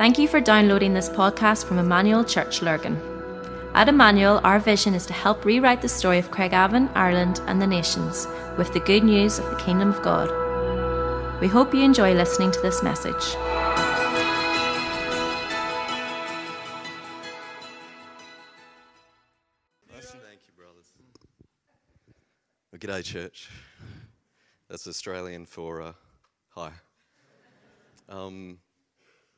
Thank 0.00 0.18
you 0.18 0.28
for 0.28 0.40
downloading 0.40 0.94
this 0.94 1.10
podcast 1.10 1.66
from 1.66 1.78
Emmanuel 1.78 2.24
Church 2.24 2.62
Lurgan. 2.62 2.98
At 3.74 3.86
Emmanuel, 3.86 4.40
our 4.44 4.58
vision 4.58 4.94
is 4.94 5.04
to 5.04 5.12
help 5.12 5.44
rewrite 5.44 5.82
the 5.82 5.90
story 5.90 6.18
of 6.18 6.30
Craigavon, 6.30 6.90
Ireland, 6.94 7.42
and 7.46 7.60
the 7.60 7.66
nations 7.66 8.26
with 8.56 8.72
the 8.72 8.80
good 8.80 9.04
news 9.04 9.38
of 9.38 9.44
the 9.50 9.56
Kingdom 9.56 9.90
of 9.90 10.00
God. 10.00 10.30
We 11.42 11.48
hope 11.48 11.74
you 11.74 11.82
enjoy 11.82 12.14
listening 12.14 12.50
to 12.50 12.60
this 12.62 12.82
message. 12.82 13.12
Thank 19.90 20.40
you, 20.46 20.54
brothers. 20.56 20.94
Well, 22.72 22.78
g'day, 22.78 23.04
church. 23.04 23.50
That's 24.70 24.86
Australian 24.86 25.44
for 25.44 25.82
uh, 25.82 25.92
hi. 26.54 26.70
Um, 28.08 28.60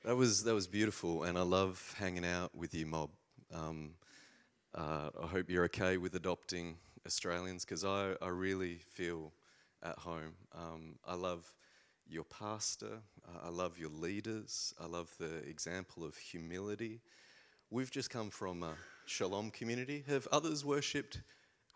that 0.05 0.17
was 0.17 0.43
that 0.45 0.55
was 0.55 0.67
beautiful, 0.67 1.23
and 1.25 1.39
I 1.39 1.43
love 1.43 1.95
hanging 1.97 2.25
out 2.25 2.55
with 2.55 2.75
you, 2.75 2.87
mob. 2.87 3.11
Um, 3.55 3.91
uh, 4.75 5.11
I 5.23 5.27
hope 5.27 5.49
you're 5.49 5.65
okay 5.65 5.97
with 5.97 6.15
adopting 6.17 6.77
Australians 7.07 7.65
because 7.65 7.85
I, 7.85 8.15
I 8.21 8.29
really 8.29 8.77
feel 8.77 9.33
at 9.83 9.99
home. 9.99 10.35
Um, 10.55 10.97
I 11.07 11.15
love 11.15 11.55
your 12.09 12.25
pastor. 12.25 12.99
I 13.45 13.49
love 13.49 13.79
your 13.79 13.91
leaders. 13.91 14.75
I 14.81 14.87
love 14.87 15.15
the 15.19 15.37
example 15.49 16.05
of 16.05 16.17
humility. 16.17 17.01
We've 17.71 17.91
just 17.91 18.11
come 18.11 18.31
from 18.31 18.63
a 18.63 18.75
shalom 19.07 19.51
community. 19.51 20.05
Have 20.09 20.27
others 20.33 20.65
worshipped 20.65 21.21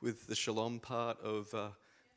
with 0.02 0.26
the 0.26 0.34
shalom 0.34 0.80
part 0.80 1.20
of 1.22 1.52
uh, 1.54 1.68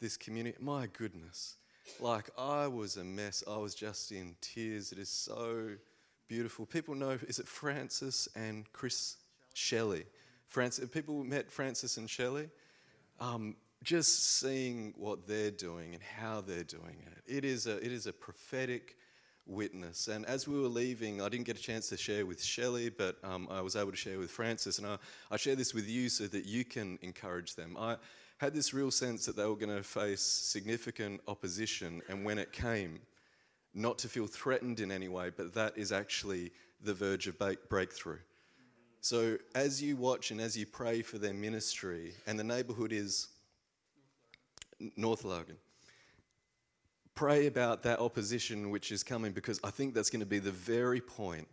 this 0.02 0.18
community? 0.18 0.58
My 0.60 0.88
goodness. 0.88 1.58
Like, 2.00 2.30
I 2.38 2.68
was 2.68 2.98
a 2.98 3.04
mess. 3.04 3.44
I 3.48 3.58
was 3.58 3.76
just 3.76 4.12
in 4.12 4.36
tears. 4.42 4.92
It 4.92 4.98
is 4.98 5.10
so 5.10 5.72
beautiful. 6.30 6.66
People 6.66 6.96
know, 6.96 7.18
is 7.28 7.40
it 7.40 7.48
Francis 7.48 8.30
and 8.36 8.72
Chris 8.72 9.18
Shelley? 9.54 10.06
Francis, 10.48 10.88
people 10.90 11.24
met 11.24 11.52
Francis 11.52 11.98
and 11.98 12.10
Shelley. 12.10 12.50
Um, 13.20 13.56
just 13.84 14.40
seeing 14.40 14.94
what 14.96 15.28
they're 15.28 15.52
doing 15.52 15.94
and 15.96 16.04
how 16.04 16.42
they're 16.42 16.64
doing 16.64 17.04
it. 17.08 17.24
It 17.26 17.44
is 17.44 17.66
a, 17.66 17.84
it 17.84 17.92
is 17.92 18.06
a 18.08 18.14
prophetic 18.14 18.96
witness. 19.48 20.08
And 20.08 20.26
as 20.28 20.48
we 20.48 20.60
were 20.60 20.68
leaving, 20.68 21.22
I 21.22 21.30
didn't 21.30 21.46
get 21.46 21.58
a 21.58 21.62
chance 21.62 21.90
to 21.90 21.98
share 21.98 22.26
with 22.26 22.44
Shelley, 22.44 22.90
but 22.90 23.18
um, 23.24 23.48
I 23.50 23.62
was 23.62 23.76
able 23.76 23.92
to 23.92 23.98
share 23.98 24.20
with 24.20 24.30
Francis. 24.30 24.78
And 24.78 24.86
I, 24.86 24.98
I 25.32 25.38
share 25.38 25.56
this 25.56 25.74
with 25.74 25.90
you 25.90 26.10
so 26.10 26.28
that 26.28 26.46
you 26.46 26.64
can 26.64 27.00
encourage 27.02 27.56
them. 27.56 27.76
I 27.80 27.96
had 28.38 28.54
this 28.54 28.74
real 28.74 28.92
sense 28.92 29.26
that 29.26 29.36
they 29.36 29.46
were 29.46 29.56
going 29.56 29.76
to 29.76 29.82
face 29.82 30.22
significant 30.22 31.22
opposition. 31.28 32.02
And 32.08 32.24
when 32.24 32.38
it 32.38 32.52
came, 32.52 33.00
not 33.74 34.00
to 34.00 34.08
feel 34.08 34.28
threatened 34.28 34.80
in 34.80 34.92
any 34.92 35.08
way, 35.08 35.32
but 35.36 35.54
that 35.54 35.78
is 35.78 35.92
actually 35.92 36.52
the 36.82 36.94
verge 36.94 37.28
of 37.28 37.38
breakthrough. 37.70 38.20
So 39.02 39.38
as 39.56 39.82
you 39.82 39.96
watch 39.96 40.32
and 40.32 40.42
as 40.42 40.58
you 40.58 40.66
pray 40.66 41.02
for 41.02 41.18
their 41.18 41.34
ministry, 41.34 42.14
and 42.28 42.38
the 42.38 42.44
neighborhood 42.44 42.92
is 42.92 43.28
North 44.96 45.24
Logan, 45.24 45.58
pray 47.16 47.48
about 47.48 47.84
that 47.84 48.00
opposition 48.00 48.70
which 48.70 48.92
is 48.92 49.04
coming 49.04 49.32
because 49.32 49.60
I 49.64 49.70
think 49.72 49.94
that's 49.94 50.10
going 50.10 50.22
to 50.22 50.26
be 50.26 50.40
the 50.40 50.52
very 50.52 51.02
point 51.02 51.48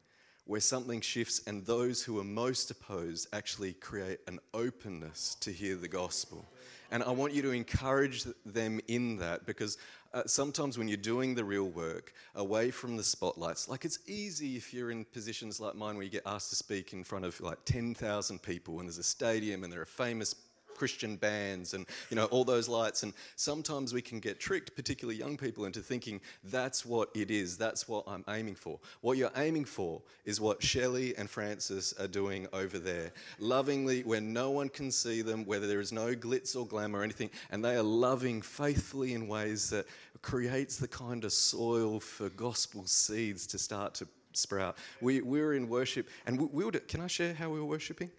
where 0.45 0.61
something 0.61 1.01
shifts 1.01 1.42
and 1.47 1.67
those 1.67 2.03
who 2.03 2.20
are 2.20 2.25
most 2.25 2.70
opposed 2.70 3.27
actually 3.33 3.73
create 3.73 4.20
an 4.28 4.39
openness 4.55 5.36
to 5.41 5.51
hear 5.51 5.75
the 5.75 5.89
gospel. 5.89 6.47
And 6.92 7.03
I 7.03 7.11
want 7.11 7.33
you 7.33 7.42
to 7.42 7.51
encourage 7.51 8.25
them 8.45 8.80
in 8.86 9.17
that 9.17 9.45
because 9.45 9.77
uh, 10.17 10.22
sometimes 10.27 10.78
when 10.78 10.89
you're 10.89 10.97
doing 10.97 11.34
the 11.34 11.45
real 11.45 11.69
work 11.69 12.14
away 12.36 12.70
from 12.70 12.97
the 12.97 13.05
spotlights, 13.05 13.69
like 13.69 13.84
it's 13.84 13.98
easy 14.06 14.56
if 14.56 14.73
you're 14.73 14.91
in 14.91 15.05
positions 15.05 15.61
like 15.61 15.75
mine 15.75 15.95
where 15.95 16.05
you 16.05 16.11
get 16.11 16.23
asked 16.25 16.48
to 16.48 16.56
speak 16.56 16.95
in 16.95 17.05
front 17.05 17.27
of 17.27 17.39
like 17.42 17.58
10,000 17.67 18.41
people 18.41 18.81
and 18.81 18.89
there's 18.89 18.96
a 18.96 19.02
stadium 19.02 19.63
and 19.63 19.70
there 19.70 19.83
are 19.83 19.85
famous 19.85 20.35
Christian 20.77 21.17
bands 21.17 21.74
and 21.74 21.86
you 22.11 22.17
know 22.17 22.27
all 22.27 22.45
those 22.45 22.68
lights. 22.68 23.02
And 23.02 23.14
sometimes 23.35 23.92
we 23.92 24.02
can 24.02 24.20
get 24.20 24.39
tricked 24.39 24.77
particularly 24.77 25.18
young 25.18 25.36
people 25.36 25.64
into 25.64 25.80
thinking 25.80 26.20
that's 26.45 26.85
what 26.85 27.11
it 27.14 27.30
is. 27.30 27.57
That's 27.57 27.89
what 27.89 28.05
I'm 28.07 28.24
aiming 28.29 28.57
for. 28.57 28.79
What 29.01 29.17
you're 29.17 29.33
aiming 29.36 29.64
for 29.64 30.02
is 30.24 30.40
what 30.40 30.63
Shelley 30.63 31.17
and 31.17 31.29
Francis 31.29 31.95
are 31.98 32.08
doing 32.08 32.46
over 32.52 32.79
there 32.79 33.13
lovingly 33.39 34.02
where 34.02 34.20
no 34.20 34.51
one 34.51 34.69
can 34.69 34.90
see 34.90 35.23
them 35.23 35.45
whether 35.46 35.67
there 35.67 35.80
is 35.80 35.92
no 35.92 36.14
glitz 36.14 36.57
or 36.57 36.67
glamour 36.67 37.01
or 37.01 37.02
anything 37.02 37.30
and 37.51 37.64
they 37.64 37.77
are 37.77 37.83
loving 37.83 38.42
faithfully 38.42 39.14
in 39.14 39.29
ways 39.29 39.70
that 39.70 39.86
creates 40.22 40.77
the 40.77 40.88
kind 40.88 41.24
of 41.24 41.32
soil 41.32 42.00
for 42.00 42.28
gospel 42.30 42.86
seeds 42.86 43.46
to 43.46 43.58
start 43.58 43.94
to 43.94 44.08
sprout 44.32 44.77
we, 45.00 45.20
we 45.22 45.40
were 45.40 45.54
in 45.54 45.68
worship 45.68 46.08
and 46.27 46.38
we, 46.38 46.46
we 46.52 46.64
would, 46.64 46.86
can 46.88 47.00
I 47.00 47.06
share 47.06 47.32
how 47.32 47.48
we 47.48 47.58
were 47.58 47.66
worshiping 47.66 48.10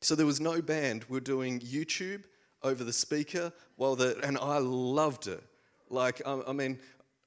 so 0.00 0.14
there 0.14 0.26
was 0.26 0.40
no 0.40 0.62
band. 0.62 1.04
We 1.08 1.18
are 1.18 1.22
doing 1.22 1.60
YouTube 1.60 2.24
over 2.62 2.84
the 2.84 2.92
speaker 2.92 3.52
while 3.76 3.96
the, 3.96 4.18
and 4.22 4.38
I 4.38 4.58
loved 4.58 5.26
it. 5.26 5.42
Like, 5.90 6.22
I, 6.24 6.40
I 6.46 6.52
mean, 6.52 6.78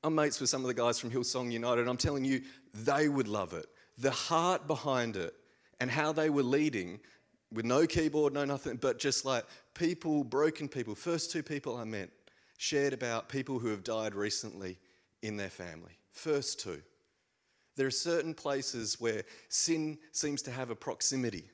I'm 0.04 0.16
mates 0.16 0.40
with 0.40 0.50
some 0.50 0.62
of 0.62 0.68
the 0.68 0.74
guys 0.74 0.98
from 0.98 1.12
Hillsong 1.12 1.52
United. 1.52 1.88
I'm 1.88 1.98
telling 1.98 2.24
you, 2.24 2.42
they 2.74 3.10
would 3.10 3.28
love 3.28 3.54
it. 3.54 3.66
The 3.98 4.12
heart 4.12 4.68
behind 4.68 5.18
it 5.18 5.34
and 5.80 5.92
how 5.92 6.12
they 6.12 6.30
were 6.30 6.44
leading 6.44 7.00
with 7.52 7.66
no 7.66 7.86
keyboard, 7.86 8.34
no 8.34 8.46
nothing, 8.46 8.78
but 8.78 8.98
just 8.98 9.26
like 9.26 9.44
people, 9.74 10.24
broken 10.24 10.70
people. 10.70 10.96
First 10.96 11.32
two 11.32 11.44
people 11.44 11.76
I 11.76 11.84
met 11.84 12.10
shared 12.62 12.94
about 12.94 13.28
people 13.28 13.58
who 13.58 13.70
have 13.70 13.84
died 13.84 14.14
recently 14.14 14.78
in 15.24 15.36
their 15.36 15.50
family. 15.50 15.98
First 16.12 16.60
two. 16.60 16.80
There 17.76 17.88
are 17.88 17.92
certain 17.92 18.36
places 18.36 19.02
where 19.02 19.24
sin 19.50 19.98
seems 20.12 20.44
to 20.44 20.52
have 20.52 20.70
a 20.70 20.76
proximity. 20.76 21.46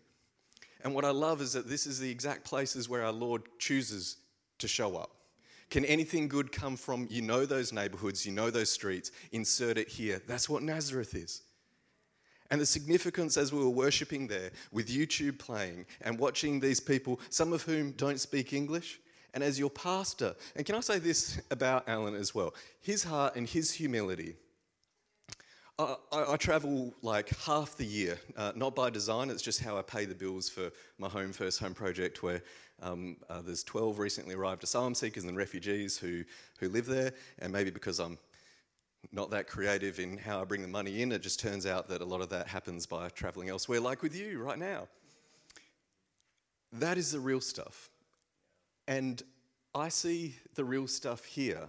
And 0.84 0.94
what 0.94 1.06
I 1.06 1.12
love 1.12 1.40
is 1.40 1.54
that 1.54 1.70
this 1.70 1.88
is 1.88 1.98
the 1.98 2.12
exact 2.12 2.44
places 2.44 2.90
where 2.90 3.06
our 3.06 3.14
Lord 3.14 3.44
chooses 3.58 4.18
to 4.58 4.68
show 4.68 4.98
up. 4.98 5.12
Can 5.70 5.86
anything 5.86 6.28
good 6.28 6.52
come 6.52 6.76
from, 6.76 7.08
you 7.10 7.22
know, 7.22 7.46
those 7.46 7.72
neighborhoods, 7.72 8.26
you 8.26 8.34
know, 8.34 8.50
those 8.50 8.70
streets, 8.70 9.12
insert 9.32 9.78
it 9.78 9.88
here? 9.88 10.22
That's 10.28 10.50
what 10.50 10.62
Nazareth 10.62 11.16
is. 11.16 11.42
And 12.52 12.60
the 12.60 12.66
significance 12.66 13.38
as 13.38 13.54
we 13.54 13.60
were 13.60 13.70
worshipping 13.70 14.28
there 14.28 14.52
with 14.74 14.90
YouTube 14.90 15.40
playing 15.40 15.86
and 16.02 16.20
watching 16.20 16.60
these 16.60 16.82
people, 16.82 17.22
some 17.30 17.54
of 17.54 17.62
whom 17.62 17.92
don't 17.92 18.20
speak 18.20 18.52
English, 18.52 19.00
and 19.34 19.44
as 19.44 19.60
your 19.60 19.70
pastor, 19.70 20.36
and 20.56 20.66
can 20.66 20.76
I 20.76 20.80
say 20.80 21.00
this 21.00 21.40
about 21.52 21.88
Alan 21.88 22.16
as 22.16 22.34
well? 22.34 22.54
His 22.82 23.04
heart 23.04 23.36
and 23.36 23.48
his 23.48 23.72
humility 23.72 24.36
I, 25.80 25.96
I, 26.12 26.38
travel 26.38 26.96
like 27.04 27.30
half 27.46 27.78
the 27.78 27.86
year, 27.86 28.18
uh, 28.36 28.52
not 28.56 28.74
by 28.74 28.90
design, 28.90 29.30
it's 29.30 29.44
just 29.44 29.62
how 29.62 29.78
I 29.78 29.84
pay 29.84 30.06
the 30.06 30.16
bills 30.16 30.50
for 30.50 30.72
my 30.98 31.08
Home 31.08 31.32
First 31.32 31.60
Home 31.60 31.76
project, 31.76 32.24
where 32.24 32.42
um, 32.82 33.18
uh, 33.30 33.42
there's 33.42 33.64
12 33.64 34.00
recently 34.00 34.34
arrived 34.34 34.64
asylum 34.64 34.96
seekers 34.96 35.26
and 35.26 35.38
refugees 35.38 35.96
who, 35.96 36.24
who 36.60 36.70
live 36.70 36.88
there. 36.88 37.14
And 37.38 37.54
maybe 37.54 37.70
because 37.70 38.00
I'm 38.00 38.18
not 39.12 39.30
that 39.30 39.48
creative 39.48 40.00
in 40.00 40.18
how 40.18 40.42
I 40.42 40.46
bring 40.46 40.64
the 40.64 40.68
money 40.68 41.04
in, 41.04 41.12
it 41.12 41.22
just 41.22 41.40
turns 41.40 41.68
out 41.68 41.88
that 41.90 42.02
a 42.02 42.06
lot 42.06 42.22
of 42.22 42.30
that 42.30 42.48
happens 42.48 42.88
by 42.88 43.10
traveling 43.10 43.50
elsewhere, 43.50 43.80
like 43.80 44.02
with 44.02 44.16
you 44.16 44.40
right 44.40 44.58
now. 44.58 44.88
That 46.74 46.98
is 46.98 47.12
the 47.12 47.20
real 47.20 47.40
stuff. 47.40 47.92
And 48.88 49.22
I 49.76 49.90
see 49.90 50.36
the 50.56 50.64
real 50.64 50.88
stuff 50.88 51.26
here 51.26 51.68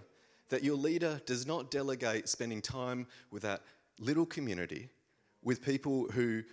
that 0.49 0.63
your 0.63 0.75
leader 0.75 1.21
does 1.25 1.45
not 1.45 1.69
delegate 1.69 2.27
spending 2.27 2.61
time 2.61 3.07
with 3.31 3.43
that 3.43 3.61
little 3.99 4.25
community 4.25 4.89
with 5.43 5.63
people 5.63 6.07
who, 6.11 6.43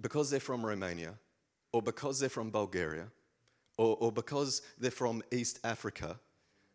because 0.00 0.30
they're 0.30 0.40
from 0.40 0.64
Romania, 0.64 1.14
or 1.72 1.82
because 1.82 2.18
they're 2.18 2.28
from 2.28 2.50
Bulgaria, 2.50 3.06
or, 3.76 3.96
or 4.00 4.12
because 4.12 4.62
they're 4.78 4.90
from 4.90 5.22
East 5.30 5.60
Africa, 5.64 6.18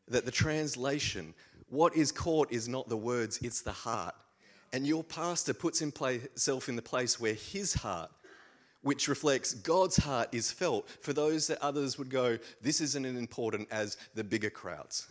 that 0.08 0.26
the 0.26 0.32
translation, 0.32 1.34
what 1.70 1.96
is 1.96 2.12
caught 2.12 2.52
is 2.52 2.68
not 2.68 2.88
the 2.88 2.98
words, 2.98 3.40
it's 3.42 3.62
the 3.62 3.72
heart. 3.72 4.16
And 4.72 4.86
your 4.86 5.04
pastor 5.04 5.54
puts 5.54 5.80
himself 5.80 6.70
in 6.70 6.76
the 6.76 6.82
place 6.82 7.20
where 7.20 7.34
his 7.34 7.74
heart, 7.74 8.12
which 8.86 9.08
reflects 9.08 9.56
God's 9.56 9.98
heart, 9.98 10.30
is 10.32 10.52
felt 10.52 10.88
for 11.02 11.12
those 11.12 11.48
that 11.48 11.60
others 11.60 11.98
would 11.98 12.12
go, 12.12 12.38
this 12.62 12.82
isn't 12.82 13.04
as 13.04 13.16
important 13.16 13.68
as 13.72 13.98
the 14.14 14.24
bigger 14.24 14.52
crowds. 14.52 15.08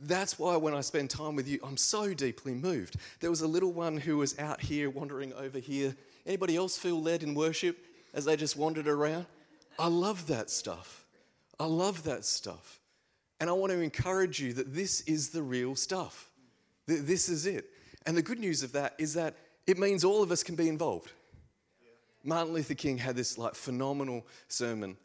That's 0.00 0.38
why 0.38 0.56
when 0.56 0.72
I 0.72 0.80
spend 0.80 1.10
time 1.10 1.36
with 1.36 1.46
you, 1.46 1.60
I'm 1.62 1.76
so 1.76 2.14
deeply 2.14 2.54
moved. 2.54 2.96
There 3.20 3.28
was 3.28 3.42
a 3.42 3.46
little 3.46 3.70
one 3.70 3.98
who 3.98 4.16
was 4.16 4.38
out 4.38 4.62
here 4.62 4.88
wandering 4.88 5.34
over 5.34 5.58
here. 5.58 5.94
Anybody 6.24 6.56
else 6.56 6.78
feel 6.78 7.02
led 7.02 7.22
in 7.22 7.34
worship 7.34 7.76
as 8.14 8.24
they 8.24 8.34
just 8.34 8.56
wandered 8.56 8.88
around? 8.88 9.26
I 9.78 9.88
love 9.88 10.26
that 10.28 10.48
stuff. 10.48 11.04
I 11.60 11.66
love 11.66 12.04
that 12.04 12.24
stuff. 12.24 12.80
And 13.40 13.50
I 13.50 13.52
want 13.52 13.72
to 13.72 13.80
encourage 13.82 14.40
you 14.40 14.54
that 14.54 14.74
this 14.74 15.02
is 15.02 15.28
the 15.28 15.42
real 15.42 15.76
stuff. 15.76 16.30
That 16.86 17.06
this 17.06 17.28
is 17.28 17.44
it. 17.44 17.66
And 18.06 18.16
the 18.16 18.22
good 18.22 18.38
news 18.38 18.62
of 18.62 18.72
that 18.72 18.94
is 18.96 19.12
that 19.14 19.36
it 19.66 19.78
means 19.78 20.02
all 20.02 20.22
of 20.22 20.32
us 20.32 20.42
can 20.42 20.54
be 20.54 20.70
involved. 20.70 21.12
Martin 22.24 22.54
Luther 22.54 22.74
King 22.74 22.98
had 22.98 23.16
this 23.16 23.36
like 23.38 23.54
phenomenal 23.54 24.26
sermon 24.48 24.96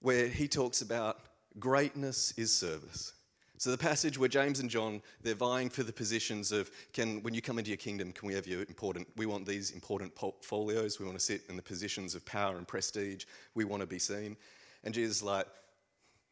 where 0.00 0.28
he 0.28 0.48
talks 0.48 0.82
about 0.82 1.20
greatness 1.58 2.32
is 2.36 2.52
service. 2.52 3.12
So 3.58 3.70
the 3.70 3.78
passage 3.78 4.18
where 4.18 4.28
James 4.28 4.60
and 4.60 4.68
John 4.68 5.00
they're 5.22 5.34
vying 5.34 5.70
for 5.70 5.82
the 5.82 5.92
positions 5.92 6.52
of 6.52 6.70
can 6.92 7.22
when 7.22 7.32
you 7.32 7.40
come 7.40 7.58
into 7.58 7.70
your 7.70 7.78
kingdom 7.78 8.12
can 8.12 8.28
we 8.28 8.34
have 8.34 8.46
your 8.46 8.60
important 8.60 9.08
we 9.16 9.26
want 9.26 9.46
these 9.46 9.70
important 9.70 10.14
portfolios. 10.14 10.98
We 10.98 11.06
want 11.06 11.18
to 11.18 11.24
sit 11.24 11.42
in 11.48 11.56
the 11.56 11.62
positions 11.62 12.14
of 12.14 12.24
power 12.26 12.56
and 12.56 12.68
prestige. 12.68 13.24
We 13.54 13.64
want 13.64 13.80
to 13.80 13.86
be 13.86 13.98
seen. 13.98 14.36
And 14.84 14.92
Jesus 14.92 15.22
like 15.22 15.46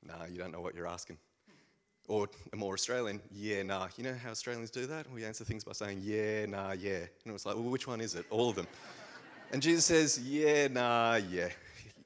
nah 0.06 0.24
you 0.30 0.38
don't 0.38 0.52
know 0.52 0.60
what 0.60 0.74
you're 0.74 0.86
asking. 0.86 1.18
Or 2.06 2.28
a 2.52 2.56
more 2.56 2.74
Australian 2.74 3.22
yeah 3.32 3.62
nah. 3.62 3.88
You 3.96 4.04
know 4.04 4.14
how 4.22 4.30
Australians 4.30 4.70
do 4.70 4.84
that? 4.86 5.10
We 5.10 5.24
answer 5.24 5.44
things 5.44 5.64
by 5.64 5.72
saying 5.72 6.00
yeah 6.02 6.44
nah 6.44 6.72
yeah. 6.72 6.98
And 6.98 7.26
it 7.26 7.32
was 7.32 7.46
like 7.46 7.54
well 7.54 7.64
which 7.64 7.86
one 7.86 8.02
is 8.02 8.14
it? 8.14 8.26
All 8.28 8.50
of 8.50 8.56
them 8.56 8.66
and 9.52 9.62
Jesus 9.62 9.84
says 9.84 10.20
yeah 10.20 10.68
nah 10.68 11.16
yeah 11.16 11.48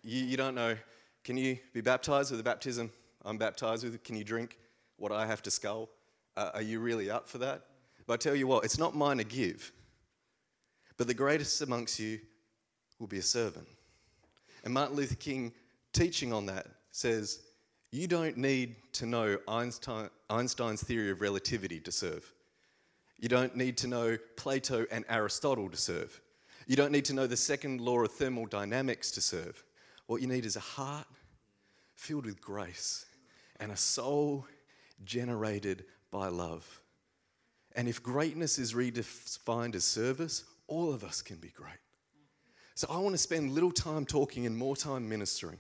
you, 0.03 0.25
you 0.25 0.37
don't 0.37 0.55
know 0.55 0.77
can 1.25 1.37
you 1.37 1.59
be 1.73 1.81
baptized 1.81 2.31
with 2.31 2.39
the 2.39 2.45
baptism 2.45 2.91
I'm 3.25 3.37
baptized 3.37 3.85
with 3.85 4.03
can 4.03 4.17
you 4.17 4.25
drink 4.25 4.57
what 4.97 5.13
I 5.13 5.27
have 5.27 5.43
to 5.43 5.51
scull? 5.51 5.91
Uh, 6.37 6.51
are 6.55 6.63
you 6.63 6.81
really 6.81 7.11
up 7.11 7.29
for 7.29 7.39
that? 7.39 7.63
But 8.07 8.15
I 8.15 8.17
tell 8.17 8.35
you 8.35 8.47
what, 8.47 8.65
it's 8.65 8.79
not 8.79 8.97
mine 8.97 9.19
to 9.19 9.25
give, 9.25 9.71
but 10.97 11.07
the 11.07 11.15
greatest 11.15 11.61
amongst 11.61 11.99
you 11.99 12.21
will 12.99 13.07
be 13.07 13.19
a 13.19 13.23
servant. 13.23 13.67
And 14.65 14.73
Martin 14.73 14.97
Luther 14.97 15.15
King, 15.15 15.53
teaching 15.93 16.33
on 16.33 16.47
that, 16.47 16.67
says, 16.91 17.41
You 17.93 18.07
don't 18.07 18.37
need 18.37 18.77
to 18.95 19.07
know 19.07 19.39
Einstein, 19.47 20.09
Einstein's 20.31 20.83
theory 20.83 21.11
of 21.11 21.21
relativity 21.21 21.81
to 21.81 21.93
serve. 21.93 22.33
You 23.19 23.29
don't 23.29 23.57
need 23.57 23.77
to 23.79 23.89
know 23.89 24.17
Plato 24.37 24.87
and 24.91 25.05
Aristotle 25.09 25.69
to 25.69 25.77
serve. 25.77 26.21
You 26.69 26.77
don't 26.77 26.93
need 26.93 27.07
to 27.07 27.15
know 27.15 27.27
the 27.27 27.37
second 27.37 27.81
law 27.81 28.05
of 28.05 28.13
thermodynamics 28.13 29.11
to 29.13 29.23
serve. 29.23 29.65
What 30.07 30.21
you 30.21 30.29
need 30.29 30.45
is 30.45 30.55
a 30.55 30.61
heart 30.61 31.07
filled 31.97 32.27
with 32.27 32.43
grace 32.43 33.07
and 33.59 33.73
a 33.73 33.77
soul 33.77 34.47
generated 35.03 35.87
by 36.11 36.29
love. 36.29 36.83
And 37.75 37.89
if 37.89 38.03
greatness 38.03 38.59
is 38.59 38.75
redefined 38.75 39.75
as 39.77 39.85
service, 39.85 40.45
all 40.67 40.93
of 40.93 41.05
us 41.05 41.23
can 41.23 41.37
be 41.37 41.49
great. 41.49 41.79
So 42.75 42.87
I 42.91 42.99
want 42.99 43.15
to 43.15 43.19
spend 43.19 43.53
little 43.53 43.73
time 43.73 44.05
talking 44.05 44.45
and 44.45 44.57
more 44.57 44.77
time 44.77 45.09
ministering, 45.09 45.59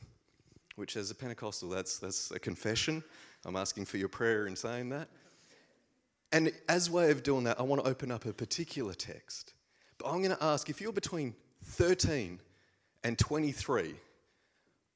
which 0.76 0.94
as 0.98 1.10
a 1.10 1.14
Pentecostal, 1.14 1.70
that's, 1.70 1.98
that's 1.98 2.30
a 2.32 2.38
confession. 2.38 3.02
I'm 3.46 3.56
asking 3.56 3.86
for 3.86 3.96
your 3.96 4.08
prayer 4.08 4.46
in 4.46 4.54
saying 4.54 4.90
that. 4.90 5.08
And 6.32 6.52
as 6.68 6.90
way 6.90 7.10
of 7.10 7.22
doing 7.22 7.44
that, 7.44 7.58
I 7.58 7.62
want 7.62 7.82
to 7.82 7.88
open 7.88 8.10
up 8.10 8.26
a 8.26 8.32
particular 8.34 8.92
text. 8.92 9.54
But 9.98 10.10
I'm 10.10 10.22
going 10.22 10.36
to 10.36 10.42
ask 10.42 10.70
if 10.70 10.80
you're 10.80 10.92
between 10.92 11.34
13 11.64 12.40
and 13.04 13.18
23, 13.18 13.94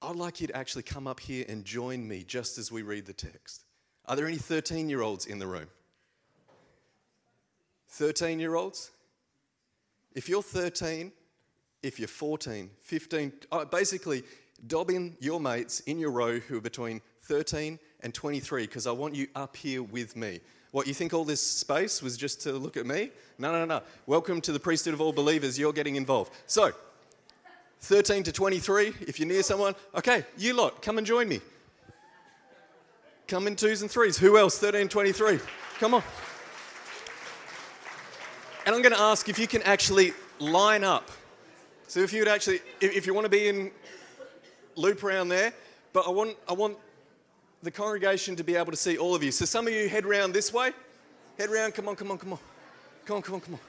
I'd 0.00 0.16
like 0.16 0.40
you 0.40 0.46
to 0.48 0.56
actually 0.56 0.82
come 0.84 1.06
up 1.06 1.20
here 1.20 1.44
and 1.48 1.64
join 1.64 2.06
me 2.06 2.24
just 2.24 2.58
as 2.58 2.72
we 2.72 2.82
read 2.82 3.06
the 3.06 3.12
text. 3.12 3.64
Are 4.06 4.16
there 4.16 4.26
any 4.26 4.36
13 4.36 4.88
year 4.88 5.02
olds 5.02 5.26
in 5.26 5.38
the 5.38 5.46
room? 5.46 5.68
13 7.88 8.40
year 8.40 8.54
olds? 8.54 8.90
If 10.14 10.28
you're 10.28 10.42
13, 10.42 11.12
if 11.82 11.98
you're 11.98 12.08
14, 12.08 12.70
15, 12.80 13.32
uh, 13.50 13.64
basically, 13.64 14.22
dob 14.66 14.90
in 14.90 15.16
your 15.20 15.40
mates 15.40 15.80
in 15.80 15.98
your 15.98 16.10
row 16.10 16.38
who 16.38 16.58
are 16.58 16.62
between 16.62 17.00
13 17.22 17.78
and 18.00 18.14
23 18.14 18.66
because 18.66 18.86
I 18.86 18.92
want 18.92 19.14
you 19.14 19.26
up 19.34 19.56
here 19.56 19.82
with 19.82 20.16
me. 20.16 20.40
What, 20.72 20.86
you 20.86 20.94
think 20.94 21.12
all 21.12 21.24
this 21.24 21.46
space 21.46 22.02
was 22.02 22.16
just 22.16 22.40
to 22.42 22.52
look 22.54 22.78
at 22.78 22.86
me? 22.86 23.10
No, 23.38 23.52
no, 23.52 23.66
no. 23.66 23.82
Welcome 24.06 24.40
to 24.40 24.52
the 24.52 24.58
priesthood 24.58 24.94
of 24.94 25.02
all 25.02 25.12
believers. 25.12 25.58
You're 25.58 25.74
getting 25.74 25.96
involved. 25.96 26.32
So, 26.46 26.72
13 27.80 28.22
to 28.22 28.32
23, 28.32 28.94
if 29.02 29.20
you're 29.20 29.28
near 29.28 29.42
someone, 29.42 29.74
okay, 29.94 30.24
you 30.38 30.54
lot, 30.54 30.80
come 30.80 30.96
and 30.96 31.06
join 31.06 31.28
me. 31.28 31.42
Come 33.28 33.46
in 33.46 33.54
twos 33.54 33.82
and 33.82 33.90
threes. 33.90 34.16
Who 34.16 34.38
else? 34.38 34.58
13, 34.58 34.88
23. 34.88 35.40
Come 35.78 35.92
on. 35.92 36.02
And 38.64 38.74
I'm 38.74 38.80
going 38.80 38.94
to 38.94 39.00
ask 39.00 39.28
if 39.28 39.38
you 39.38 39.46
can 39.46 39.60
actually 39.64 40.14
line 40.38 40.84
up. 40.84 41.10
So 41.86 42.00
if 42.00 42.14
you 42.14 42.20
would 42.20 42.28
actually, 42.28 42.60
if 42.80 43.06
you 43.06 43.12
want 43.12 43.26
to 43.26 43.30
be 43.30 43.48
in 43.48 43.70
loop 44.76 45.04
around 45.04 45.28
there, 45.28 45.52
but 45.92 46.06
I 46.06 46.10
want, 46.10 46.34
I 46.48 46.54
want 46.54 46.78
the 47.62 47.70
congregation 47.70 48.34
to 48.36 48.42
be 48.42 48.56
able 48.56 48.72
to 48.72 48.76
see 48.76 48.98
all 48.98 49.14
of 49.14 49.22
you. 49.22 49.30
So 49.30 49.44
some 49.44 49.66
of 49.66 49.72
you 49.72 49.88
head 49.88 50.04
round 50.04 50.34
this 50.34 50.52
way. 50.52 50.72
Head 51.38 51.50
round. 51.50 51.74
Come 51.74 51.88
on, 51.88 51.96
come 51.96 52.10
on, 52.10 52.18
come 52.18 52.32
on. 52.32 52.38
Come 53.04 53.16
on, 53.16 53.22
come 53.22 53.34
on, 53.36 53.40
come 53.40 53.54
on. 53.54 53.60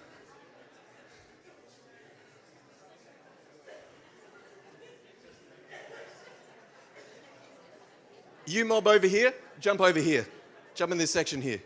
You 8.45 8.65
mob 8.65 8.87
over 8.87 9.07
here, 9.07 9.33
jump 9.59 9.79
over 9.79 9.99
here. 9.99 10.27
Jump 10.75 10.91
in 10.91 10.97
this 10.97 11.11
section 11.11 11.41
here. 11.41 11.61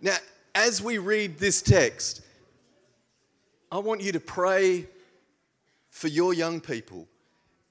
Now, 0.00 0.16
as 0.54 0.80
we 0.80 0.98
read 0.98 1.38
this 1.38 1.62
text, 1.62 2.20
I 3.72 3.78
want 3.78 4.02
you 4.02 4.12
to 4.12 4.20
pray 4.20 4.86
for 5.90 6.08
your 6.08 6.32
young 6.32 6.60
people. 6.60 7.08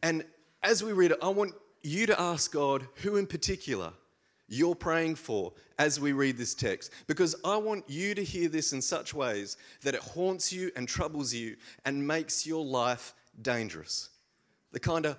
And 0.03 0.25
as 0.63 0.83
we 0.83 0.91
read 0.91 1.11
it, 1.11 1.19
I 1.21 1.29
want 1.29 1.53
you 1.85 2.05
to 2.07 2.19
ask 2.19 2.51
God 2.51 2.87
who 2.95 3.15
in 3.17 3.27
particular 3.27 3.93
you're 4.47 4.75
praying 4.75 5.15
for 5.15 5.53
as 5.79 5.99
we 5.99 6.11
read 6.11 6.37
this 6.37 6.53
text. 6.53 6.91
Because 7.07 7.35
I 7.43 7.57
want 7.57 7.83
you 7.87 8.13
to 8.15 8.23
hear 8.23 8.47
this 8.47 8.73
in 8.73 8.81
such 8.81 9.13
ways 9.13 9.57
that 9.81 9.95
it 9.95 10.01
haunts 10.01 10.53
you 10.53 10.71
and 10.75 10.87
troubles 10.87 11.33
you 11.33 11.55
and 11.83 12.07
makes 12.07 12.45
your 12.45 12.63
life 12.63 13.13
dangerous. 13.41 14.09
The 14.71 14.79
kind 14.79 15.05
of 15.05 15.17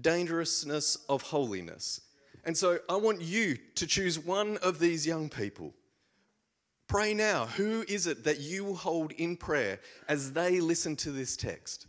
dangerousness 0.00 0.98
of 1.08 1.22
holiness. 1.22 2.00
And 2.44 2.56
so 2.56 2.78
I 2.88 2.96
want 2.96 3.22
you 3.22 3.56
to 3.76 3.86
choose 3.86 4.18
one 4.18 4.58
of 4.58 4.78
these 4.78 5.06
young 5.06 5.28
people. 5.28 5.74
Pray 6.86 7.14
now. 7.14 7.46
Who 7.46 7.84
is 7.88 8.06
it 8.06 8.24
that 8.24 8.40
you 8.40 8.64
will 8.64 8.76
hold 8.76 9.12
in 9.12 9.36
prayer 9.36 9.80
as 10.08 10.32
they 10.32 10.60
listen 10.60 10.94
to 10.96 11.10
this 11.10 11.36
text? 11.36 11.86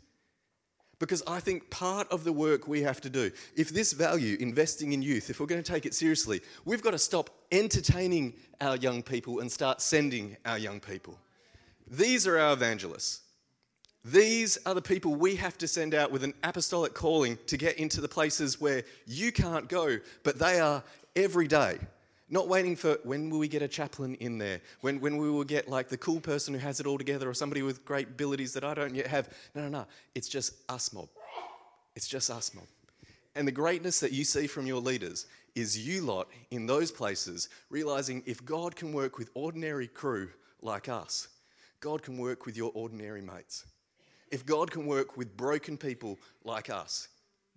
Because 0.99 1.21
I 1.27 1.39
think 1.39 1.69
part 1.69 2.07
of 2.11 2.23
the 2.23 2.33
work 2.33 2.67
we 2.67 2.81
have 2.81 3.01
to 3.01 3.09
do, 3.09 3.31
if 3.55 3.69
this 3.69 3.93
value, 3.93 4.35
investing 4.39 4.93
in 4.93 5.01
youth, 5.01 5.29
if 5.29 5.39
we're 5.39 5.45
going 5.45 5.61
to 5.61 5.71
take 5.71 5.85
it 5.85 5.93
seriously, 5.93 6.41
we've 6.65 6.81
got 6.81 6.91
to 6.91 6.99
stop 6.99 7.29
entertaining 7.51 8.33
our 8.61 8.75
young 8.77 9.03
people 9.03 9.39
and 9.39 9.51
start 9.51 9.79
sending 9.79 10.37
our 10.45 10.57
young 10.57 10.79
people. 10.79 11.19
These 11.89 12.25
are 12.25 12.39
our 12.39 12.53
evangelists. 12.53 13.21
These 14.03 14.57
are 14.65 14.73
the 14.73 14.81
people 14.81 15.15
we 15.15 15.35
have 15.35 15.57
to 15.59 15.67
send 15.67 15.93
out 15.93 16.11
with 16.11 16.23
an 16.23 16.33
apostolic 16.43 16.93
calling 16.93 17.37
to 17.47 17.57
get 17.57 17.77
into 17.77 18.01
the 18.01 18.07
places 18.07 18.59
where 18.59 18.83
you 19.05 19.31
can't 19.31 19.67
go, 19.69 19.97
but 20.23 20.39
they 20.39 20.59
are 20.59 20.83
every 21.15 21.47
day. 21.47 21.77
Not 22.29 22.49
waiting 22.49 22.75
for 22.75 22.97
when 23.03 23.29
will 23.29 23.39
we 23.39 23.47
get 23.47 23.61
a 23.61 23.67
chaplain 23.67 24.15
in 24.15 24.37
there, 24.37 24.59
when, 24.81 24.99
when 24.99 25.15
we 25.17 25.29
will 25.29 25.45
get 25.45 25.69
like 25.69 25.87
the 25.87 25.97
cool 25.97 26.19
person 26.19 26.53
who 26.53 26.59
has 26.59 26.79
it 26.79 26.85
all 26.85 26.97
together 26.97 27.29
or 27.29 27.33
somebody 27.33 27.61
with 27.61 27.85
great 27.85 28.09
abilities 28.09 28.53
that 28.53 28.65
I 28.65 28.73
don't 28.73 28.93
yet 28.93 29.07
have. 29.07 29.29
No, 29.55 29.61
no, 29.61 29.69
no. 29.69 29.85
It's 30.13 30.27
just 30.27 30.53
us 30.69 30.91
mob. 30.91 31.07
It's 31.95 32.07
just 32.07 32.29
us 32.29 32.53
mob. 32.53 32.65
And 33.35 33.47
the 33.47 33.53
greatness 33.53 33.99
that 34.01 34.11
you 34.11 34.25
see 34.25 34.47
from 34.47 34.65
your 34.65 34.81
leaders 34.81 35.27
is 35.55 35.87
you 35.87 36.01
lot 36.01 36.27
in 36.51 36.65
those 36.65 36.91
places 36.91 37.49
realizing 37.69 38.23
if 38.25 38.43
God 38.43 38.75
can 38.75 38.91
work 38.91 39.17
with 39.17 39.29
ordinary 39.33 39.87
crew 39.87 40.29
like 40.61 40.89
us, 40.89 41.29
God 41.79 42.03
can 42.03 42.17
work 42.17 42.45
with 42.45 42.57
your 42.57 42.71
ordinary 42.73 43.21
mates. 43.21 43.65
If 44.31 44.45
God 44.45 44.69
can 44.69 44.85
work 44.85 45.15
with 45.15 45.37
broken 45.37 45.77
people 45.77 46.19
like 46.43 46.69
us, 46.69 47.07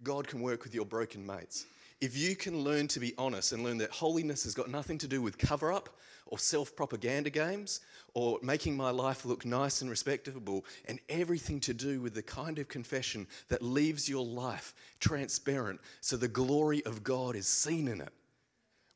God 0.03 0.29
can 0.29 0.41
work 0.41 0.63
with 0.63 0.75
your 0.75 0.87
broken 0.87 1.27
mates. 1.27 1.67
If 2.01 2.17
you 2.17 2.35
can 2.35 2.65
learn 2.65 2.89
to 2.89 3.01
be 3.01 3.13
honest 3.19 3.53
and 3.53 3.63
learn 3.63 3.79
that 3.79 3.91
holiness 3.91 4.45
has 4.45 4.55
got 4.55 4.71
nothing 4.71 4.97
to 4.99 5.09
do 5.09 5.21
with 5.21 5.37
cover 5.37 5.71
up 5.71 5.91
or 6.27 6.39
self 6.39 6.75
propaganda 6.75 7.29
games 7.29 7.81
or 8.15 8.39
making 8.43 8.77
my 8.77 8.91
life 8.91 9.27
look 9.27 9.45
nice 9.45 9.83
and 9.83 9.91
respectable, 9.91 10.65
and 10.87 10.99
everything 11.09 11.61
to 11.61 11.75
do 11.75 12.01
with 12.01 12.15
the 12.15 12.23
kind 12.23 12.59
of 12.59 12.69
confession 12.69 13.27
that 13.49 13.63
leaves 13.63 14.09
your 14.09 14.25
life 14.25 14.75
transparent 14.99 15.81
so 16.01 16.17
the 16.17 16.27
glory 16.27 16.85
of 16.87 17.03
God 17.03 17.37
is 17.37 17.47
seen 17.47 17.87
in 17.87 18.01
it, 18.01 18.13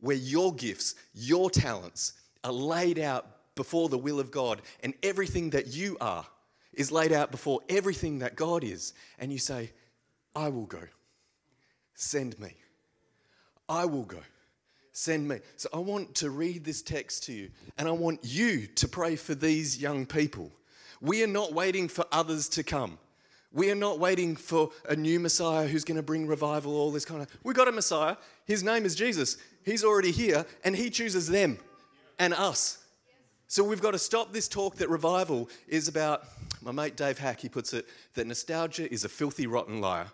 where 0.01 0.17
your 0.17 0.55
gifts, 0.55 0.95
your 1.13 1.51
talents 1.51 2.15
are 2.43 2.53
laid 2.53 2.99
out 2.99 3.27
before 3.55 3.89
the 3.89 3.99
will 3.99 4.19
of 4.19 4.31
God, 4.31 4.63
and 4.83 4.95
everything 5.03 5.51
that 5.51 5.69
you 5.69 5.97
are 6.01 6.27
is 6.73 6.91
laid 6.91 7.13
out 7.13 7.31
before 7.31 7.61
everything 7.69 8.19
that 8.19 8.35
God 8.35 8.65
is, 8.65 8.95
and 9.19 9.33
you 9.33 9.39
say, 9.39 9.71
I 10.35 10.49
will 10.49 10.67
go. 10.67 10.83
Send 11.95 12.39
me. 12.41 12.55
I 13.69 13.85
will 13.85 14.05
go. 14.05 14.21
Send 14.93 15.27
me. 15.27 15.41
So 15.57 15.69
I 15.75 15.79
want 15.79 16.15
to 16.17 16.31
read 16.31 16.65
this 16.65 16.81
text 16.81 17.25
to 17.25 17.33
you, 17.33 17.51
and 17.79 17.89
I 17.89 17.93
want 17.93 18.21
you 18.23 18.67
to 18.67 18.89
pray 18.89 19.17
for 19.17 19.35
these 19.35 19.81
young 19.81 20.07
people. 20.07 20.53
We 21.01 21.23
are 21.25 21.29
not 21.29 21.53
waiting 21.53 21.89
for 21.89 22.05
others 22.13 22.49
to 22.51 22.63
come. 22.63 22.99
We 23.53 23.71
are 23.71 23.77
not 23.77 23.99
waiting 23.99 24.37
for 24.37 24.71
a 24.89 24.97
new 24.97 25.21
Messiah 25.21 25.67
who's 25.67 25.85
going 25.85 25.97
to 25.97 26.03
bring 26.03 26.27
revival, 26.27 26.77
all 26.77 26.91
this 26.91 27.05
kind 27.05 27.23
of. 27.23 27.29
We 27.43 27.55
got 27.55 27.69
a 27.69 27.73
Messiah. 27.73 28.17
His 28.47 28.63
name 28.63 28.85
is 28.85 28.95
Jesus. 28.95 29.37
He's 29.65 29.85
already 29.85 30.11
here, 30.11 30.47
and 30.65 30.77
he 30.77 30.91
chooses 30.91 31.29
them 31.29 31.59
and 32.19 32.35
us. 32.35 32.79
So 33.47 33.63
we've 33.63 33.83
got 33.83 33.93
to 33.93 33.99
stop 33.99 34.33
this 34.33 34.49
talk 34.49 34.77
that 34.77 34.89
revival 34.89 35.49
is 35.69 35.89
about, 35.89 36.25
my 36.63 36.73
mate 36.73 36.97
Dave 36.97 37.19
Hack, 37.19 37.41
he 37.41 37.49
puts 37.49 37.73
it, 37.73 37.87
that 38.15 38.27
nostalgia 38.27 38.93
is 38.93 39.05
a 39.05 39.09
filthy, 39.09 39.47
rotten 39.47 39.81
liar. 39.81 40.07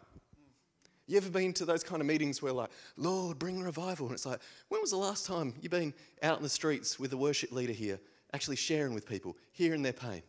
You 1.10 1.16
ever 1.16 1.28
been 1.28 1.52
to 1.54 1.64
those 1.64 1.82
kind 1.82 2.00
of 2.00 2.06
meetings 2.06 2.40
where, 2.40 2.52
like, 2.52 2.70
Lord, 2.96 3.36
bring 3.36 3.60
revival? 3.60 4.06
And 4.06 4.14
it's 4.14 4.24
like, 4.24 4.38
when 4.68 4.80
was 4.80 4.92
the 4.92 4.96
last 4.96 5.26
time 5.26 5.54
you've 5.60 5.72
been 5.72 5.92
out 6.22 6.36
in 6.36 6.44
the 6.44 6.48
streets 6.48 7.00
with 7.00 7.10
the 7.10 7.16
worship 7.16 7.50
leader 7.50 7.72
here, 7.72 7.98
actually 8.32 8.54
sharing 8.54 8.94
with 8.94 9.08
people, 9.08 9.36
hearing 9.50 9.82
their 9.82 9.92
pain? 9.92 10.22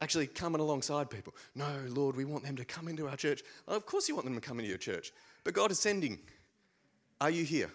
Actually 0.00 0.28
coming 0.28 0.60
alongside 0.60 1.10
people. 1.10 1.34
No, 1.56 1.66
Lord, 1.88 2.14
we 2.14 2.24
want 2.24 2.44
them 2.44 2.54
to 2.54 2.64
come 2.64 2.86
into 2.86 3.08
our 3.08 3.16
church. 3.16 3.42
Well, 3.66 3.76
of 3.76 3.84
course, 3.84 4.08
you 4.08 4.14
want 4.14 4.26
them 4.26 4.36
to 4.36 4.40
come 4.40 4.60
into 4.60 4.68
your 4.68 4.78
church, 4.78 5.10
but 5.42 5.54
God 5.54 5.72
is 5.72 5.80
sending. 5.80 6.20
Are 7.20 7.30
you 7.30 7.42
here? 7.42 7.72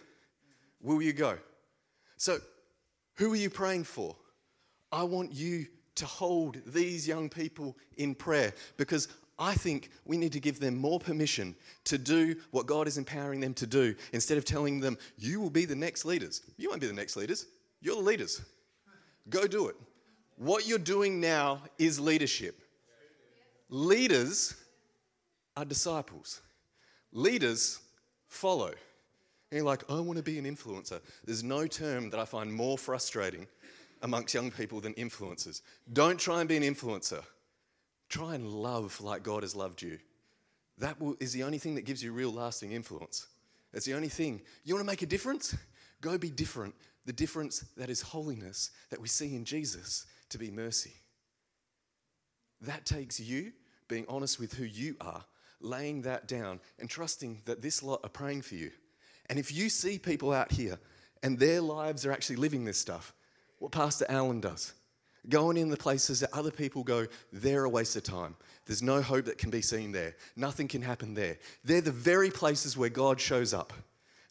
Will 0.81 1.01
you 1.01 1.11
go? 1.11 1.37
So, 2.15 2.37
who 3.15 3.33
are 3.33 3.35
you 3.35 3.49
praying 3.49 3.83
for? 3.83 4.15
I 4.89 5.03
want 5.03 5.33
you 5.33 5.65
to 5.95 6.05
hold 6.05 6.61
these 6.65 7.05
young 7.05 7.27
people 7.27 7.75
in 7.97 8.15
prayer 8.15 8.53
because 8.77 9.09
I 9.37 9.53
think 9.53 9.89
we 10.05 10.17
need 10.17 10.31
to 10.33 10.39
give 10.39 10.59
them 10.59 10.77
more 10.77 10.99
permission 10.99 11.55
to 11.85 11.97
do 11.97 12.35
what 12.51 12.67
God 12.67 12.87
is 12.87 12.97
empowering 12.97 13.41
them 13.41 13.53
to 13.55 13.67
do 13.67 13.95
instead 14.13 14.37
of 14.37 14.45
telling 14.45 14.79
them, 14.79 14.97
you 15.17 15.41
will 15.41 15.49
be 15.49 15.65
the 15.65 15.75
next 15.75 16.05
leaders. 16.05 16.41
You 16.57 16.69
won't 16.69 16.81
be 16.81 16.87
the 16.87 16.93
next 16.93 17.17
leaders, 17.17 17.45
you're 17.81 17.95
the 17.95 18.01
leaders. 18.01 18.41
Go 19.29 19.47
do 19.47 19.67
it. 19.67 19.75
What 20.37 20.67
you're 20.67 20.77
doing 20.77 21.19
now 21.19 21.61
is 21.77 21.99
leadership. 21.99 22.61
Leaders 23.69 24.55
are 25.57 25.65
disciples, 25.65 26.41
leaders 27.11 27.79
follow. 28.27 28.73
And 29.51 29.57
you're 29.59 29.65
like, 29.65 29.83
I 29.89 29.99
want 29.99 30.17
to 30.17 30.23
be 30.23 30.39
an 30.39 30.45
influencer. 30.45 30.99
There's 31.23 31.43
no 31.43 31.67
term 31.67 32.09
that 32.09 32.19
I 32.19 32.25
find 32.25 32.51
more 32.51 32.77
frustrating 32.77 33.47
amongst 34.01 34.33
young 34.33 34.49
people 34.51 34.81
than 34.81 34.93
influencers. 34.95 35.61
Don't 35.93 36.19
try 36.19 36.39
and 36.39 36.49
be 36.49 36.57
an 36.57 36.63
influencer. 36.63 37.23
Try 38.09 38.35
and 38.35 38.47
love 38.47 39.01
like 39.01 39.23
God 39.23 39.43
has 39.43 39.55
loved 39.55 39.81
you. 39.81 39.99
That 40.77 40.99
will, 40.99 41.15
is 41.19 41.33
the 41.33 41.43
only 41.43 41.57
thing 41.57 41.75
that 41.75 41.85
gives 41.85 42.03
you 42.03 42.11
real 42.11 42.31
lasting 42.31 42.71
influence. 42.71 43.27
It's 43.73 43.85
the 43.85 43.93
only 43.93 44.09
thing. 44.09 44.41
You 44.63 44.73
want 44.73 44.85
to 44.85 44.91
make 44.91 45.01
a 45.01 45.07
difference? 45.07 45.55
Go 46.01 46.17
be 46.17 46.29
different. 46.29 46.75
The 47.05 47.13
difference 47.13 47.65
that 47.77 47.89
is 47.89 48.01
holiness 48.01 48.71
that 48.89 49.01
we 49.01 49.07
see 49.07 49.35
in 49.35 49.45
Jesus 49.45 50.05
to 50.29 50.37
be 50.37 50.51
mercy. 50.51 50.93
That 52.61 52.85
takes 52.85 53.19
you 53.19 53.51
being 53.87 54.05
honest 54.09 54.39
with 54.39 54.53
who 54.53 54.65
you 54.65 54.95
are, 55.01 55.23
laying 55.61 56.01
that 56.03 56.27
down, 56.27 56.59
and 56.79 56.89
trusting 56.89 57.41
that 57.45 57.61
this 57.61 57.83
lot 57.83 57.99
are 58.03 58.09
praying 58.09 58.41
for 58.41 58.55
you. 58.55 58.71
And 59.29 59.37
if 59.39 59.53
you 59.53 59.69
see 59.69 59.97
people 59.99 60.31
out 60.31 60.51
here 60.51 60.79
and 61.21 61.37
their 61.37 61.61
lives 61.61 62.05
are 62.05 62.11
actually 62.11 62.37
living 62.37 62.65
this 62.65 62.77
stuff, 62.77 63.13
what 63.59 63.71
Pastor 63.71 64.05
Allen 64.09 64.41
does, 64.41 64.73
going 65.29 65.57
in 65.57 65.69
the 65.69 65.77
places 65.77 66.19
that 66.19 66.33
other 66.33 66.51
people 66.51 66.83
go, 66.83 67.07
they're 67.31 67.65
a 67.65 67.69
waste 67.69 67.95
of 67.95 68.03
time. 68.03 68.35
There's 68.65 68.81
no 68.81 69.01
hope 69.01 69.25
that 69.25 69.37
can 69.37 69.49
be 69.49 69.61
seen 69.61 69.91
there. 69.91 70.15
Nothing 70.35 70.67
can 70.67 70.81
happen 70.81 71.13
there. 71.13 71.37
They're 71.63 71.81
the 71.81 71.91
very 71.91 72.31
places 72.31 72.77
where 72.77 72.89
God 72.89 73.19
shows 73.19 73.53
up. 73.53 73.73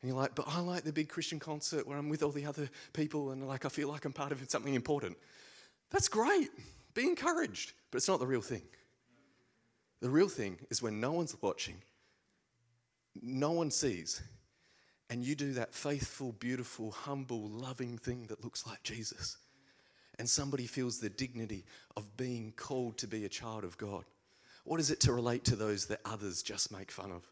And 0.03 0.11
you're 0.11 0.21
like, 0.21 0.35
but 0.35 0.47
I 0.49 0.61
like 0.61 0.85
the 0.85 0.93
big 0.93 1.09
Christian 1.09 1.39
concert 1.39 1.87
where 1.87 1.97
I'm 1.97 2.09
with 2.09 2.23
all 2.23 2.31
the 2.31 2.47
other 2.47 2.69
people 2.93 3.31
and 3.31 3.47
like 3.47 3.65
I 3.65 3.69
feel 3.69 3.89
like 3.89 4.05
I'm 4.05 4.13
part 4.13 4.33
of 4.33 4.51
something 4.51 4.75
important. 4.75 5.17
That's 5.91 6.09
great. 6.09 6.51
Be 6.95 7.05
encouraged. 7.05 7.73
But 7.91 7.99
it's 7.99 8.09
not 8.09 8.19
the 8.19 8.27
real 8.27 8.43
thing. 8.43 8.63
The 10.01 10.11
real 10.11 10.29
thing 10.29 10.59
is 10.69 10.83
when 10.83 11.01
no 11.01 11.13
one's 11.13 11.35
watching, 11.41 11.77
no 13.23 13.53
one 13.53 13.71
sees, 13.71 14.21
and 15.09 15.25
you 15.25 15.35
do 15.35 15.55
that 15.55 15.73
faithful, 15.73 16.33
beautiful, 16.33 16.91
humble, 16.91 17.49
loving 17.49 17.97
thing 17.97 18.27
that 18.27 18.43
looks 18.43 18.67
like 18.67 18.83
Jesus, 18.83 19.39
and 20.19 20.29
somebody 20.29 20.67
feels 20.67 20.99
the 20.99 21.11
dignity 21.11 21.65
of 21.97 22.17
being 22.17 22.53
called 22.57 22.99
to 22.99 23.07
be 23.07 23.25
a 23.25 23.29
child 23.29 23.65
of 23.65 23.79
God. 23.79 24.05
What 24.65 24.81
is 24.81 24.91
it 24.91 25.01
to 25.01 25.13
relate 25.13 25.45
to 25.45 25.57
those 25.57 25.87
that 25.87 26.01
others 26.05 26.43
just 26.43 26.73
make 26.73 26.91
fun 26.91 27.13
of? 27.13 27.27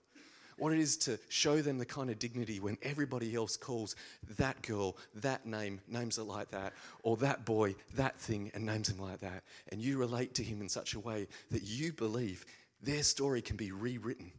What 0.58 0.72
it 0.72 0.78
is 0.78 0.96
to 0.98 1.18
show 1.28 1.62
them 1.62 1.78
the 1.78 1.86
kind 1.86 2.10
of 2.10 2.18
dignity 2.18 2.60
when 2.60 2.76
everybody 2.82 3.34
else 3.34 3.56
calls 3.56 3.96
that 4.36 4.60
girl, 4.62 4.96
that 5.14 5.46
name, 5.46 5.80
names 5.88 6.18
it 6.18 6.24
like 6.24 6.50
that, 6.50 6.74
or 7.02 7.16
that 7.18 7.44
boy, 7.44 7.74
that 7.94 8.20
thing, 8.20 8.50
and 8.54 8.66
names 8.66 8.90
him 8.90 8.98
like 8.98 9.20
that. 9.20 9.42
And 9.70 9.80
you 9.80 9.98
relate 9.98 10.34
to 10.34 10.42
him 10.42 10.60
in 10.60 10.68
such 10.68 10.94
a 10.94 11.00
way 11.00 11.26
that 11.50 11.62
you 11.62 11.92
believe 11.92 12.44
their 12.82 13.02
story 13.02 13.40
can 13.40 13.56
be 13.56 13.72
rewritten, 13.72 14.30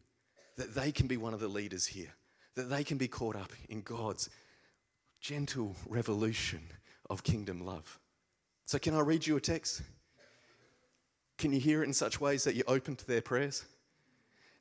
that 0.56 0.76
they 0.76 0.92
can 0.92 1.08
be 1.08 1.18
one 1.18 1.34
of 1.34 1.40
the 1.40 1.48
leaders 1.48 1.88
here 1.88 2.14
that 2.56 2.70
they 2.70 2.84
can 2.84 2.98
be 2.98 3.08
caught 3.08 3.36
up 3.36 3.52
in 3.70 3.82
God's 3.82 4.30
gentle 5.20 5.76
revolution 5.88 6.62
of 7.10 7.24
kingdom 7.24 7.66
love. 7.66 8.00
So, 8.66 8.80
can 8.80 8.96
I 8.96 9.02
read 9.02 9.26
you 9.26 9.38
a 9.38 9.42
text? 9.42 9.82
Can 11.38 11.52
you 11.52 11.60
hear 11.60 11.82
it 11.82 11.88
in 11.88 11.94
such 11.94 12.22
ways 12.22 12.44
that 12.44 12.56
you're 12.56 12.70
open 12.70 12.96
to 12.96 13.08
their 13.08 13.22
prayers? 13.22 13.66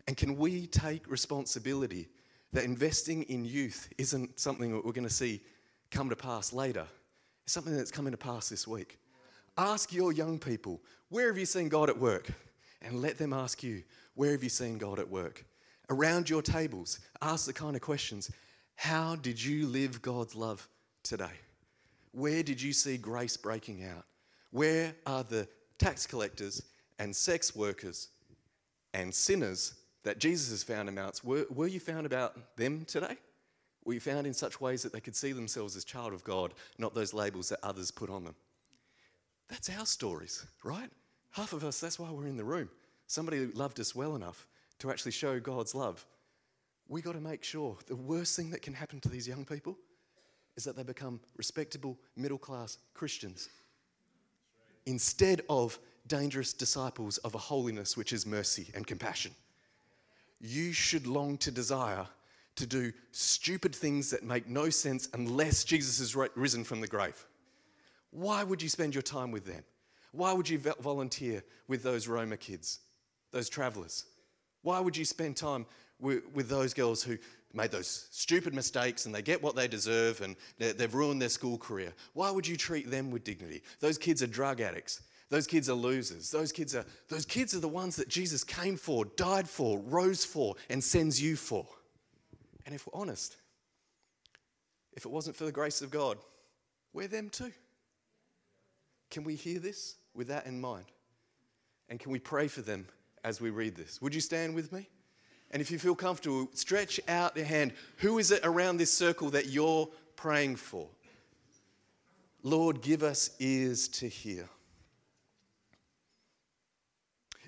And 0.09 0.17
can 0.17 0.37
we 0.37 0.67
take 0.67 1.09
responsibility 1.11 2.09
that 2.53 2.65
investing 2.65 3.23
in 3.25 3.45
youth 3.45 3.89
isn't 3.99 4.39
something 4.41 4.73
that 4.73 4.85
we're 4.85 4.93
going 4.93 5.07
to 5.07 5.13
see 5.13 5.41
come 5.91 6.09
to 6.09 6.17
pass 6.17 6.53
later? 6.53 6.87
It's 7.45 7.53
something 7.53 7.77
that's 7.77 7.91
coming 7.91 8.13
to 8.13 8.19
pass 8.19 8.49
this 8.49 8.67
week. 8.67 8.99
Ask 9.57 9.93
your 9.93 10.13
young 10.13 10.39
people, 10.39 10.81
where 11.09 11.29
have 11.29 11.39
you 11.39 11.47
seen 11.47 11.69
God 11.69 11.89
at 11.89 11.99
work? 11.99 12.33
And 12.81 13.01
let 13.01 13.19
them 13.19 13.33
ask 13.33 13.63
you, 13.63 13.85
where 14.15 14.33
have 14.33 14.43
you 14.43 14.49
seen 14.49 14.79
God 14.79 14.99
at 14.99 15.09
work? 15.09 15.45
around 15.93 16.29
your 16.29 16.43
tables, 16.43 16.99
ask 17.21 17.47
the 17.47 17.53
kind 17.53 17.77
of 17.77 17.83
questions 17.83 18.31
How 18.75 19.17
did 19.17 19.43
you 19.43 19.67
live 19.67 20.03
God's 20.03 20.35
love 20.35 20.69
today? 21.03 21.39
Where 22.13 22.43
did 22.43 22.61
you 22.61 22.73
see 22.73 22.97
grace 22.97 23.37
breaking 23.37 23.85
out? 23.85 24.05
Where 24.51 24.95
are 25.07 25.25
the 25.25 25.49
tax 25.79 26.07
collectors 26.07 26.63
and 26.99 27.15
sex 27.15 27.57
workers 27.57 28.09
and 28.95 29.15
sinners 29.15 29.75
that 30.05 30.19
Jesus 30.19 30.51
has 30.51 30.63
found 30.63 30.89
amongst? 30.89 31.25
Were, 31.25 31.47
were 31.51 31.67
you 31.67 31.81
found 31.81 32.07
about 32.07 32.57
them 32.57 32.85
today? 32.85 33.17
Were 33.85 33.95
you 33.95 34.01
found 34.01 34.27
in 34.27 34.35
such 34.35 34.61
ways 34.61 34.83
that 34.83 34.93
they 34.93 35.01
could 35.01 35.17
see 35.17 35.33
themselves 35.33 35.75
as 35.75 35.85
child 35.85 36.13
of 36.13 36.23
God, 36.23 36.55
not 36.79 36.95
those 36.95 37.15
labels 37.15 37.49
that 37.49 37.59
others 37.63 37.91
put 37.91 38.11
on 38.11 38.25
them? 38.25 38.35
That's 39.49 39.71
our 39.71 39.87
stories, 39.87 40.47
right? 40.63 40.91
Half 41.31 41.53
of 41.53 41.65
us, 41.65 41.81
that's 41.81 41.99
why 41.99 42.11
we're 42.11 42.27
in 42.27 42.37
the 42.37 42.45
room. 42.45 42.69
Somebody 43.07 43.47
loved 43.47 43.81
us 43.81 43.95
well 43.95 44.15
enough 44.15 44.47
to 44.79 44.91
actually 44.91 45.13
show 45.13 45.39
God's 45.41 45.75
love, 45.75 46.05
we 46.89 47.01
got 47.01 47.13
to 47.13 47.21
make 47.21 47.45
sure 47.45 47.79
the 47.87 47.97
worst 47.97 48.37
thing 48.37 48.51
that 48.51 48.63
can 48.63 48.75
happen 48.75 49.01
to 49.01 49.09
these 49.09 49.27
young 49.29 49.45
people 49.45 49.79
is 50.57 50.65
that 50.65 50.77
they 50.77 50.83
become 50.83 51.21
respectable 51.37 51.99
middle 52.17 52.39
class 52.39 52.79
Christians 52.95 53.49
instead 54.87 55.43
of 55.49 55.79
dangerous 56.07 56.53
disciples 56.53 57.19
of 57.19 57.35
a 57.35 57.39
holiness 57.39 57.97
which 57.97 58.13
is 58.13 58.27
mercy 58.27 58.69
and 58.75 58.87
compassion. 58.87 59.33
You 60.41 60.73
should 60.73 61.07
long 61.07 61.39
to 61.39 61.51
desire 61.51 62.07
to 62.57 62.67
do 62.67 62.93
stupid 63.13 63.75
things 63.75 64.11
that 64.11 64.25
make 64.25 64.49
no 64.49 64.69
sense 64.69 65.09
unless 65.15 65.65
Jesus 65.65 66.01
is 66.01 66.17
risen 66.35 66.65
from 66.65 66.81
the 66.81 66.87
grave. 66.87 67.25
Why 68.11 68.45
would 68.45 68.61
you 68.61 68.69
spend 68.69 68.95
your 68.95 69.03
time 69.03 69.31
with 69.31 69.47
them? 69.47 69.63
Why 70.11 70.33
would 70.35 70.49
you 70.49 70.59
volunteer 70.59 71.43
with 71.69 71.83
those 71.83 72.07
Roma 72.07 72.37
kids, 72.37 72.81
those 73.31 73.49
travelers? 73.49 74.05
Why 74.61 74.79
would 74.81 74.97
you 74.97 75.07
spend 75.07 75.37
time 75.37 75.65
with, 75.99 76.25
with 76.35 76.49
those 76.49 76.75
girls 76.75 77.03
who 77.03 77.17
made 77.55 77.71
those 77.71 78.09
stupid 78.11 78.55
mistakes 78.55 79.07
and 79.07 79.15
they 79.15 79.23
get 79.23 79.43
what 79.43 79.57
they 79.57 79.69
deserve 79.69 80.21
and 80.21 80.37
they've 80.59 80.95
ruined 80.95 81.21
their 81.21 81.29
school 81.29 81.59
career? 81.59 81.93
Why 82.15 82.31
would 82.31 82.47
you 82.47 82.57
treat 82.57 82.91
them 82.91 83.11
with 83.11 83.25
dignity? 83.25 83.63
Those 83.81 83.99
kids 83.99 84.23
are 84.23 84.27
drug 84.27 84.61
addicts. 84.61 85.03
Those 85.29 85.47
kids 85.47 85.71
are 85.71 85.75
losers. 85.75 86.31
Those 86.31 86.53
kids 86.53 86.75
are, 86.75 86.85
those 87.09 87.25
kids 87.25 87.55
are 87.55 87.61
the 87.61 87.69
ones 87.69 87.97
that 87.97 88.09
Jesus 88.09 88.45
came 88.45 88.77
for, 88.77 89.05
died 89.05 89.49
for, 89.49 89.79
rose 89.79 90.25
for, 90.25 90.57
and 90.69 90.83
sends 90.83 91.23
you 91.23 91.37
for. 91.37 91.67
And 92.67 92.75
if 92.75 92.87
we're 92.87 93.01
honest, 93.01 93.37
if 94.93 95.07
it 95.07 95.11
wasn't 95.11 95.37
for 95.37 95.45
the 95.45 95.53
grace 95.53 95.81
of 95.81 95.91
God, 95.91 96.19
we're 96.93 97.09
them 97.09 97.31
too. 97.31 97.53
Can 99.11 99.25
we 99.25 99.35
hear 99.35 99.59
this 99.59 99.97
with 100.15 100.29
that 100.29 100.47
in 100.47 100.61
mind? 100.61 100.87
And 101.89 101.99
can 101.99 102.13
we 102.13 102.19
pray 102.19 102.49
for 102.49 102.61
them 102.61 102.87
as 103.25 103.41
we 103.41 103.51
read 103.51 103.77
this. 103.77 104.01
Would 104.03 104.15
you 104.15 104.21
stand 104.21 104.55
with 104.55 104.73
me? 104.73 104.89
And 105.53 105.61
if 105.61 105.71
you 105.71 105.79
feel 105.79 105.95
comfortable, 105.95 106.49
stretch 106.55 106.99
out 107.09 107.37
your 107.37 107.45
hand. 107.45 107.73
Who 107.99 108.19
is 108.19 108.31
it 108.31 108.41
around 108.43 108.79
this 108.79 108.93
circle 108.93 109.31
that 109.31 109.49
you're 109.49 109.89
praying 110.17 110.57
for? 110.57 110.89
Lord, 112.43 112.81
give 112.81 113.03
us 113.03 113.31
ears 113.39 113.87
to 113.89 114.09
hear. 114.09 114.49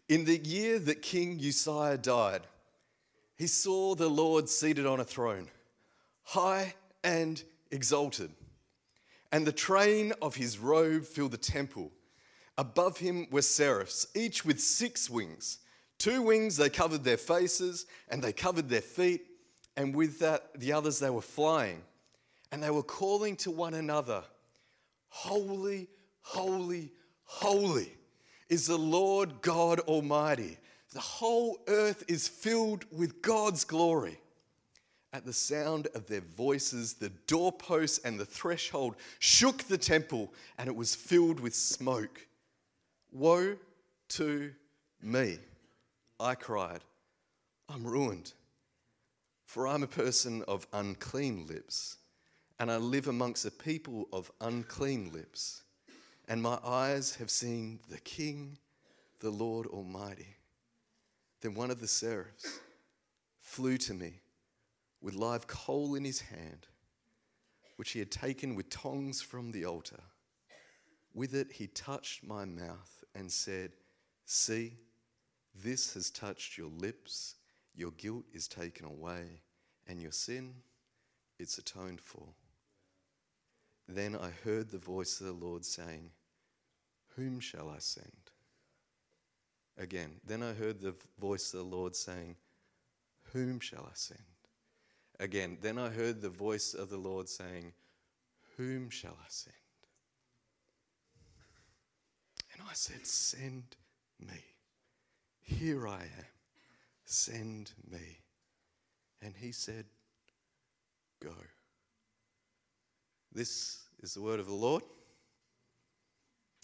In 0.08 0.26
the 0.26 0.36
year 0.36 0.78
that 0.80 1.00
King 1.00 1.40
Uzziah 1.42 1.96
died, 1.96 2.42
he 3.36 3.46
saw 3.46 3.94
the 3.94 4.08
Lord 4.08 4.48
seated 4.48 4.86
on 4.86 5.00
a 5.00 5.04
throne, 5.04 5.48
high 6.24 6.74
and 7.02 7.42
exalted, 7.70 8.30
and 9.32 9.46
the 9.46 9.52
train 9.52 10.12
of 10.20 10.36
his 10.36 10.58
robe 10.58 11.04
filled 11.04 11.32
the 11.32 11.38
temple. 11.38 11.90
Above 12.56 12.98
him 12.98 13.26
were 13.30 13.42
seraphs, 13.42 14.06
each 14.14 14.44
with 14.44 14.60
six 14.60 15.10
wings. 15.10 15.58
Two 16.04 16.20
wings, 16.20 16.58
they 16.58 16.68
covered 16.68 17.02
their 17.02 17.16
faces 17.16 17.86
and 18.10 18.22
they 18.22 18.34
covered 18.34 18.68
their 18.68 18.82
feet, 18.82 19.24
and 19.74 19.96
with 19.96 20.18
that, 20.18 20.50
the 20.60 20.70
others, 20.70 20.98
they 20.98 21.08
were 21.08 21.22
flying. 21.22 21.80
And 22.52 22.62
they 22.62 22.68
were 22.68 22.82
calling 22.82 23.36
to 23.36 23.50
one 23.50 23.72
another, 23.72 24.22
Holy, 25.08 25.88
holy, 26.20 26.92
holy 27.24 27.90
is 28.50 28.66
the 28.66 28.76
Lord 28.76 29.40
God 29.40 29.80
Almighty. 29.80 30.58
The 30.92 31.00
whole 31.00 31.58
earth 31.68 32.04
is 32.06 32.28
filled 32.28 32.84
with 32.92 33.22
God's 33.22 33.64
glory. 33.64 34.20
At 35.14 35.24
the 35.24 35.32
sound 35.32 35.88
of 35.94 36.06
their 36.06 36.20
voices, 36.20 36.92
the 36.92 37.12
doorposts 37.26 37.96
and 38.04 38.20
the 38.20 38.26
threshold 38.26 38.96
shook 39.20 39.62
the 39.62 39.78
temple, 39.78 40.34
and 40.58 40.68
it 40.68 40.76
was 40.76 40.94
filled 40.94 41.40
with 41.40 41.54
smoke. 41.54 42.26
Woe 43.10 43.56
to 44.08 44.52
me, 45.00 45.38
I 46.20 46.34
cried. 46.34 46.80
I'm 47.68 47.86
ruined, 47.86 48.32
for 49.46 49.66
I'm 49.66 49.82
a 49.82 49.88
person 49.88 50.42
of 50.46 50.66
unclean 50.72 51.46
lips, 51.46 51.96
and 52.58 52.70
I 52.70 52.76
live 52.76 53.08
amongst 53.08 53.44
a 53.44 53.50
people 53.50 54.08
of 54.12 54.30
unclean 54.40 55.12
lips, 55.12 55.62
and 56.28 56.42
my 56.42 56.58
eyes 56.64 57.16
have 57.16 57.30
seen 57.30 57.80
the 57.88 57.98
King, 58.00 58.58
the 59.20 59.30
Lord 59.30 59.66
Almighty. 59.66 60.36
Then 61.40 61.54
one 61.54 61.70
of 61.70 61.80
the 61.80 61.88
seraphs 61.88 62.60
flew 63.40 63.76
to 63.78 63.94
me 63.94 64.20
with 65.00 65.14
live 65.14 65.46
coal 65.46 65.94
in 65.94 66.04
his 66.04 66.20
hand, 66.20 66.66
which 67.76 67.90
he 67.90 67.98
had 67.98 68.10
taken 68.10 68.54
with 68.54 68.70
tongs 68.70 69.20
from 69.20 69.52
the 69.52 69.64
altar. 69.64 70.00
With 71.12 71.34
it, 71.34 71.52
he 71.52 71.66
touched 71.66 72.24
my 72.24 72.44
mouth 72.44 73.04
and 73.14 73.30
said, 73.30 73.72
See, 74.24 74.78
this 75.62 75.94
has 75.94 76.10
touched 76.10 76.58
your 76.58 76.70
lips. 76.70 77.36
Your 77.76 77.90
guilt 77.92 78.24
is 78.32 78.48
taken 78.48 78.86
away, 78.86 79.40
and 79.86 80.00
your 80.00 80.12
sin, 80.12 80.54
it's 81.38 81.58
atoned 81.58 82.00
for. 82.00 82.28
Then 83.88 84.16
I 84.16 84.30
heard 84.44 84.70
the 84.70 84.78
voice 84.78 85.20
of 85.20 85.26
the 85.26 85.32
Lord 85.32 85.64
saying, 85.64 86.10
Whom 87.16 87.40
shall 87.40 87.68
I 87.68 87.78
send? 87.78 88.30
Again, 89.76 90.12
then 90.24 90.42
I 90.42 90.52
heard 90.52 90.80
the 90.80 90.94
voice 91.20 91.52
of 91.52 91.68
the 91.68 91.76
Lord 91.76 91.96
saying, 91.96 92.36
Whom 93.32 93.60
shall 93.60 93.86
I 93.90 93.94
send? 93.94 94.20
Again, 95.20 95.58
then 95.60 95.78
I 95.78 95.88
heard 95.88 96.20
the 96.20 96.30
voice 96.30 96.74
of 96.74 96.90
the 96.90 96.96
Lord 96.96 97.28
saying, 97.28 97.72
Whom 98.56 98.88
shall 98.90 99.16
I 99.20 99.26
send? 99.28 99.54
And 102.52 102.62
I 102.68 102.74
said, 102.74 103.06
Send 103.06 103.64
me. 104.20 104.53
Here 105.44 105.86
I 105.86 106.00
am. 106.02 106.26
Send 107.04 107.72
me. 107.90 108.18
And 109.22 109.34
he 109.36 109.52
said, 109.52 109.84
Go. 111.22 111.34
This 113.32 113.82
is 114.02 114.14
the 114.14 114.22
word 114.22 114.40
of 114.40 114.46
the 114.46 114.54
Lord. 114.54 114.82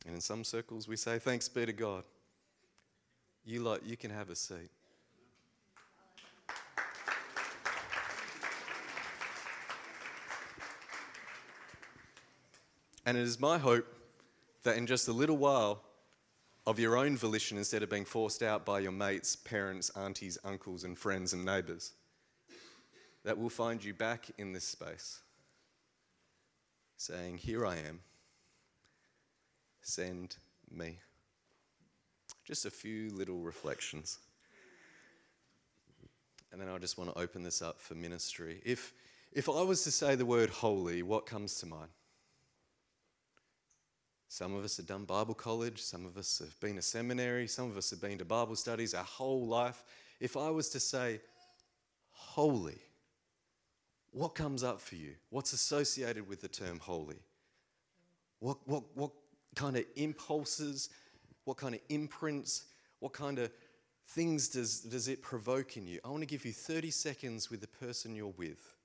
And 0.06 0.14
in 0.14 0.20
some 0.20 0.44
circles, 0.44 0.88
we 0.88 0.96
say, 0.96 1.18
Thanks 1.18 1.48
be 1.48 1.66
to 1.66 1.72
God. 1.72 2.04
You, 3.44 3.60
lot, 3.60 3.84
you 3.84 3.96
can 3.96 4.10
have 4.10 4.30
a 4.30 4.36
seat. 4.36 4.70
And 13.04 13.16
it 13.16 13.22
is 13.22 13.40
my 13.40 13.58
hope 13.58 13.86
that 14.62 14.76
in 14.76 14.86
just 14.86 15.08
a 15.08 15.12
little 15.12 15.36
while, 15.36 15.82
of 16.66 16.78
your 16.78 16.96
own 16.96 17.16
volition 17.16 17.58
instead 17.58 17.82
of 17.82 17.90
being 17.90 18.04
forced 18.04 18.42
out 18.42 18.64
by 18.64 18.80
your 18.80 18.92
mates, 18.92 19.36
parents, 19.36 19.90
aunties, 19.96 20.38
uncles, 20.44 20.84
and 20.84 20.98
friends 20.98 21.32
and 21.32 21.44
neighbours, 21.44 21.92
that 23.24 23.38
will 23.38 23.50
find 23.50 23.82
you 23.82 23.94
back 23.94 24.30
in 24.38 24.52
this 24.52 24.64
space, 24.64 25.20
saying, 26.96 27.38
Here 27.38 27.66
I 27.66 27.76
am, 27.76 28.00
send 29.82 30.36
me. 30.70 30.98
Just 32.44 32.66
a 32.66 32.70
few 32.70 33.10
little 33.10 33.40
reflections. 33.40 34.18
And 36.52 36.60
then 36.60 36.68
I 36.68 36.78
just 36.78 36.98
want 36.98 37.14
to 37.14 37.18
open 37.20 37.42
this 37.42 37.62
up 37.62 37.80
for 37.80 37.94
ministry. 37.94 38.60
If, 38.64 38.92
if 39.32 39.48
I 39.48 39.62
was 39.62 39.84
to 39.84 39.90
say 39.90 40.16
the 40.16 40.26
word 40.26 40.50
holy, 40.50 41.02
what 41.02 41.26
comes 41.26 41.58
to 41.60 41.66
mind? 41.66 41.90
Some 44.32 44.54
of 44.54 44.62
us 44.62 44.76
have 44.76 44.86
done 44.86 45.06
Bible 45.06 45.34
college, 45.34 45.82
some 45.82 46.06
of 46.06 46.16
us 46.16 46.38
have 46.38 46.58
been 46.60 46.76
to 46.76 46.82
seminary, 46.82 47.48
some 47.48 47.68
of 47.68 47.76
us 47.76 47.90
have 47.90 48.00
been 48.00 48.16
to 48.18 48.24
Bible 48.24 48.54
studies 48.54 48.94
our 48.94 49.02
whole 49.02 49.44
life. 49.44 49.82
If 50.20 50.36
I 50.36 50.50
was 50.50 50.68
to 50.68 50.78
say 50.78 51.20
holy, 52.12 52.78
what 54.12 54.36
comes 54.36 54.62
up 54.62 54.80
for 54.80 54.94
you? 54.94 55.14
What's 55.30 55.52
associated 55.52 56.28
with 56.28 56.40
the 56.40 56.46
term 56.46 56.78
holy? 56.78 57.18
What, 58.38 58.58
what, 58.68 58.84
what 58.94 59.10
kind 59.56 59.76
of 59.76 59.84
impulses, 59.96 60.90
what 61.42 61.56
kind 61.56 61.74
of 61.74 61.80
imprints, 61.88 62.66
what 63.00 63.12
kind 63.12 63.40
of 63.40 63.50
things 64.06 64.48
does, 64.48 64.78
does 64.82 65.08
it 65.08 65.22
provoke 65.22 65.76
in 65.76 65.88
you? 65.88 65.98
I 66.04 66.08
want 66.08 66.22
to 66.22 66.26
give 66.26 66.44
you 66.44 66.52
30 66.52 66.92
seconds 66.92 67.50
with 67.50 67.62
the 67.62 67.66
person 67.66 68.14
you're 68.14 68.28
with 68.28 68.76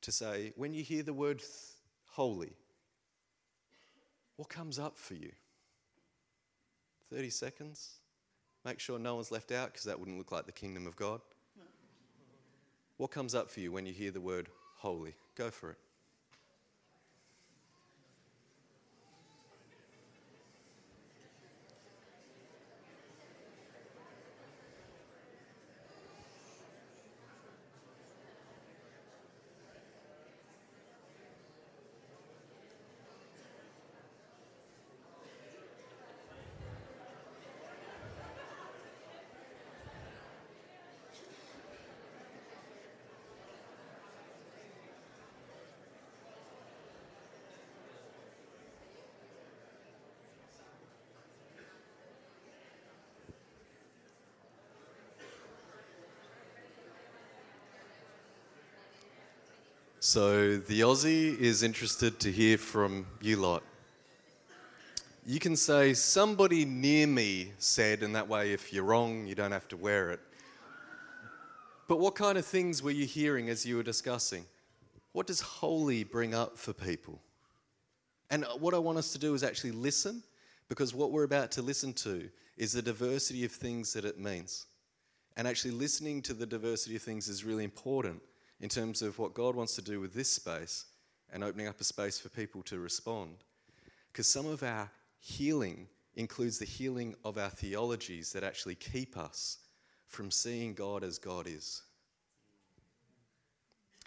to 0.00 0.10
say, 0.10 0.54
when 0.56 0.72
you 0.72 0.82
hear 0.82 1.02
the 1.02 1.12
word 1.12 1.42
holy, 2.06 2.54
what 4.36 4.48
comes 4.48 4.78
up 4.78 4.96
for 4.96 5.14
you? 5.14 5.32
30 7.12 7.30
seconds? 7.30 8.00
Make 8.64 8.78
sure 8.78 8.98
no 8.98 9.16
one's 9.16 9.30
left 9.30 9.52
out 9.52 9.72
because 9.72 9.84
that 9.84 9.98
wouldn't 9.98 10.18
look 10.18 10.32
like 10.32 10.46
the 10.46 10.52
kingdom 10.52 10.86
of 10.86 10.96
God. 10.96 11.20
What 12.96 13.10
comes 13.10 13.34
up 13.34 13.50
for 13.50 13.60
you 13.60 13.72
when 13.72 13.86
you 13.86 13.92
hear 13.92 14.10
the 14.10 14.20
word 14.20 14.48
holy? 14.76 15.14
Go 15.34 15.50
for 15.50 15.70
it. 15.70 15.78
So 60.12 60.58
the 60.58 60.80
Aussie 60.80 61.38
is 61.38 61.62
interested 61.62 62.20
to 62.20 62.30
hear 62.30 62.58
from 62.58 63.06
you 63.22 63.36
lot. 63.36 63.62
You 65.24 65.40
can 65.40 65.56
say, 65.56 65.94
somebody 65.94 66.66
near 66.66 67.06
me 67.06 67.52
said, 67.56 68.02
and 68.02 68.14
that 68.14 68.28
way, 68.28 68.52
if 68.52 68.74
you're 68.74 68.84
wrong, 68.84 69.26
you 69.26 69.34
don't 69.34 69.52
have 69.52 69.68
to 69.68 69.76
wear 69.78 70.10
it. 70.10 70.20
But 71.88 71.98
what 71.98 72.14
kind 72.14 72.36
of 72.36 72.44
things 72.44 72.82
were 72.82 72.90
you 72.90 73.06
hearing 73.06 73.48
as 73.48 73.64
you 73.64 73.76
were 73.76 73.82
discussing? 73.82 74.44
What 75.12 75.26
does 75.26 75.40
holy 75.40 76.04
bring 76.04 76.34
up 76.34 76.58
for 76.58 76.74
people? 76.74 77.18
And 78.28 78.44
what 78.58 78.74
I 78.74 78.78
want 78.78 78.98
us 78.98 79.14
to 79.14 79.18
do 79.18 79.32
is 79.32 79.42
actually 79.42 79.72
listen, 79.72 80.22
because 80.68 80.92
what 80.92 81.10
we're 81.10 81.24
about 81.24 81.50
to 81.52 81.62
listen 81.62 81.94
to 81.94 82.28
is 82.58 82.74
the 82.74 82.82
diversity 82.82 83.46
of 83.46 83.52
things 83.52 83.94
that 83.94 84.04
it 84.04 84.20
means. 84.20 84.66
And 85.38 85.48
actually, 85.48 85.70
listening 85.70 86.20
to 86.20 86.34
the 86.34 86.44
diversity 86.44 86.96
of 86.96 87.02
things 87.02 87.28
is 87.28 87.44
really 87.44 87.64
important 87.64 88.20
in 88.62 88.68
terms 88.68 89.02
of 89.02 89.18
what 89.18 89.34
God 89.34 89.56
wants 89.56 89.74
to 89.74 89.82
do 89.82 90.00
with 90.00 90.14
this 90.14 90.30
space 90.30 90.86
and 91.32 91.42
opening 91.42 91.66
up 91.66 91.80
a 91.80 91.84
space 91.84 92.18
for 92.18 92.28
people 92.28 92.62
to 92.62 92.78
respond. 92.78 93.38
Because 94.10 94.28
some 94.28 94.46
of 94.46 94.62
our 94.62 94.88
healing 95.18 95.88
includes 96.14 96.58
the 96.58 96.64
healing 96.64 97.16
of 97.24 97.36
our 97.36 97.50
theologies 97.50 98.32
that 98.32 98.44
actually 98.44 98.76
keep 98.76 99.18
us 99.18 99.58
from 100.06 100.30
seeing 100.30 100.74
God 100.74 101.02
as 101.02 101.18
God 101.18 101.48
is. 101.48 101.82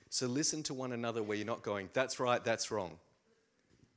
So 0.10 0.28
listen 0.28 0.64
to 0.64 0.74
one 0.74 0.94
another 0.94 1.22
where 1.22 1.36
you're 1.36 1.46
not 1.46 1.62
going, 1.62 1.90
that's 1.94 2.20
right, 2.20 2.42
that's 2.42 2.72
wrong. 2.72 2.98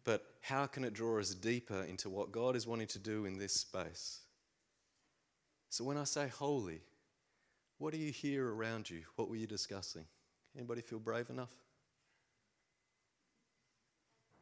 But 0.02 0.24
how 0.40 0.66
can 0.66 0.82
it 0.82 0.92
draw 0.92 1.20
us 1.20 1.34
deeper 1.34 1.82
into 1.82 2.08
what 2.08 2.32
God 2.32 2.56
is 2.56 2.66
wanting 2.66 2.88
to 2.88 2.98
do 2.98 3.26
in 3.26 3.38
this 3.38 3.52
space? 3.52 4.20
So 5.68 5.84
when 5.84 5.98
I 5.98 6.04
say 6.04 6.26
holy, 6.26 6.80
what 7.76 7.92
do 7.92 7.98
you 7.98 8.10
hear 8.10 8.52
around 8.52 8.90
you? 8.90 9.02
What 9.14 9.28
were 9.28 9.36
you 9.36 9.46
discussing? 9.46 10.06
Anybody 10.58 10.80
feel 10.80 10.98
brave 10.98 11.30
enough? 11.30 11.52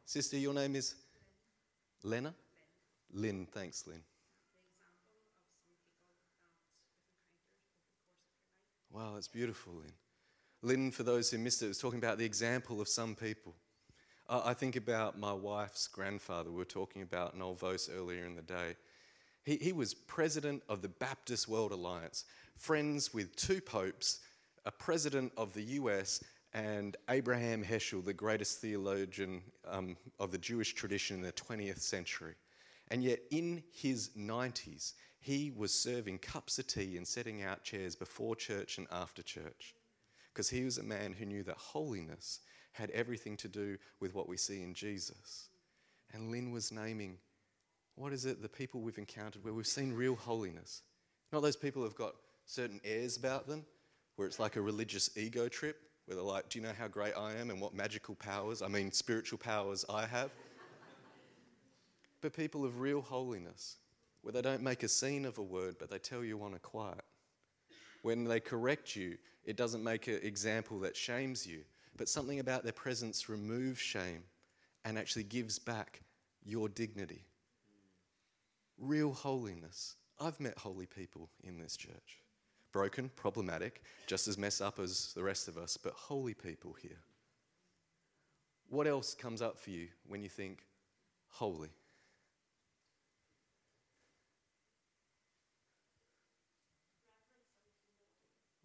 Sister, 0.03 0.35
your 0.35 0.53
name 0.53 0.75
is 0.75 0.95
Lena? 2.01 2.33
Lynn, 3.13 3.47
thanks, 3.51 3.85
Lynn. 3.85 4.01
Wow, 8.91 9.11
that's 9.13 9.27
beautiful, 9.27 9.73
Lynn. 9.73 9.93
Lynn, 10.63 10.89
for 10.89 11.03
those 11.03 11.29
who 11.29 11.37
missed 11.37 11.61
it, 11.61 11.67
was 11.67 11.77
talking 11.77 11.99
about 11.99 12.17
the 12.17 12.25
example 12.25 12.81
of 12.81 12.87
some 12.87 13.13
people. 13.13 13.53
Uh, 14.27 14.41
I 14.43 14.55
think 14.55 14.75
about 14.75 15.19
my 15.19 15.33
wife's 15.33 15.87
grandfather. 15.87 16.49
We 16.49 16.57
were 16.57 16.65
talking 16.65 17.03
about 17.03 17.37
Noel 17.37 17.53
Vose 17.53 17.91
earlier 17.95 18.25
in 18.25 18.35
the 18.35 18.41
day. 18.41 18.75
He, 19.43 19.57
he 19.57 19.71
was 19.71 19.93
president 19.93 20.63
of 20.67 20.81
the 20.81 20.89
Baptist 20.89 21.47
World 21.47 21.71
Alliance, 21.71 22.25
friends 22.57 23.13
with 23.13 23.35
two 23.35 23.61
popes, 23.61 24.19
a 24.67 24.71
president 24.71 25.31
of 25.37 25.53
the 25.53 25.63
US, 25.63 26.21
and 26.53 26.97
Abraham 27.09 27.63
Heschel, 27.63 28.03
the 28.03 28.13
greatest 28.13 28.59
theologian 28.59 29.41
um, 29.65 29.95
of 30.19 30.31
the 30.31 30.37
Jewish 30.37 30.73
tradition 30.73 31.15
in 31.15 31.21
the 31.21 31.31
20th 31.31 31.79
century. 31.79 32.35
And 32.89 33.01
yet, 33.01 33.19
in 33.31 33.63
his 33.71 34.09
90s, 34.17 34.93
he 35.19 35.51
was 35.55 35.73
serving 35.73 36.19
cups 36.19 36.59
of 36.59 36.67
tea 36.67 36.97
and 36.97 37.07
setting 37.07 37.43
out 37.43 37.63
chairs 37.63 37.95
before 37.95 38.35
church 38.35 38.77
and 38.77 38.87
after 38.91 39.23
church. 39.23 39.73
Because 40.33 40.49
he 40.49 40.65
was 40.65 40.77
a 40.77 40.83
man 40.83 41.13
who 41.13 41.25
knew 41.25 41.43
that 41.43 41.57
holiness 41.57 42.41
had 42.73 42.89
everything 42.91 43.37
to 43.37 43.47
do 43.47 43.77
with 44.01 44.13
what 44.13 44.27
we 44.27 44.35
see 44.35 44.63
in 44.63 44.73
Jesus. 44.73 45.47
And 46.13 46.29
Lynn 46.29 46.51
was 46.51 46.71
naming 46.73 47.17
what 47.95 48.13
is 48.13 48.25
it 48.25 48.41
the 48.41 48.49
people 48.49 48.81
we've 48.81 48.97
encountered 48.97 49.43
where 49.43 49.53
we've 49.53 49.65
seen 49.65 49.93
real 49.93 50.15
holiness? 50.15 50.83
Not 51.31 51.41
those 51.41 51.55
people 51.55 51.81
who've 51.81 51.95
got 51.95 52.13
certain 52.45 52.79
airs 52.83 53.17
about 53.17 53.47
them, 53.47 53.65
where 54.17 54.27
it's 54.27 54.39
like 54.39 54.57
a 54.57 54.61
religious 54.61 55.15
ego 55.15 55.47
trip, 55.47 55.79
where 56.05 56.15
they're 56.15 56.25
like, 56.25 56.49
Do 56.49 56.59
you 56.59 56.65
know 56.65 56.73
how 56.77 56.87
great 56.87 57.13
I 57.17 57.35
am 57.35 57.49
and 57.49 57.61
what 57.61 57.73
magical 57.73 58.15
powers, 58.15 58.61
I 58.61 58.67
mean, 58.67 58.91
spiritual 58.91 59.39
powers 59.39 59.85
I 59.89 60.05
have? 60.05 60.31
but 62.21 62.33
people 62.33 62.65
of 62.65 62.81
real 62.81 63.01
holiness, 63.01 63.77
where 64.21 64.33
they 64.33 64.41
don't 64.41 64.61
make 64.63 64.83
a 64.83 64.87
scene 64.87 65.25
of 65.25 65.37
a 65.37 65.43
word, 65.43 65.77
but 65.79 65.89
they 65.89 65.99
tell 65.99 66.23
you 66.23 66.41
on 66.43 66.55
a 66.55 66.59
quiet. 66.59 67.05
When 68.01 68.25
they 68.25 68.39
correct 68.39 68.95
you, 68.95 69.17
it 69.45 69.55
doesn't 69.55 69.83
make 69.83 70.07
an 70.07 70.19
example 70.23 70.79
that 70.79 70.95
shames 70.95 71.47
you, 71.47 71.61
but 71.95 72.09
something 72.09 72.39
about 72.39 72.63
their 72.63 72.73
presence 72.73 73.29
removes 73.29 73.79
shame 73.79 74.23
and 74.83 74.97
actually 74.97 75.23
gives 75.23 75.59
back 75.59 76.01
your 76.43 76.69
dignity. 76.69 77.25
Real 78.77 79.13
holiness. 79.13 79.95
I've 80.19 80.39
met 80.39 80.57
holy 80.57 80.85
people 80.85 81.29
in 81.43 81.59
this 81.59 81.77
church. 81.77 82.21
Broken, 82.71 83.09
problematic, 83.15 83.81
just 84.07 84.27
as 84.27 84.37
mess 84.37 84.61
up 84.61 84.79
as 84.79 85.13
the 85.13 85.23
rest 85.23 85.47
of 85.47 85.57
us, 85.57 85.77
but 85.77 85.93
holy 85.93 86.33
people 86.33 86.75
here. 86.81 86.99
What 88.69 88.87
else 88.87 89.13
comes 89.13 89.41
up 89.41 89.57
for 89.57 89.71
you 89.71 89.87
when 90.07 90.21
you 90.21 90.29
think 90.29 90.65
holy? 91.29 91.69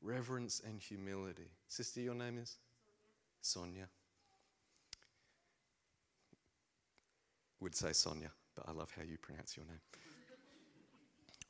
Reverence 0.03 0.61
and 0.67 0.81
humility. 0.81 1.51
Sister, 1.69 2.01
your 2.01 2.15
name 2.15 2.39
is? 2.39 2.57
Sonia. 3.41 3.89
Would 7.61 7.77
say 7.77 7.93
Sonia, 7.93 8.33
but 8.57 8.69
I 8.69 8.73
love 8.73 8.91
how 8.97 9.05
you 9.05 9.17
pronounce 9.19 9.57
your 9.57 9.67
name. 9.67 9.81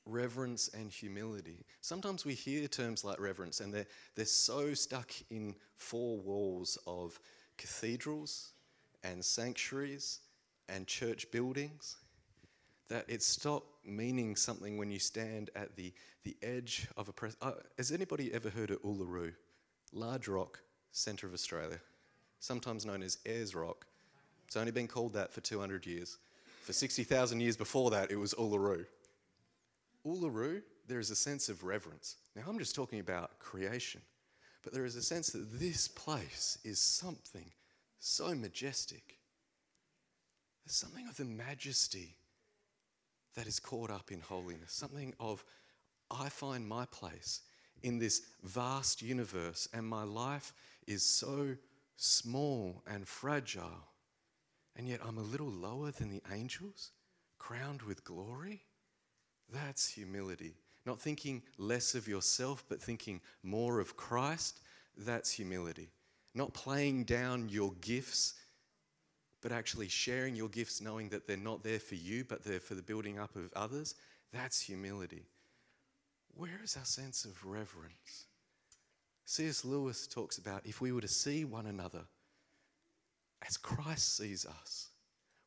Reverence 0.07 0.69
and 0.75 0.91
humility. 0.91 1.65
Sometimes 1.81 2.25
we 2.25 2.35
hear 2.35 2.67
terms 2.69 3.05
like 3.05 3.21
reverence 3.21 3.61
and 3.61 3.73
they're, 3.73 3.87
they're 4.15 4.25
so 4.25 4.75
stuck 4.75 5.13
in 5.31 5.55
four 5.77 6.19
walls 6.19 6.79
of 6.87 7.19
cathedrals 7.57 8.53
and 9.05 9.25
sanctuaries 9.25 10.21
and 10.69 10.87
church 10.87 11.31
buildings 11.31 11.97
that 12.89 13.05
it 13.09 13.23
stopped 13.23 13.67
meaning 13.85 14.37
something 14.37 14.77
when 14.77 14.91
you 14.91 14.99
stand 14.99 15.51
at 15.57 15.77
the, 15.77 15.93
the 16.25 16.37
edge 16.43 16.89
of 16.97 17.09
a 17.09 17.13
press. 17.13 17.37
Uh, 17.41 17.53
has 17.77 17.91
anybody 17.91 18.33
ever 18.33 18.51
heard 18.51 18.71
of 18.71 18.83
Uluru? 18.83 19.33
Large 19.93 20.29
rock, 20.29 20.61
centre 20.91 21.27
of 21.27 21.35
Australia, 21.35 21.81
sometimes 22.39 22.85
known 22.87 23.03
as 23.03 23.19
Ayers 23.27 23.55
Rock. 23.55 23.87
It's 24.47 24.57
only 24.57 24.73
been 24.73 24.89
called 24.89 25.15
that 25.15 25.33
for 25.33 25.41
200 25.41 25.87
years. 25.87 26.19
For 26.63 26.73
60,000 26.73 27.41
years 27.41 27.57
before 27.57 27.91
that, 27.91 28.11
it 28.11 28.17
was 28.17 28.35
Uluru. 28.35 28.85
Uluru, 30.07 30.63
there 30.89 30.99
is 30.99 31.11
a 31.11 31.17
sense 31.17 31.49
of 31.49 31.65
reverence. 31.65 32.17
Now, 32.35 32.43
I'm 32.49 32.59
just 32.59 32.75
talking 32.75 33.01
about 33.01 33.39
creation, 33.39 34.01
but 34.63 34.73
there 34.73 34.85
is 34.85 34.97
a 34.97 35.03
sense 35.03 35.29
that 35.31 35.59
this 35.59 35.89
place 35.89 36.59
is 36.65 36.79
something 36.79 37.53
so 37.99 38.35
majestic. 38.35 39.19
There's 40.65 40.77
something 40.77 41.07
of 41.09 41.17
the 41.17 41.25
majesty 41.25 42.17
that 43.35 43.47
is 43.47 43.61
caught 43.61 43.91
up 43.91 44.11
in 44.11 44.21
holiness, 44.21 44.73
something 44.73 45.15
of, 45.19 45.45
I 46.11 46.29
find 46.29 46.67
my 46.67 46.85
place 46.87 47.41
in 47.83 47.99
this 47.99 48.23
vast 48.43 49.03
universe, 49.03 49.69
and 49.73 49.87
my 49.87 50.05
life 50.05 50.53
is 50.87 51.03
so 51.03 51.57
small 51.97 52.83
and 52.87 53.07
fragile, 53.07 53.89
and 54.77 54.89
yet 54.89 55.01
I'm 55.07 55.19
a 55.19 55.23
little 55.23 55.51
lower 55.51 55.91
than 55.91 56.11
the 56.11 56.23
angels, 56.33 56.91
crowned 57.39 57.83
with 57.83 58.05
glory. 58.05 58.63
That's 59.53 59.89
humility. 59.89 60.55
Not 60.85 61.01
thinking 61.01 61.43
less 61.59 61.95
of 61.95 62.09
yourself, 62.09 62.65
but 62.69 62.83
thinking 62.83 63.21
more 63.43 63.81
of 63.81 63.97
Christ. 63.97 64.61
That's 64.97 65.31
humility. 65.31 65.91
Not 66.35 66.55
playing 66.55 67.05
down 67.05 67.49
your 67.49 67.73
gifts 67.81 68.35
but 69.43 69.53
actually 69.53 69.89
sharing 69.89 70.37
your 70.37 70.49
gifts 70.49 70.81
knowing 70.81 71.09
that 71.11 71.27
they're 71.27 71.37
not 71.37 71.65
there 71.65 71.81
for 71.81 71.97
you, 71.97 72.25
but 72.25 72.45
they're 72.45 72.61
for 72.61 72.77
the 72.77 72.83
building 72.83 73.19
up 73.19 73.35
of 73.37 73.53
others, 73.55 73.97
that's 74.33 74.61
humility. 74.61 75.27
Where 76.35 76.61
is 76.63 76.77
our 76.77 76.85
sense 76.85 77.25
of 77.25 77.45
reverence? 77.45 78.27
C.S. 79.25 79.65
Lewis 79.65 80.07
talks 80.07 80.39
about 80.39 80.65
if 80.65 80.81
we 80.81 80.93
were 80.93 81.01
to 81.01 81.09
see 81.09 81.45
one 81.45 81.67
another 81.67 82.05
as 83.47 83.57
Christ 83.57 84.17
sees 84.17 84.47
us, 84.47 84.91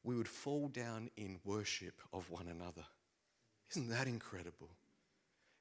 we 0.04 0.16
would 0.16 0.28
fall 0.28 0.68
down 0.68 1.10
in 1.16 1.40
worship 1.46 2.02
of 2.12 2.30
one 2.30 2.48
another. 2.48 2.84
Isn't 3.76 3.90
that 3.90 4.08
incredible? 4.08 4.70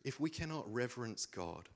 If 0.05 0.20
we 0.20 0.31
cannot 0.31 0.72
reverence 0.72 1.27
God, 1.27 1.68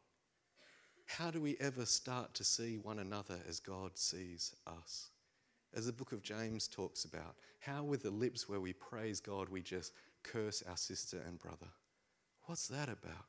how 1.07 1.31
do 1.31 1.41
we 1.41 1.57
ever 1.59 1.85
start 1.85 2.35
to 2.35 2.45
see 2.45 2.77
one 2.77 3.01
another 3.01 3.39
as 3.49 3.59
God 3.59 3.99
sees 3.99 4.55
us? 4.67 5.11
as 5.77 5.87
the 5.87 5.93
book 5.93 6.13
of 6.13 6.23
James 6.23 6.69
talks 6.69 7.05
about. 7.05 7.37
How, 7.61 7.83
with 7.83 8.03
the 8.03 8.11
lips 8.11 8.49
where 8.49 8.61
we 8.61 8.73
praise 8.73 9.21
God, 9.21 9.49
we 9.49 9.63
just 9.63 9.93
curse 10.23 10.63
our 10.69 10.77
sister 10.77 11.23
and 11.27 11.39
brother. 11.39 11.69
What's 12.47 12.69
that 12.69 12.89
about? 12.89 13.27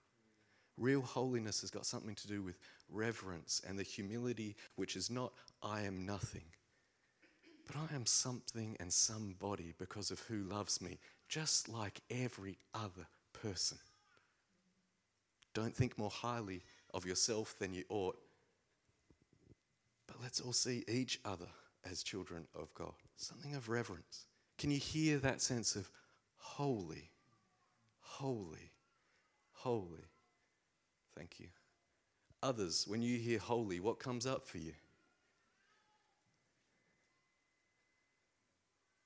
Real 0.77 1.01
holiness 1.01 1.61
has 1.61 1.69
got 1.71 1.85
something 1.85 2.15
to 2.15 2.27
do 2.27 2.41
with 2.41 2.57
reverence 2.89 3.61
and 3.67 3.77
the 3.77 3.83
humility, 3.83 4.55
which 4.75 4.95
is 4.95 5.09
not, 5.09 5.33
I 5.61 5.81
am 5.81 6.05
nothing, 6.05 6.45
but 7.67 7.75
I 7.75 7.93
am 7.93 8.05
something 8.05 8.77
and 8.79 8.91
somebody 8.91 9.73
because 9.77 10.09
of 10.09 10.21
who 10.21 10.43
loves 10.43 10.81
me, 10.81 10.99
just 11.29 11.69
like 11.69 12.01
every 12.09 12.57
other 12.73 13.07
person. 13.31 13.77
Don't 15.53 15.75
think 15.75 15.97
more 15.97 16.09
highly 16.09 16.63
of 16.93 17.05
yourself 17.05 17.55
than 17.59 17.73
you 17.73 17.83
ought, 17.89 18.17
but 20.07 20.17
let's 20.21 20.41
all 20.41 20.53
see 20.53 20.83
each 20.87 21.19
other 21.23 21.47
as 21.89 22.03
children 22.03 22.47
of 22.55 22.73
God. 22.73 22.93
Something 23.15 23.55
of 23.55 23.69
reverence. 23.69 24.25
Can 24.57 24.71
you 24.71 24.79
hear 24.79 25.19
that 25.19 25.41
sense 25.41 25.75
of 25.75 25.89
holy, 26.37 27.11
holy, 27.99 28.71
holy? 29.51 30.05
Thank 31.15 31.39
you. 31.39 31.47
Others, 32.41 32.85
when 32.87 33.01
you 33.01 33.17
hear 33.17 33.37
holy, 33.39 33.79
what 33.79 33.99
comes 33.99 34.25
up 34.25 34.47
for 34.47 34.57
you? 34.57 34.73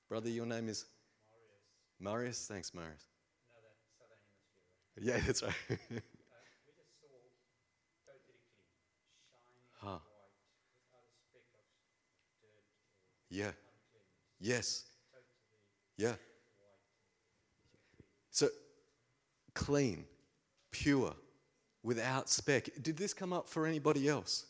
Brother, 0.08 0.30
your 0.30 0.46
name 0.46 0.68
is? 0.68 0.86
Marius. 2.00 2.46
Thanks, 2.46 2.74
Marius. 2.74 3.08
No, 5.00 5.12
that's 5.16 5.16
Yeah, 5.16 5.26
that's 5.26 5.42
right. 5.42 5.78
uh, 9.82 9.86
huh. 9.86 9.98
Yeah. 13.30 13.50
Yes. 14.40 14.84
Yeah. 15.96 16.14
So, 18.30 18.48
clean, 19.54 20.04
pure, 20.70 21.14
without 21.82 22.28
speck. 22.28 22.68
Did 22.82 22.96
this 22.96 23.14
come 23.14 23.32
up 23.32 23.48
for 23.48 23.66
anybody 23.66 24.08
else? 24.08 24.46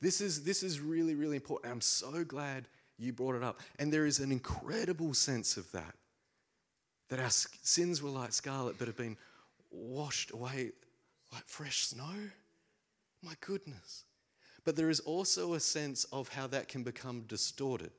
This 0.00 0.20
is, 0.20 0.42
this 0.44 0.62
is 0.62 0.80
really, 0.80 1.14
really 1.14 1.36
important. 1.36 1.72
I'm 1.72 1.80
so 1.80 2.24
glad 2.24 2.68
you 2.98 3.12
brought 3.12 3.34
it 3.34 3.42
up. 3.42 3.60
And 3.78 3.92
there 3.92 4.06
is 4.06 4.18
an 4.18 4.32
incredible 4.32 5.14
sense 5.14 5.56
of 5.56 5.70
that. 5.72 5.94
That 7.12 7.20
our 7.20 7.28
sins 7.28 8.00
were 8.00 8.08
like 8.08 8.32
scarlet, 8.32 8.76
but 8.78 8.88
have 8.88 8.96
been 8.96 9.18
washed 9.70 10.30
away 10.30 10.72
like 11.30 11.46
fresh 11.46 11.88
snow. 11.88 12.30
My 13.22 13.34
goodness. 13.42 14.04
But 14.64 14.76
there 14.76 14.88
is 14.88 15.00
also 15.00 15.52
a 15.52 15.60
sense 15.60 16.04
of 16.04 16.28
how 16.28 16.46
that 16.46 16.68
can 16.68 16.82
become 16.82 17.24
distorted. 17.28 17.90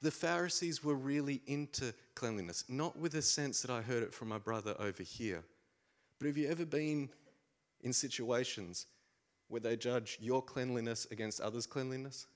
The 0.00 0.10
Pharisees 0.10 0.82
were 0.82 0.96
really 0.96 1.42
into 1.46 1.94
cleanliness, 2.16 2.64
not 2.68 2.98
with 2.98 3.14
a 3.14 3.22
sense 3.22 3.62
that 3.62 3.70
I 3.70 3.82
heard 3.82 4.02
it 4.02 4.12
from 4.12 4.26
my 4.26 4.38
brother 4.38 4.74
over 4.80 5.04
here. 5.04 5.44
But 6.18 6.26
have 6.26 6.36
you 6.36 6.48
ever 6.48 6.66
been 6.66 7.08
in 7.82 7.92
situations 7.92 8.86
where 9.46 9.60
they 9.60 9.76
judge 9.76 10.18
your 10.20 10.42
cleanliness 10.42 11.06
against 11.12 11.40
others' 11.40 11.66
cleanliness? 11.66 12.26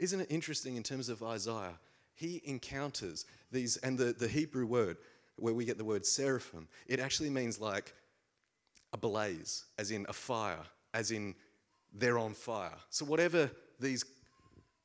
Isn't 0.00 0.22
it 0.22 0.26
interesting 0.28 0.74
in 0.74 0.82
terms 0.82 1.08
of 1.08 1.22
Isaiah? 1.22 1.78
He 2.16 2.42
encounters 2.44 3.26
these, 3.52 3.76
and 3.76 3.96
the, 3.96 4.12
the 4.12 4.26
Hebrew 4.26 4.66
word, 4.66 4.96
where 5.36 5.54
we 5.54 5.64
get 5.64 5.78
the 5.78 5.84
word 5.84 6.04
seraphim, 6.04 6.66
it 6.88 6.98
actually 6.98 7.30
means 7.30 7.60
like 7.60 7.94
a 8.92 8.96
blaze, 8.96 9.66
as 9.78 9.90
in 9.90 10.06
a 10.08 10.12
fire, 10.12 10.64
as 10.94 11.10
in 11.10 11.34
they're 11.92 12.18
on 12.18 12.32
fire. 12.32 12.74
So, 12.90 13.04
whatever 13.04 13.50
these 13.78 14.04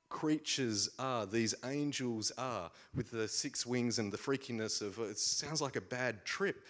creatures 0.10 0.90
are, 1.00 1.26
these 1.26 1.56
angels 1.66 2.32
are, 2.38 2.70
with 2.94 3.12
the 3.12 3.28
six 3.28 3.66
wings 3.66 3.98
and 3.98 4.12
the 4.12 4.18
freakiness 4.18 4.82
of 4.82 5.00
it 5.00 5.18
sounds 5.18 5.62
like 5.62 5.78
a 5.78 5.82
bad 5.82 6.26
trip. 6.26 6.66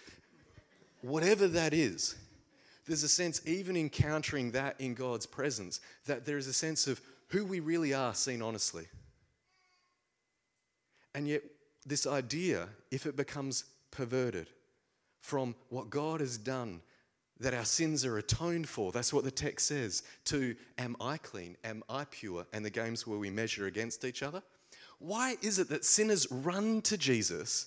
Whatever 1.00 1.48
that 1.48 1.74
is, 1.74 2.14
there's 2.86 3.02
a 3.02 3.08
sense, 3.08 3.40
even 3.46 3.76
encountering 3.76 4.52
that 4.52 4.80
in 4.80 4.94
God's 4.94 5.26
presence, 5.26 5.80
that 6.06 6.24
there 6.24 6.38
is 6.38 6.46
a 6.46 6.52
sense 6.52 6.86
of 6.86 7.00
who 7.28 7.44
we 7.44 7.58
really 7.58 7.92
are 7.92 8.14
seen 8.14 8.42
honestly. 8.42 8.86
And 11.14 11.28
yet, 11.28 11.42
this 11.84 12.06
idea, 12.06 12.68
if 12.90 13.06
it 13.06 13.16
becomes 13.16 13.64
perverted 13.90 14.48
from 15.20 15.54
what 15.68 15.90
God 15.90 16.20
has 16.20 16.38
done, 16.38 16.80
that 17.40 17.54
our 17.54 17.64
sins 17.64 18.04
are 18.04 18.18
atoned 18.18 18.68
for, 18.68 18.92
that's 18.92 19.12
what 19.12 19.24
the 19.24 19.30
text 19.30 19.66
says, 19.66 20.02
to 20.26 20.54
am 20.78 20.96
I 21.00 21.16
clean? 21.16 21.56
Am 21.64 21.82
I 21.88 22.04
pure? 22.04 22.46
And 22.52 22.64
the 22.64 22.70
games 22.70 23.06
where 23.06 23.18
we 23.18 23.30
measure 23.30 23.66
against 23.66 24.04
each 24.04 24.22
other. 24.22 24.42
Why 24.98 25.36
is 25.42 25.58
it 25.58 25.68
that 25.70 25.84
sinners 25.84 26.30
run 26.30 26.80
to 26.82 26.96
Jesus 26.96 27.66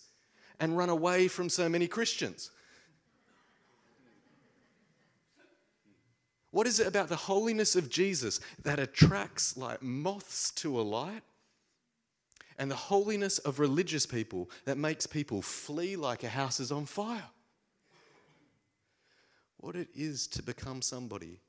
and 0.60 0.77
run 0.77 0.89
away 0.89 1.27
from 1.27 1.49
so 1.49 1.67
many 1.67 1.88
Christians? 1.88 2.51
What 6.51 6.67
is 6.67 6.79
it 6.79 6.88
about 6.88 7.10
the 7.10 7.17
holiness 7.17 7.75
of 7.75 7.89
Jesus 7.89 8.39
that 8.63 8.79
attracts 8.79 9.58
like 9.58 9.84
moths 9.84 10.51
to 10.51 10.79
a 10.79 10.84
light? 10.84 11.21
And 12.57 12.71
the 12.71 12.75
holiness 12.75 13.37
of 13.39 13.59
religious 13.59 14.05
people 14.05 14.49
that 14.63 14.77
makes 14.77 15.05
people 15.05 15.41
flee 15.41 15.95
like 15.95 16.23
a 16.23 16.29
house 16.29 16.59
is 16.59 16.71
on 16.71 16.85
fire. 16.85 17.29
What 19.57 19.75
it 19.75 19.89
is 19.95 20.27
to 20.27 20.43
become 20.43 20.81
somebody 20.81 21.41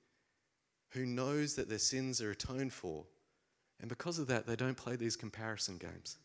who 0.91 1.07
knows 1.07 1.55
that 1.55 1.69
their 1.69 1.79
sins 1.79 2.21
are 2.23 2.31
atoned 2.31 2.73
for, 2.73 3.05
and 3.81 3.89
because 3.89 4.19
of 4.19 4.27
that, 4.29 4.47
they 4.47 4.57
don't 4.57 4.77
play 4.77 4.97
these 4.97 5.17
comparison 5.17 5.77
games. 5.77 6.17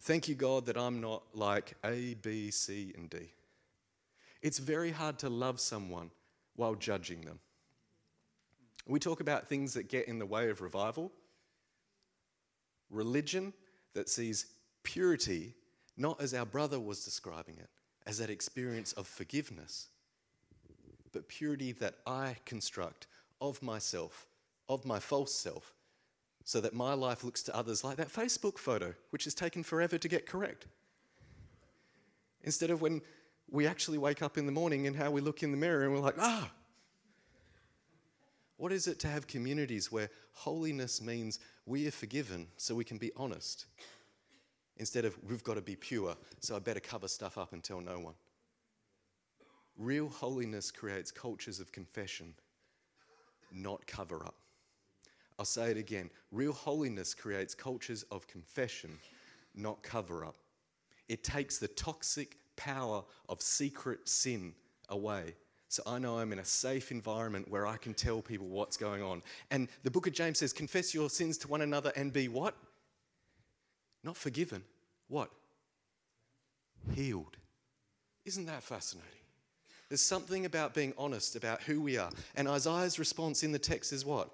Thank 0.00 0.26
you, 0.26 0.34
God, 0.34 0.66
that 0.66 0.76
I'm 0.76 1.00
not 1.00 1.22
like 1.34 1.74
A, 1.84 2.14
B, 2.14 2.50
C, 2.50 2.92
and 2.96 3.08
D. 3.08 3.18
It's 4.40 4.58
very 4.58 4.90
hard 4.90 5.18
to 5.20 5.28
love 5.28 5.60
someone 5.60 6.10
while 6.56 6.74
judging 6.74 7.20
them. 7.20 7.38
We 8.86 8.98
talk 8.98 9.20
about 9.20 9.48
things 9.48 9.74
that 9.74 9.88
get 9.88 10.08
in 10.08 10.18
the 10.18 10.26
way 10.26 10.50
of 10.50 10.60
revival. 10.60 11.12
Religion 12.90 13.52
that 13.94 14.08
sees 14.08 14.46
purity 14.82 15.54
not 15.96 16.20
as 16.20 16.34
our 16.34 16.46
brother 16.46 16.80
was 16.80 17.04
describing 17.04 17.56
it, 17.58 17.68
as 18.06 18.18
that 18.18 18.30
experience 18.30 18.92
of 18.94 19.06
forgiveness, 19.06 19.88
but 21.12 21.28
purity 21.28 21.72
that 21.72 21.96
I 22.06 22.36
construct 22.46 23.06
of 23.40 23.62
myself, 23.62 24.26
of 24.68 24.84
my 24.84 24.98
false 24.98 25.34
self, 25.34 25.74
so 26.44 26.60
that 26.60 26.74
my 26.74 26.94
life 26.94 27.22
looks 27.22 27.42
to 27.44 27.56
others 27.56 27.84
like 27.84 27.98
that 27.98 28.08
Facebook 28.08 28.58
photo, 28.58 28.94
which 29.10 29.26
is 29.26 29.34
taken 29.34 29.62
forever 29.62 29.98
to 29.98 30.08
get 30.08 30.26
correct. 30.26 30.66
Instead 32.42 32.70
of 32.70 32.80
when 32.80 33.00
we 33.50 33.66
actually 33.66 33.98
wake 33.98 34.22
up 34.22 34.38
in 34.38 34.46
the 34.46 34.52
morning 34.52 34.86
and 34.86 34.96
how 34.96 35.10
we 35.10 35.20
look 35.20 35.42
in 35.42 35.50
the 35.50 35.56
mirror 35.56 35.84
and 35.84 35.92
we're 35.92 36.00
like, 36.00 36.18
ah, 36.18 36.50
what 38.56 38.72
is 38.72 38.86
it 38.86 38.98
to 39.00 39.08
have 39.08 39.26
communities 39.26 39.92
where 39.92 40.08
holiness 40.32 41.02
means 41.02 41.38
we 41.66 41.86
are 41.86 41.92
forgiven 41.92 42.48
so 42.56 42.74
we 42.74 42.84
can 42.84 42.98
be 42.98 43.12
honest? 43.16 43.66
Instead 44.78 45.04
of 45.04 45.16
we've 45.28 45.44
got 45.44 45.54
to 45.54 45.62
be 45.62 45.76
pure, 45.76 46.16
so 46.40 46.56
I 46.56 46.58
better 46.58 46.80
cover 46.80 47.08
stuff 47.08 47.38
up 47.38 47.52
and 47.52 47.62
tell 47.62 47.80
no 47.80 47.98
one. 47.98 48.14
Real 49.78 50.08
holiness 50.08 50.70
creates 50.70 51.10
cultures 51.10 51.60
of 51.60 51.72
confession, 51.72 52.34
not 53.52 53.86
cover 53.86 54.24
up. 54.24 54.34
I'll 55.38 55.44
say 55.44 55.70
it 55.70 55.76
again. 55.76 56.10
Real 56.30 56.52
holiness 56.52 57.14
creates 57.14 57.54
cultures 57.54 58.04
of 58.10 58.26
confession, 58.26 58.98
not 59.54 59.82
cover 59.82 60.24
up. 60.24 60.36
It 61.08 61.24
takes 61.24 61.58
the 61.58 61.68
toxic 61.68 62.36
power 62.56 63.02
of 63.28 63.40
secret 63.42 64.08
sin 64.08 64.54
away 64.88 65.34
so 65.72 65.82
I 65.86 65.98
know 65.98 66.18
I'm 66.18 66.32
in 66.32 66.38
a 66.38 66.44
safe 66.44 66.90
environment 66.90 67.50
where 67.50 67.66
I 67.66 67.78
can 67.78 67.94
tell 67.94 68.20
people 68.20 68.46
what's 68.46 68.76
going 68.76 69.02
on. 69.02 69.22
And 69.50 69.68
the 69.84 69.90
book 69.90 70.06
of 70.06 70.12
James 70.12 70.38
says, 70.38 70.52
confess 70.52 70.92
your 70.92 71.08
sins 71.08 71.38
to 71.38 71.48
one 71.48 71.62
another 71.62 71.90
and 71.96 72.12
be 72.12 72.28
what? 72.28 72.54
Not 74.04 74.18
forgiven. 74.18 74.64
What? 75.08 75.30
Healed. 76.94 77.38
Isn't 78.26 78.44
that 78.44 78.62
fascinating? 78.62 79.08
There's 79.88 80.02
something 80.02 80.44
about 80.44 80.74
being 80.74 80.92
honest 80.98 81.36
about 81.36 81.62
who 81.62 81.80
we 81.80 81.96
are. 81.96 82.10
And 82.34 82.48
Isaiah's 82.48 82.98
response 82.98 83.42
in 83.42 83.52
the 83.52 83.58
text 83.58 83.94
is 83.94 84.04
what? 84.04 84.28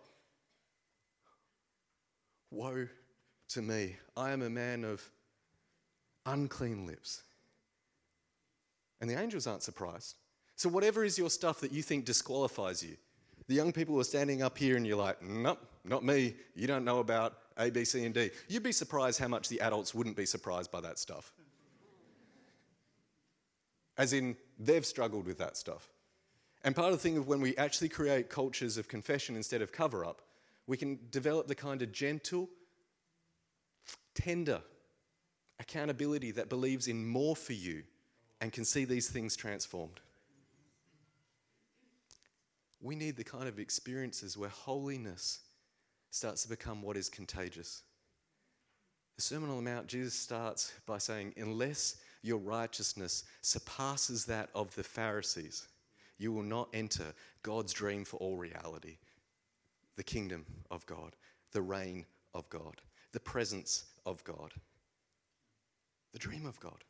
Woe 2.51 2.89
to 3.51 3.63
me. 3.63 3.95
I 4.17 4.33
am 4.33 4.43
a 4.43 4.51
man 4.51 4.83
of 4.83 5.09
unclean 6.27 6.85
lips. 6.85 7.23
And 9.01 9.09
the 9.09 9.17
angels 9.17 9.47
aren't 9.47 9.63
surprised. 9.63 10.17
So, 10.59 10.69
whatever 10.69 11.05
is 11.05 11.17
your 11.17 11.31
stuff 11.31 11.61
that 11.61 11.71
you 11.71 11.83
think 11.83 12.05
disqualifies 12.05 12.83
you, 12.83 12.97
the 13.47 13.55
young 13.55 13.71
people 13.71 13.95
who 13.95 14.01
are 14.01 14.05
standing 14.05 14.43
up 14.43 14.59
here 14.59 14.77
and 14.77 14.85
you're 14.85 14.97
like, 14.97 15.23
nope, 15.23 15.61
not 15.85 16.05
me. 16.05 16.35
You 16.57 16.67
don't 16.67 16.85
know 16.85 16.99
about 16.99 17.39
A, 17.57 17.71
B, 17.71 17.85
C, 17.85 18.05
and 18.05 18.13
D. 18.13 18.31
You'd 18.49 18.65
be 18.65 18.73
surprised 18.73 19.21
how 19.21 19.29
much 19.29 19.49
the 19.49 19.61
adults 19.61 19.95
wouldn't 19.95 20.17
be 20.17 20.27
surprised 20.27 20.73
by 20.73 20.81
that 20.81 20.99
stuff. 20.99 21.33
As 23.97 24.13
in, 24.13 24.37
they've 24.59 24.85
struggled 24.85 25.27
with 25.27 25.39
that 25.39 25.57
stuff. 25.57 25.93
And 26.65 26.75
part 26.75 26.93
of 26.93 26.99
the 26.99 27.03
thing 27.09 27.17
of 27.17 27.29
when 27.29 27.41
we 27.41 27.57
actually 27.57 27.89
create 27.89 28.29
cultures 28.29 28.79
of 28.79 28.89
confession 28.89 29.37
instead 29.37 29.63
of 29.63 29.71
cover 29.71 30.05
up, 30.05 30.23
we 30.67 30.77
can 30.77 30.99
develop 31.13 31.47
the 31.47 31.55
kind 31.55 31.83
of 31.83 31.93
gentle, 31.93 32.49
tender 34.13 34.61
accountability 35.61 36.33
that 36.33 36.49
believes 36.49 36.89
in 36.89 37.07
more 37.07 37.37
for 37.37 37.53
you 37.53 37.85
and 38.41 38.53
can 38.53 38.65
see 38.65 38.85
these 38.85 39.09
things 39.09 39.37
transformed. 39.37 40.01
We 42.81 42.95
need 42.95 43.17
the 43.17 43.25
kind 43.25 43.49
of 43.49 43.59
experiences 43.59 44.37
where 44.37 44.49
holiness 44.49 45.41
starts 46.11 46.43
to 46.43 46.49
become 46.49 46.83
what 46.83 46.97
is 46.97 47.09
contagious. 47.09 47.83
The 49.17 49.23
Sermon 49.23 49.51
on 49.51 49.57
the 49.57 49.71
Mount, 49.71 49.89
Jesus 49.89 50.15
starts 50.15 50.73
by 50.87 50.99
saying, 50.99 51.35
Unless 51.37 51.97
your 52.23 52.39
righteousness 52.39 53.25
surpasses 53.43 54.25
that 54.27 54.49
of 54.55 54.75
the 54.77 54.85
Pharisees, 54.85 55.67
you 56.19 56.33
will 56.33 56.43
not 56.43 56.69
enter 56.73 57.15
God's 57.43 57.73
dream 57.73 58.05
for 58.05 58.17
all 58.19 58.37
reality 58.37 58.99
the 59.97 60.05
kingdom 60.05 60.47
of 60.71 60.87
God, 60.87 61.17
the 61.51 61.61
reign 61.61 62.07
of 62.33 62.49
God, 62.49 62.81
the 63.11 63.19
presence 63.19 63.85
of 64.07 64.23
God, 64.23 64.53
the 66.13 66.21
dream 66.21 66.47
of 66.47 66.61
God. 66.61 66.85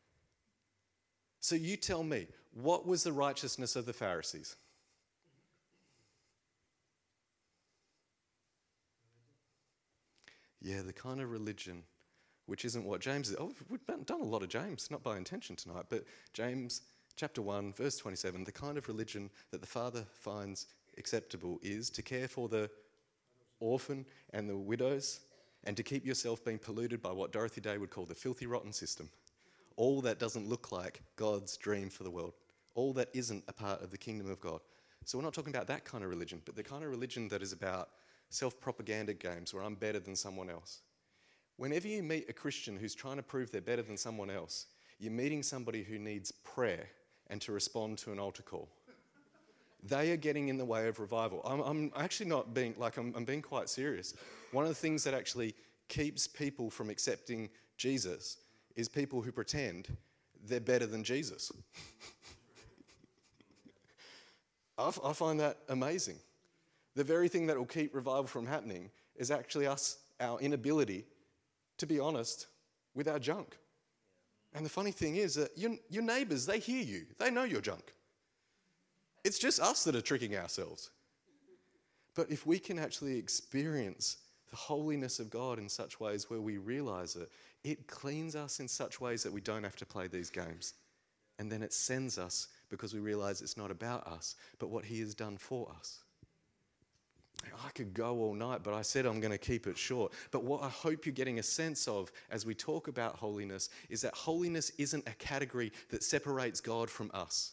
So 1.40 1.55
you 1.55 1.77
tell 1.77 2.03
me, 2.03 2.27
what 2.53 2.87
was 2.87 3.05
the 3.05 3.12
righteousness 3.12 3.77
of 3.77 3.87
the 3.87 3.94
Pharisees? 3.94 4.57
Yeah, 10.68 10.83
the 10.83 10.92
kind 10.92 11.22
of 11.22 11.31
religion 11.31 11.83
which 12.44 12.66
isn't 12.66 12.85
what 12.85 13.00
James 13.00 13.31
is. 13.31 13.37
Oh, 13.40 13.52
we've 13.70 13.81
done 13.87 14.20
a 14.20 14.24
lot 14.24 14.42
of 14.42 14.50
James, 14.50 14.90
not 14.90 15.02
by 15.02 15.16
intention 15.16 15.57
tonight, 15.57 15.87
but 15.88 16.04
James 16.35 16.83
chapter 17.16 17.40
1, 17.40 17.72
verse 17.72 17.96
27 17.96 18.44
the 18.44 18.52
kind 18.52 18.76
of 18.76 18.87
religion 18.87 19.31
that 19.50 19.62
the 19.62 19.66
Father 19.66 20.04
finds 20.12 20.66
acceptable 20.98 21.59
is 21.62 21.88
to 21.88 22.02
care 22.02 22.28
for 22.28 22.50
the 22.50 22.68
orphan 23.61 24.04
and 24.35 24.46
the 24.46 24.59
widows 24.59 25.20
and 25.64 25.74
to 25.74 25.83
keep 25.83 26.04
yourself 26.04 26.44
being 26.44 26.59
polluted 26.59 27.00
by 27.00 27.12
what 27.12 27.33
Dorothy 27.33 27.62
Day 27.62 27.78
would 27.78 27.90
call 27.90 28.04
the 28.04 28.14
filthy, 28.14 28.44
rotten 28.44 28.74
system. 28.74 29.09
All 29.76 30.02
that 30.02 30.18
doesn't 30.18 30.50
look 30.50 30.70
like 30.70 31.00
God's 31.16 31.57
dream 31.57 31.88
for 31.88 32.04
the 32.04 32.11
world, 32.11 32.35
all 32.74 32.92
that 32.92 33.09
isn't 33.14 33.42
a 33.48 33.54
part 33.54 33.83
of 33.83 33.90
the 33.90 33.96
kingdom 33.96 34.31
of 34.31 34.38
God. 34.38 34.61
So, 35.07 35.16
we're 35.16 35.24
not 35.24 35.33
talking 35.33 35.54
about 35.54 35.68
that 35.68 35.87
kind 35.87 36.04
of 36.04 36.11
religion, 36.11 36.42
but 36.44 36.57
the 36.57 36.62
kind 36.62 36.85
of 36.85 36.90
religion 36.90 37.28
that 37.28 37.40
is 37.40 37.52
about 37.52 37.88
self 38.30 38.60
propaganda 38.60 39.14
games 39.14 39.54
where 39.54 39.62
I'm 39.62 39.74
better 39.74 40.00
than 40.00 40.16
someone 40.16 40.50
else. 40.50 40.80
Whenever 41.56 41.88
you 41.88 42.02
meet 42.02 42.28
a 42.28 42.32
Christian 42.32 42.76
who's 42.76 42.94
trying 42.94 43.16
to 43.16 43.22
prove 43.22 43.50
they're 43.50 43.60
better 43.60 43.82
than 43.82 43.96
someone 43.96 44.30
else, 44.30 44.66
you're 44.98 45.12
meeting 45.12 45.42
somebody 45.42 45.82
who 45.82 45.98
needs 45.98 46.30
prayer 46.30 46.88
and 47.28 47.40
to 47.40 47.52
respond 47.52 47.98
to 47.98 48.12
an 48.12 48.18
altar 48.18 48.42
call. 48.42 48.68
They 49.82 50.12
are 50.12 50.16
getting 50.16 50.48
in 50.48 50.58
the 50.58 50.64
way 50.64 50.88
of 50.88 50.98
revival. 50.98 51.40
I'm, 51.44 51.60
I'm 51.60 51.92
actually 51.96 52.28
not 52.28 52.52
being, 52.52 52.74
like, 52.78 52.96
I'm, 52.96 53.14
I'm 53.16 53.24
being 53.24 53.42
quite 53.42 53.68
serious. 53.68 54.14
One 54.50 54.64
of 54.64 54.70
the 54.70 54.74
things 54.74 55.04
that 55.04 55.14
actually 55.14 55.54
keeps 55.88 56.26
people 56.26 56.68
from 56.68 56.90
accepting 56.90 57.48
Jesus 57.76 58.38
is 58.74 58.88
people 58.88 59.22
who 59.22 59.30
pretend 59.30 59.96
they're 60.46 60.60
better 60.60 60.86
than 60.86 61.04
Jesus. 61.04 61.52
I, 64.78 64.92
I 65.04 65.12
find 65.12 65.38
that 65.40 65.58
amazing. 65.68 66.16
The 66.94 67.05
very 67.05 67.29
thing 67.29 67.46
that 67.46 67.57
will 67.57 67.66
keep 67.66 67.94
revival 67.94 68.27
from 68.27 68.46
happening 68.46 68.90
is 69.16 69.31
actually 69.31 69.66
us, 69.66 69.98
our 70.20 70.40
inability 70.40 71.05
to 71.79 71.87
be 71.87 71.98
honest 71.98 72.46
with 72.94 73.09
our 73.09 73.18
junk. 73.18 73.57
And 74.55 74.64
the 74.64 74.70
funny 74.70 74.90
thing 74.90 75.16
is 75.16 75.35
that 75.35 75.57
your, 75.57 75.77
your 75.88 76.03
neighbors, 76.03 76.46
they 76.46 76.59
hear 76.59 76.83
you, 76.83 77.07
they 77.18 77.31
know 77.31 77.44
you're 77.44 77.61
junk. 77.61 77.92
It's 79.24 79.38
just 79.38 79.61
us 79.61 79.85
that 79.85 79.94
are 79.94 80.01
tricking 80.01 80.37
ourselves. 80.37 80.90
But 82.14 82.31
if 82.31 82.46
we 82.46 82.59
can 82.59 82.79
actually 82.79 83.16
experience 83.16 84.16
the 84.51 84.57
holiness 84.57 85.20
of 85.20 85.31
God 85.31 85.59
in 85.59 85.68
such 85.68 86.01
ways 86.01 86.31
where 86.31 86.40
we 86.40 86.59
realize 86.59 87.14
it, 87.14 87.31
it 87.62 87.87
cleans 87.87 88.35
us 88.35 88.61
in 88.61 88.68
such 88.68 89.01
ways 89.01 89.22
that 89.22 89.33
we 89.33 89.40
don't 89.40 89.64
have 89.64 89.77
to 89.77 89.87
play 89.87 90.09
these 90.09 90.31
games. 90.31 90.74
And 91.38 91.53
then 91.53 91.62
it 91.62 91.72
sends 91.72 92.18
us 92.18 92.48
because 92.70 92.94
we 92.94 93.01
realize 93.01 93.42
it's 93.42 93.57
not 93.57 93.70
about 93.70 94.07
us, 94.07 94.35
but 94.59 94.70
what 94.70 94.85
He 94.85 95.01
has 95.01 95.14
done 95.14 95.37
for 95.37 95.70
us. 95.79 96.01
I 97.44 97.70
could 97.70 97.94
go 97.94 98.18
all 98.18 98.35
night, 98.35 98.61
but 98.62 98.74
I 98.74 98.83
said 98.83 99.07
I'm 99.07 99.20
going 99.20 99.33
to 99.33 99.38
keep 99.38 99.66
it 99.66 99.77
short. 99.77 100.12
But 100.31 100.44
what 100.44 100.62
I 100.62 100.68
hope 100.68 101.07
you're 101.07 101.12
getting 101.12 101.38
a 101.38 101.42
sense 101.42 101.88
of 101.88 102.11
as 102.31 102.46
we 102.46 102.55
talk 102.55 102.88
about 102.88 103.16
holiness 103.16 103.68
is 103.88 104.01
that 104.03 104.14
holiness 104.14 104.70
isn't 104.79 105.07
a 105.09 105.12
category 105.12 105.72
that 105.90 106.03
separates 106.03 106.61
God 106.61 106.88
from 106.90 107.11
us. 107.14 107.53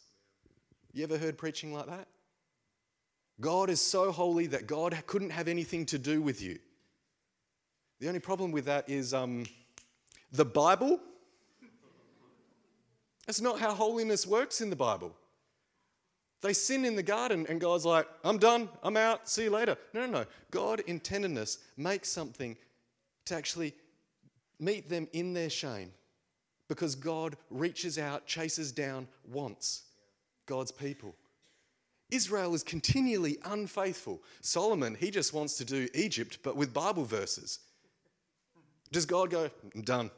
You 0.93 1.04
ever 1.04 1.17
heard 1.17 1.38
preaching 1.38 1.74
like 1.74 1.88
that? 1.88 2.08
God 3.41 3.69
is 3.69 3.82
so 3.82 4.12
holy 4.12 4.48
that 4.48 4.67
God 4.67 4.98
couldn't 5.08 5.32
have 5.32 5.48
anything 5.48 5.86
to 5.88 5.98
do 5.98 6.21
with 6.21 6.41
you. 6.41 6.58
The 8.00 8.08
only 8.08 8.19
problem 8.19 8.52
with 8.52 8.65
that 8.65 8.89
is 8.89 9.13
um, 9.13 9.45
the 10.32 10.45
Bible. 10.45 11.00
That's 13.26 13.41
not 13.41 13.60
how 13.60 13.74
holiness 13.74 14.26
works 14.26 14.62
in 14.62 14.69
the 14.69 14.76
Bible. 14.76 15.15
They 16.41 16.54
sin 16.54 16.86
in 16.86 16.95
the 16.95 17.04
garden, 17.04 17.45
and 17.50 17.60
God's 17.60 17.86
like, 17.86 18.08
I'm 18.24 18.38
done, 18.38 18.69
I'm 18.84 18.98
out, 18.98 19.28
see 19.28 19.45
you 19.45 19.50
later. 19.50 19.78
No, 19.93 20.06
no, 20.06 20.12
no. 20.12 20.26
God, 20.52 20.82
in 20.82 21.00
tenderness, 21.00 21.60
makes 21.78 22.10
something 22.10 22.56
to 23.26 23.36
actually 23.36 23.74
meet 24.60 24.89
them 24.89 25.08
in 25.13 25.34
their 25.34 25.50
shame 25.50 25.91
because 26.67 26.95
God 26.95 27.38
reaches 27.50 27.98
out, 27.98 28.26
chases 28.26 28.71
down, 28.71 29.08
wants 29.32 29.84
God's 30.45 30.71
people. 30.71 31.15
Israel 32.12 32.54
is 32.54 32.63
continually 32.63 33.38
unfaithful. 33.45 34.21
Solomon, 34.41 34.95
he 34.95 35.10
just 35.10 35.34
wants 35.34 35.58
to 35.58 35.65
do 35.65 35.88
Egypt, 35.93 36.39
but 36.43 36.56
with 36.56 36.74
Bible 36.74 37.06
verses. 37.06 37.60
Does 38.91 39.06
God 39.06 39.30
go, 39.32 39.50
I'm 39.74 39.82
done? 39.82 40.12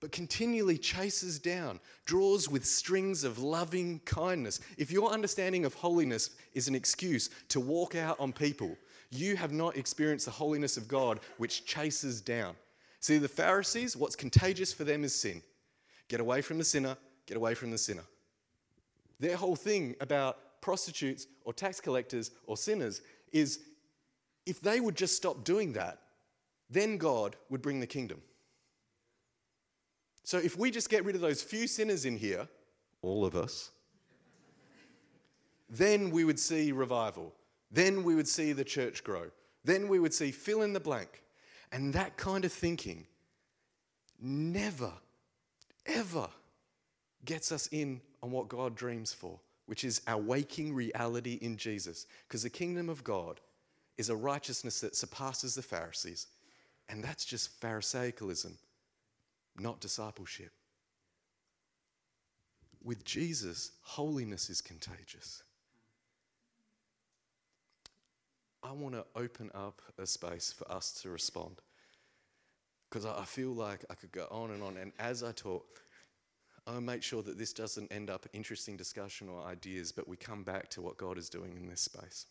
But 0.00 0.12
continually 0.12 0.76
chases 0.76 1.38
down, 1.38 1.80
draws 2.04 2.48
with 2.48 2.66
strings 2.66 3.24
of 3.24 3.38
loving 3.38 4.00
kindness. 4.04 4.60
If 4.76 4.90
your 4.90 5.10
understanding 5.10 5.64
of 5.64 5.74
holiness 5.74 6.30
is 6.52 6.68
an 6.68 6.74
excuse 6.74 7.30
to 7.48 7.60
walk 7.60 7.94
out 7.94 8.18
on 8.20 8.32
people, 8.32 8.76
you 9.10 9.36
have 9.36 9.52
not 9.52 9.76
experienced 9.76 10.26
the 10.26 10.32
holiness 10.32 10.76
of 10.76 10.88
God, 10.88 11.20
which 11.38 11.64
chases 11.64 12.20
down. 12.20 12.54
See, 13.00 13.18
the 13.18 13.28
Pharisees, 13.28 13.96
what's 13.96 14.16
contagious 14.16 14.72
for 14.72 14.84
them 14.84 15.04
is 15.04 15.14
sin. 15.14 15.42
Get 16.08 16.20
away 16.20 16.42
from 16.42 16.58
the 16.58 16.64
sinner, 16.64 16.96
get 17.26 17.36
away 17.36 17.54
from 17.54 17.70
the 17.70 17.78
sinner. 17.78 18.04
Their 19.20 19.36
whole 19.36 19.56
thing 19.56 19.94
about 20.00 20.60
prostitutes 20.60 21.26
or 21.44 21.52
tax 21.52 21.80
collectors 21.80 22.30
or 22.46 22.56
sinners 22.56 23.02
is 23.32 23.60
if 24.46 24.60
they 24.60 24.80
would 24.80 24.96
just 24.96 25.16
stop 25.16 25.44
doing 25.44 25.72
that, 25.74 25.98
then 26.70 26.98
God 26.98 27.36
would 27.50 27.62
bring 27.62 27.80
the 27.80 27.86
kingdom. 27.86 28.20
So 30.24 30.38
if 30.38 30.58
we 30.58 30.70
just 30.70 30.90
get 30.90 31.04
rid 31.04 31.14
of 31.14 31.20
those 31.20 31.42
few 31.42 31.66
sinners 31.66 32.04
in 32.04 32.16
here, 32.16 32.48
all 33.02 33.24
of 33.24 33.36
us, 33.36 33.70
then 35.68 36.10
we 36.10 36.24
would 36.24 36.40
see 36.40 36.72
revival. 36.72 37.32
Then 37.70 38.02
we 38.04 38.14
would 38.14 38.28
see 38.28 38.52
the 38.52 38.64
church 38.64 39.04
grow. 39.04 39.30
Then 39.64 39.88
we 39.88 39.98
would 39.98 40.14
see 40.14 40.30
fill 40.30 40.62
in 40.62 40.72
the 40.72 40.80
blank. 40.80 41.22
And 41.72 41.92
that 41.94 42.16
kind 42.16 42.44
of 42.44 42.52
thinking 42.52 43.06
never, 44.20 44.92
ever 45.86 46.28
gets 47.24 47.52
us 47.52 47.68
in 47.72 48.00
on 48.22 48.30
what 48.30 48.48
God 48.48 48.74
dreams 48.74 49.12
for, 49.12 49.38
which 49.66 49.84
is 49.84 50.00
our 50.06 50.20
waking 50.20 50.74
reality 50.74 51.38
in 51.42 51.56
Jesus. 51.56 52.06
Because 52.26 52.42
the 52.42 52.50
kingdom 52.50 52.88
of 52.88 53.04
God 53.04 53.40
is 53.98 54.08
a 54.08 54.16
righteousness 54.16 54.80
that 54.80 54.96
surpasses 54.96 55.54
the 55.54 55.62
Pharisees. 55.62 56.28
And 56.88 57.02
that's 57.02 57.24
just 57.24 57.60
Pharisaicalism, 57.60 58.52
not 59.58 59.80
discipleship. 59.80 60.52
With 62.82 63.04
Jesus, 63.04 63.72
holiness 63.82 64.50
is 64.50 64.60
contagious. 64.60 65.42
I 68.62 68.72
want 68.72 68.94
to 68.94 69.04
open 69.14 69.50
up 69.54 69.82
a 69.98 70.06
space 70.06 70.52
for 70.52 70.70
us 70.70 70.92
to 71.02 71.10
respond. 71.10 71.60
Because 72.88 73.06
I 73.06 73.24
feel 73.24 73.50
like 73.50 73.84
I 73.90 73.94
could 73.94 74.12
go 74.12 74.26
on 74.30 74.50
and 74.50 74.62
on. 74.62 74.76
And 74.76 74.92
as 74.98 75.22
I 75.22 75.32
talk, 75.32 75.82
I'll 76.66 76.80
make 76.80 77.02
sure 77.02 77.22
that 77.22 77.38
this 77.38 77.52
doesn't 77.52 77.92
end 77.92 78.08
up 78.08 78.26
interesting 78.32 78.76
discussion 78.76 79.28
or 79.28 79.44
ideas, 79.44 79.92
but 79.92 80.08
we 80.08 80.16
come 80.16 80.44
back 80.44 80.70
to 80.70 80.80
what 80.80 80.96
God 80.96 81.18
is 81.18 81.28
doing 81.28 81.56
in 81.56 81.68
this 81.68 81.82
space. 81.82 82.26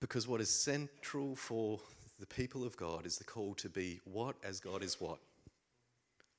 Because 0.00 0.26
what 0.26 0.40
is 0.40 0.48
central 0.48 1.36
for 1.36 1.80
the 2.18 2.26
people 2.26 2.64
of 2.64 2.76
God 2.76 3.06
is 3.06 3.18
the 3.18 3.24
call 3.24 3.54
to 3.54 3.68
be 3.68 4.00
what 4.04 4.36
as 4.42 4.60
God 4.60 4.82
is 4.82 5.00
what? 5.00 5.18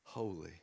Holy. 0.03 0.61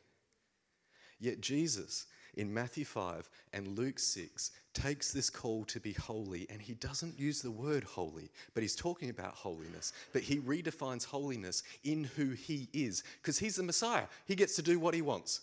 Yet 1.19 1.41
Jesus 1.41 2.07
in 2.35 2.53
Matthew 2.53 2.83
5 2.83 3.29
and 3.53 3.77
Luke 3.77 3.99
6 3.99 4.51
takes 4.73 5.11
this 5.11 5.29
call 5.29 5.63
to 5.65 5.79
be 5.79 5.93
holy 5.93 6.47
and 6.49 6.61
he 6.61 6.73
doesn't 6.73 7.19
use 7.19 7.41
the 7.41 7.51
word 7.51 7.83
holy, 7.83 8.29
but 8.53 8.63
he's 8.63 8.75
talking 8.75 9.09
about 9.09 9.35
holiness. 9.35 9.93
But 10.11 10.23
he 10.23 10.39
redefines 10.39 11.05
holiness 11.05 11.63
in 11.83 12.05
who 12.15 12.31
he 12.31 12.69
is 12.73 13.03
because 13.21 13.37
he's 13.37 13.57
the 13.57 13.63
Messiah. 13.63 14.05
He 14.25 14.35
gets 14.35 14.55
to 14.55 14.61
do 14.63 14.79
what 14.79 14.95
he 14.95 15.01
wants. 15.01 15.41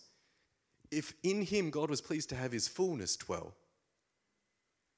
If 0.91 1.15
in 1.23 1.43
him 1.43 1.71
God 1.71 1.91
was 1.91 2.01
pleased 2.01 2.29
to 2.31 2.37
have 2.37 2.51
his 2.51 2.67
fullness 2.67 3.17
dwell, 3.17 3.55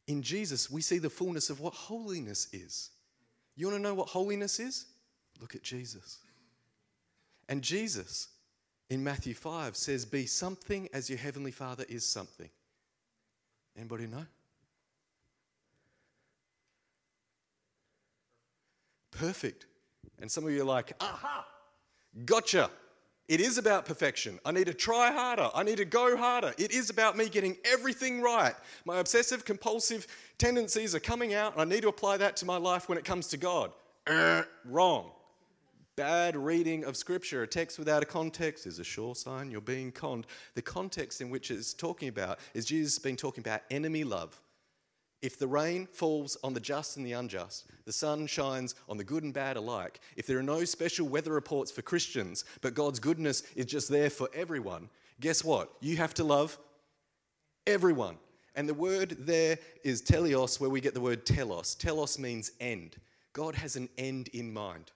in 0.09 0.23
Jesus 0.23 0.71
we 0.71 0.81
see 0.81 0.99
the 0.99 1.11
fullness 1.11 1.51
of 1.51 1.61
what 1.61 1.75
holiness 1.75 2.49
is. 2.53 2.91
You 3.57 3.67
want 3.67 3.79
to 3.79 3.83
know 3.83 3.95
what 3.95 4.09
holiness 4.09 4.59
is? 4.59 4.87
Look 5.41 5.55
at 5.55 5.62
Jesus. 5.62 6.19
And 7.49 7.62
Jesus 7.62 8.29
in 8.88 9.03
Matthew 9.03 9.35
5 9.35 9.77
says, 9.77 10.05
Be 10.05 10.27
something 10.27 10.88
as 10.93 11.11
your 11.11 11.19
heavenly 11.19 11.51
Father 11.51 11.85
is 11.88 12.07
something. 12.07 12.49
Anybody 13.77 14.07
know? 14.07 14.27
Perfect. 19.11 19.67
And 20.21 20.31
some 20.31 20.45
of 20.45 20.51
you 20.51 20.62
are 20.62 20.67
like, 20.67 20.93
aha, 21.01 21.47
gotcha. 22.25 22.71
It 23.33 23.40
is 23.40 23.57
about 23.57 23.87
perfection. 23.87 24.38
I 24.45 24.53
need 24.53 24.66
to 24.66 24.75
try 24.75 25.11
harder. 25.11 25.49
I 25.55 25.62
need 25.62 25.79
to 25.79 25.87
go 25.87 26.18
harder. 26.18 26.53
It 26.59 26.71
is 26.71 26.90
about 26.90 27.16
me 27.16 27.31
getting 27.31 27.57
everything 27.64 28.21
right. 28.21 28.55
My 28.85 28.99
obsessive 28.99 29.47
compulsive 29.47 30.07
tendencies 30.37 30.95
are 30.95 31.01
coming 31.01 31.33
out, 31.33 31.55
and 31.55 31.62
I 31.62 31.64
need 31.64 31.81
to 31.81 31.88
apply 31.88 32.18
that 32.18 32.37
to 32.37 32.45
my 32.45 32.59
life 32.59 32.90
when 32.90 32.99
it 32.99 33.07
comes 33.07 33.29
to 33.29 33.38
God. 33.38 33.73
Uh, 34.07 34.42
wrong 34.66 35.12
bad 35.97 36.37
reading 36.37 36.85
of 36.85 36.95
Scripture. 36.95 37.42
A 37.42 37.47
text 37.47 37.79
without 37.79 38.03
a 38.03 38.07
context 38.07 38.66
is 38.66 38.79
a 38.79 38.85
sure 38.85 39.14
sign 39.14 39.51
you're 39.51 39.62
being 39.62 39.92
conned. 39.92 40.27
The 40.55 40.62
context 40.62 41.23
in 41.23 41.31
which 41.31 41.51
it's 41.51 41.73
talking 41.73 42.09
about 42.09 42.38
is 42.53 42.66
Jesus 42.66 42.99
being 42.99 43.16
talking 43.16 43.40
about 43.40 43.62
enemy 43.71 44.05
love. 44.05 44.38
If 45.23 45.39
the 45.39 45.47
rain 45.47 45.87
falls 45.87 46.37
on 46.43 46.53
the 46.53 46.61
just 46.61 46.97
and 46.97 47.07
the 47.07 47.13
unjust, 47.13 47.67
the 47.85 47.93
sun 47.93 48.27
shines 48.27 48.75
on 48.89 48.97
the 48.97 49.05
good 49.05 49.23
and 49.23 49.33
bad 49.33 49.57
alike, 49.57 50.01
if 50.17 50.27
there 50.27 50.39
are 50.39 50.43
no 50.43 50.65
special 50.65 51.09
weather 51.09 51.33
reports 51.33 51.71
for 51.71 51.81
Christians, 51.81 52.45
but 52.61 52.75
God's 52.75 52.99
goodness 52.99 53.45
is 53.55 53.67
just 53.67 53.89
there 53.89 54.11
for 54.11 54.29
everyone, 54.35 54.91
guess 55.21 55.45
what? 55.45 55.71
You 55.81 55.97
have 55.99 56.13
to 56.15 56.25
love 56.25 56.59
everyone. 57.69 58.17
And 58.57 58.69
the 58.69 58.75
word 58.75 59.17
there 59.21 59.59
is 59.85 60.03
teleios, 60.03 60.61
where 60.61 60.69
we 60.69 60.81
get 60.81 60.93
the 60.93 61.01
word 61.01 61.25
telos. 61.25 61.77
Telos 61.77 62.19
means 62.19 62.51
end. 62.61 62.97
God 63.33 63.55
has 63.55 63.77
an 63.77 63.89
end 63.97 64.29
in 64.29 64.53
mind. 64.53 64.91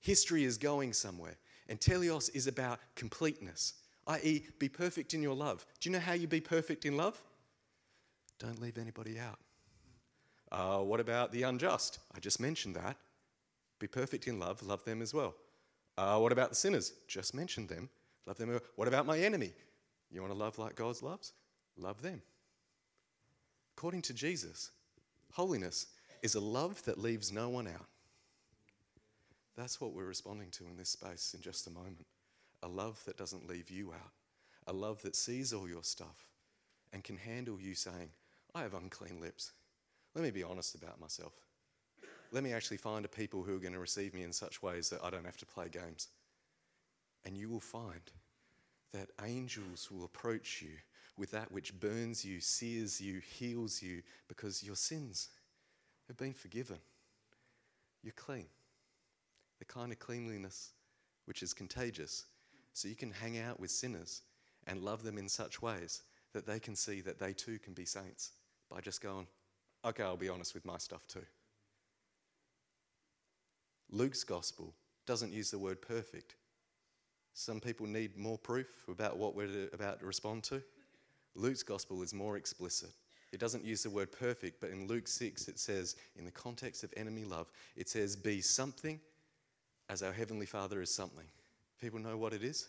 History 0.00 0.44
is 0.44 0.58
going 0.58 0.92
somewhere. 0.92 1.36
And 1.68 1.80
teleios 1.80 2.30
is 2.34 2.48
about 2.48 2.80
completeness, 2.96 3.74
i.e., 4.08 4.44
be 4.58 4.68
perfect 4.68 5.14
in 5.14 5.22
your 5.22 5.34
love. 5.34 5.64
Do 5.80 5.88
you 5.88 5.92
know 5.92 6.00
how 6.00 6.12
you 6.12 6.26
be 6.26 6.40
perfect 6.40 6.84
in 6.84 6.96
love? 6.96 7.22
Don't 8.38 8.60
leave 8.60 8.78
anybody 8.78 9.18
out. 9.18 9.38
Uh, 10.52 10.78
what 10.78 11.00
about 11.00 11.32
the 11.32 11.42
unjust? 11.42 11.98
I 12.14 12.20
just 12.20 12.40
mentioned 12.40 12.76
that. 12.76 12.96
Be 13.78 13.86
perfect 13.86 14.28
in 14.28 14.38
love, 14.38 14.62
love 14.62 14.84
them 14.84 15.02
as 15.02 15.12
well. 15.12 15.34
Uh, 15.98 16.18
what 16.18 16.32
about 16.32 16.50
the 16.50 16.54
sinners? 16.54 16.92
Just 17.08 17.34
mentioned 17.34 17.68
them, 17.68 17.88
love 18.26 18.36
them. 18.36 18.58
What 18.76 18.88
about 18.88 19.06
my 19.06 19.18
enemy? 19.18 19.52
You 20.10 20.20
want 20.20 20.32
to 20.32 20.38
love 20.38 20.58
like 20.58 20.76
God 20.76 21.02
loves? 21.02 21.32
Love 21.76 22.00
them. 22.02 22.22
According 23.76 24.02
to 24.02 24.14
Jesus, 24.14 24.70
holiness 25.32 25.86
is 26.22 26.34
a 26.34 26.40
love 26.40 26.82
that 26.84 26.98
leaves 26.98 27.32
no 27.32 27.48
one 27.48 27.66
out. 27.66 27.86
That's 29.56 29.80
what 29.80 29.92
we're 29.92 30.04
responding 30.04 30.50
to 30.52 30.64
in 30.64 30.76
this 30.76 30.90
space 30.90 31.34
in 31.34 31.40
just 31.40 31.66
a 31.66 31.70
moment. 31.70 32.06
A 32.62 32.68
love 32.68 33.02
that 33.06 33.16
doesn't 33.16 33.48
leave 33.48 33.70
you 33.70 33.92
out, 33.92 34.12
a 34.66 34.72
love 34.72 35.02
that 35.02 35.16
sees 35.16 35.52
all 35.52 35.68
your 35.68 35.82
stuff 35.82 36.26
and 36.92 37.04
can 37.04 37.16
handle 37.16 37.60
you 37.60 37.74
saying, 37.74 38.10
I 38.56 38.62
have 38.62 38.72
unclean 38.72 39.20
lips. 39.20 39.52
Let 40.14 40.24
me 40.24 40.30
be 40.30 40.42
honest 40.42 40.74
about 40.74 40.98
myself. 40.98 41.34
Let 42.32 42.42
me 42.42 42.54
actually 42.54 42.78
find 42.78 43.04
a 43.04 43.08
people 43.08 43.42
who 43.42 43.54
are 43.54 43.60
going 43.60 43.74
to 43.74 43.78
receive 43.78 44.14
me 44.14 44.22
in 44.22 44.32
such 44.32 44.62
ways 44.62 44.88
that 44.88 45.04
I 45.04 45.10
don't 45.10 45.26
have 45.26 45.36
to 45.36 45.46
play 45.46 45.68
games. 45.68 46.08
And 47.26 47.36
you 47.36 47.50
will 47.50 47.60
find 47.60 48.00
that 48.94 49.10
angels 49.22 49.90
will 49.90 50.06
approach 50.06 50.62
you 50.62 50.70
with 51.18 51.32
that 51.32 51.52
which 51.52 51.78
burns 51.78 52.24
you, 52.24 52.40
sears 52.40 52.98
you, 52.98 53.20
heals 53.20 53.82
you, 53.82 54.00
because 54.26 54.62
your 54.62 54.76
sins 54.76 55.28
have 56.08 56.16
been 56.16 56.32
forgiven. 56.32 56.78
You're 58.02 58.14
clean. 58.16 58.46
The 59.58 59.66
kind 59.66 59.92
of 59.92 59.98
cleanliness 59.98 60.70
which 61.26 61.42
is 61.42 61.52
contagious. 61.52 62.24
So 62.72 62.88
you 62.88 62.96
can 62.96 63.10
hang 63.10 63.38
out 63.38 63.60
with 63.60 63.70
sinners 63.70 64.22
and 64.66 64.82
love 64.82 65.02
them 65.02 65.18
in 65.18 65.28
such 65.28 65.60
ways 65.60 66.04
that 66.32 66.46
they 66.46 66.58
can 66.58 66.74
see 66.74 67.02
that 67.02 67.18
they 67.18 67.34
too 67.34 67.58
can 67.58 67.74
be 67.74 67.84
saints 67.84 68.32
by 68.70 68.80
just 68.80 69.00
going, 69.00 69.26
okay, 69.84 70.02
I'll 70.02 70.16
be 70.16 70.28
honest 70.28 70.54
with 70.54 70.64
my 70.64 70.78
stuff 70.78 71.06
too. 71.06 71.24
Luke's 73.90 74.24
gospel 74.24 74.74
doesn't 75.06 75.32
use 75.32 75.50
the 75.50 75.58
word 75.58 75.80
perfect. 75.80 76.34
Some 77.34 77.60
people 77.60 77.86
need 77.86 78.16
more 78.16 78.38
proof 78.38 78.66
about 78.88 79.18
what 79.18 79.34
we're 79.34 79.68
about 79.72 80.00
to 80.00 80.06
respond 80.06 80.42
to. 80.44 80.62
Luke's 81.34 81.62
gospel 81.62 82.02
is 82.02 82.14
more 82.14 82.36
explicit. 82.36 82.90
It 83.32 83.40
doesn't 83.40 83.64
use 83.64 83.82
the 83.82 83.90
word 83.90 84.10
perfect, 84.10 84.60
but 84.60 84.70
in 84.70 84.88
Luke 84.88 85.06
6 85.06 85.48
it 85.48 85.58
says, 85.58 85.96
in 86.16 86.24
the 86.24 86.30
context 86.30 86.82
of 86.82 86.92
enemy 86.96 87.24
love, 87.24 87.50
it 87.76 87.88
says, 87.88 88.16
be 88.16 88.40
something 88.40 88.98
as 89.88 90.02
our 90.02 90.12
Heavenly 90.12 90.46
Father 90.46 90.80
is 90.80 90.92
something. 90.92 91.26
People 91.80 91.98
know 91.98 92.16
what 92.16 92.32
it 92.32 92.42
is? 92.42 92.68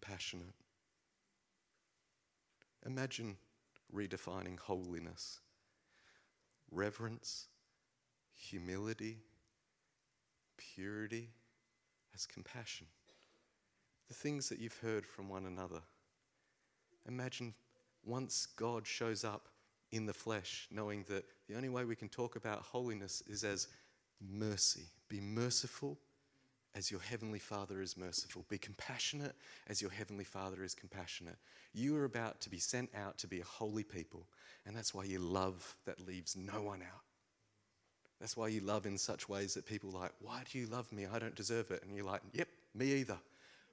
Compassionate. 0.00 0.54
Imagine 2.86 3.36
redefining 3.92 4.58
holiness 4.58 5.40
reverence, 6.70 7.46
humility, 8.32 9.18
purity 10.56 11.30
as 12.14 12.26
compassion. 12.26 12.86
The 14.06 14.14
things 14.14 14.48
that 14.50 14.60
you've 14.60 14.76
heard 14.76 15.04
from 15.04 15.28
one 15.28 15.46
another. 15.46 15.80
Imagine 17.08 17.54
once 18.04 18.46
God 18.54 18.86
shows 18.86 19.24
up 19.24 19.48
in 19.90 20.06
the 20.06 20.12
flesh, 20.12 20.68
knowing 20.70 21.04
that 21.08 21.24
the 21.48 21.56
only 21.56 21.70
way 21.70 21.84
we 21.84 21.96
can 21.96 22.08
talk 22.08 22.36
about 22.36 22.60
holiness 22.60 23.22
is 23.26 23.42
as 23.42 23.66
mercy. 24.20 24.84
Be 25.08 25.20
merciful 25.20 25.98
as 26.74 26.90
your 26.90 27.00
heavenly 27.00 27.38
Father 27.38 27.80
is 27.80 27.96
merciful. 27.96 28.44
Be 28.48 28.58
compassionate 28.58 29.34
as 29.68 29.80
your 29.82 29.90
heavenly 29.90 30.24
Father 30.24 30.62
is 30.62 30.74
compassionate. 30.74 31.36
You 31.72 31.96
are 31.96 32.04
about 32.04 32.40
to 32.42 32.50
be 32.50 32.58
sent 32.58 32.90
out 32.94 33.18
to 33.18 33.26
be 33.26 33.40
a 33.40 33.44
holy 33.44 33.84
people, 33.84 34.26
and 34.66 34.76
that's 34.76 34.94
why 34.94 35.04
you 35.04 35.18
love 35.18 35.76
that 35.86 36.06
leaves 36.06 36.36
no 36.36 36.62
one 36.62 36.82
out. 36.82 37.02
That's 38.20 38.36
why 38.36 38.48
you 38.48 38.60
love 38.60 38.84
in 38.86 38.98
such 38.98 39.28
ways 39.28 39.54
that 39.54 39.66
people 39.66 39.90
like, 39.90 40.12
Why 40.20 40.42
do 40.50 40.58
you 40.58 40.66
love 40.66 40.90
me? 40.92 41.06
I 41.06 41.18
don't 41.18 41.34
deserve 41.34 41.70
it. 41.70 41.82
And 41.84 41.94
you're 41.94 42.06
like, 42.06 42.22
Yep, 42.32 42.48
me 42.74 42.92
either. 42.94 43.18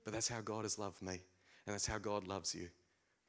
But 0.03 0.13
that's 0.13 0.27
how 0.27 0.41
God 0.41 0.63
has 0.63 0.77
loved 0.77 1.01
me, 1.01 1.19
and 1.65 1.73
that's 1.73 1.87
how 1.87 1.97
God 1.97 2.27
loves 2.27 2.53
you. 2.53 2.69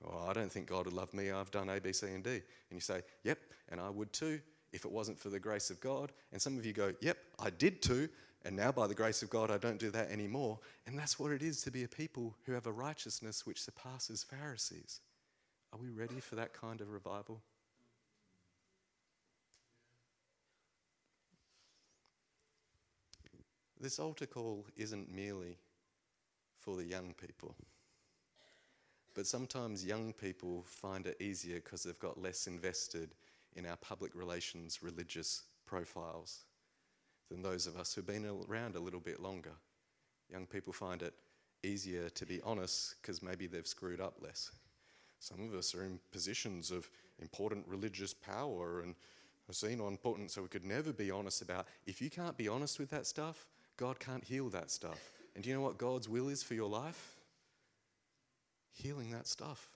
Oh, 0.04 0.26
I 0.28 0.34
don't 0.34 0.52
think 0.52 0.68
God 0.68 0.84
would 0.84 0.94
love 0.94 1.14
me. 1.14 1.30
I've 1.30 1.50
done 1.50 1.70
A, 1.70 1.80
B, 1.80 1.92
C, 1.92 2.06
and 2.08 2.22
D. 2.22 2.30
And 2.30 2.42
you 2.72 2.80
say, 2.80 3.02
Yep, 3.24 3.38
and 3.70 3.80
I 3.80 3.88
would 3.88 4.12
too 4.12 4.40
if 4.77 4.85
it 4.85 4.93
wasn't 4.93 5.18
for 5.18 5.29
the 5.29 5.41
grace 5.41 5.70
of 5.70 5.81
God. 5.81 6.12
And 6.33 6.41
some 6.41 6.57
of 6.57 6.64
you 6.64 6.72
go, 6.72 6.93
Yep, 7.01 7.16
I 7.41 7.51
did 7.51 7.83
too. 7.83 8.09
And 8.45 8.55
now, 8.55 8.70
by 8.70 8.87
the 8.87 8.95
grace 8.95 9.22
of 9.22 9.31
God, 9.31 9.51
I 9.51 9.59
don't 9.59 9.81
do 9.81 9.91
that 9.91 10.09
anymore. 10.12 10.61
And 10.87 10.97
that's 10.97 11.18
what 11.18 11.33
it 11.33 11.43
is 11.43 11.62
to 11.62 11.72
be 11.72 11.83
a 11.83 11.89
people 11.89 12.37
who 12.45 12.53
have 12.53 12.68
a 12.68 12.72
righteousness 12.72 13.45
which 13.45 13.61
surpasses 13.61 14.22
Pharisees. 14.22 15.01
Are 15.72 15.81
we 15.81 15.91
ready 15.91 16.20
for 16.20 16.37
that 16.37 16.53
kind 16.53 16.81
of 16.81 16.93
revival? 16.93 17.43
This 23.81 23.99
altar 23.99 24.27
call 24.27 24.64
isn't 24.77 25.12
merely 25.12 25.59
for 26.61 26.77
the 26.77 26.85
young 26.85 27.14
people. 27.14 27.57
But 29.14 29.27
sometimes 29.27 29.85
young 29.85 30.12
people 30.12 30.62
find 30.66 31.07
it 31.07 31.16
easier 31.20 31.57
because 31.57 31.83
they've 31.83 31.99
got 31.99 32.20
less 32.20 32.47
invested 32.47 33.14
in 33.57 33.66
our 33.66 33.76
public 33.76 34.14
relations 34.14 34.82
religious 34.82 35.42
profiles 35.66 36.44
than 37.30 37.42
those 37.42 37.66
of 37.66 37.76
us 37.76 37.94
who've 37.94 38.07
been 38.07 38.26
around 38.48 38.76
a 38.76 38.80
little 38.80 39.00
bit 39.00 39.20
longer. 39.20 39.52
Young 40.30 40.46
people 40.46 40.72
find 40.72 41.02
it 41.02 41.14
easier 41.62 42.09
to 42.11 42.26
be 42.26 42.40
honest 42.42 42.94
because 43.00 43.22
maybe 43.22 43.46
they've 43.46 43.66
screwed 43.66 44.00
up 44.00 44.14
less. 44.22 44.52
Some 45.18 45.40
of 45.40 45.54
us 45.54 45.74
are 45.74 45.82
in 45.82 45.98
positions 46.12 46.70
of 46.70 46.88
important 47.18 47.66
religious 47.66 48.14
power 48.14 48.82
and 48.82 48.94
are 49.48 49.54
seen 49.54 49.80
on 49.80 49.88
important, 49.88 50.30
so 50.30 50.42
we 50.42 50.48
could 50.48 50.64
never 50.64 50.92
be 50.92 51.11
honest 51.11 51.42
about. 51.42 51.66
If 51.86 52.00
you 52.00 52.11
can't 52.11 52.36
be 52.36 52.48
honest 52.48 52.78
with 52.78 52.90
that 52.90 53.07
stuff, 53.07 53.46
God 53.76 53.98
can't 53.98 54.24
heal 54.24 54.48
that 54.50 54.70
stuff. 54.70 55.11
And 55.34 55.42
do 55.42 55.50
you 55.50 55.57
know 55.57 55.62
what 55.62 55.78
God's 55.78 56.09
will 56.09 56.28
is 56.28 56.42
for 56.42 56.54
your 56.54 56.68
life? 56.68 57.16
healing 58.76 59.11
that 59.11 59.26
stuff. 59.26 59.68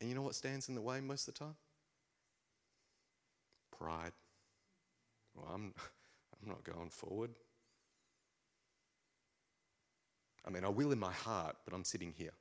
And 0.00 0.08
you 0.08 0.14
know 0.14 0.22
what 0.22 0.34
stands 0.34 0.68
in 0.68 0.74
the 0.74 0.80
way 0.80 1.00
most 1.00 1.28
of 1.28 1.34
the 1.34 1.40
time? 1.40 1.56
Pride. 3.78 4.12
Well, 5.34 5.50
I'm, 5.52 5.74
I'm 6.42 6.48
not 6.48 6.64
going 6.64 6.90
forward. 6.90 7.30
I 10.46 10.50
mean, 10.50 10.64
I 10.64 10.68
will 10.68 10.92
in 10.92 10.98
my 10.98 11.12
heart, 11.12 11.56
but 11.64 11.74
I'm 11.74 11.84
sitting 11.84 12.14
here. 12.16 12.32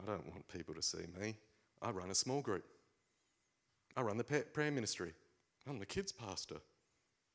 I 0.00 0.06
don't 0.06 0.26
want 0.30 0.48
people 0.48 0.74
to 0.74 0.82
see 0.82 1.04
me. 1.20 1.36
I 1.82 1.90
run 1.90 2.10
a 2.10 2.14
small 2.14 2.40
group. 2.40 2.64
I 3.96 4.02
run 4.02 4.16
the 4.16 4.24
prayer 4.24 4.70
ministry. 4.70 5.12
I'm 5.68 5.78
the 5.78 5.86
kids' 5.86 6.12
pastor. 6.12 6.56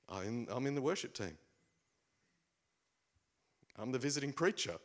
I'm 0.10 0.66
in 0.66 0.76
the 0.76 0.82
worship 0.82 1.14
team. 1.14 1.38
I'm 3.78 3.92
the 3.92 4.00
visiting 4.00 4.32
preacher. 4.32 4.76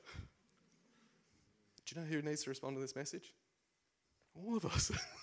Do 1.86 1.94
you 1.94 2.00
know 2.00 2.06
who 2.06 2.22
needs 2.22 2.42
to 2.44 2.50
respond 2.50 2.76
to 2.76 2.80
this 2.80 2.96
message? 2.96 3.32
All 4.34 4.56
of 4.56 4.66
us. 4.66 4.90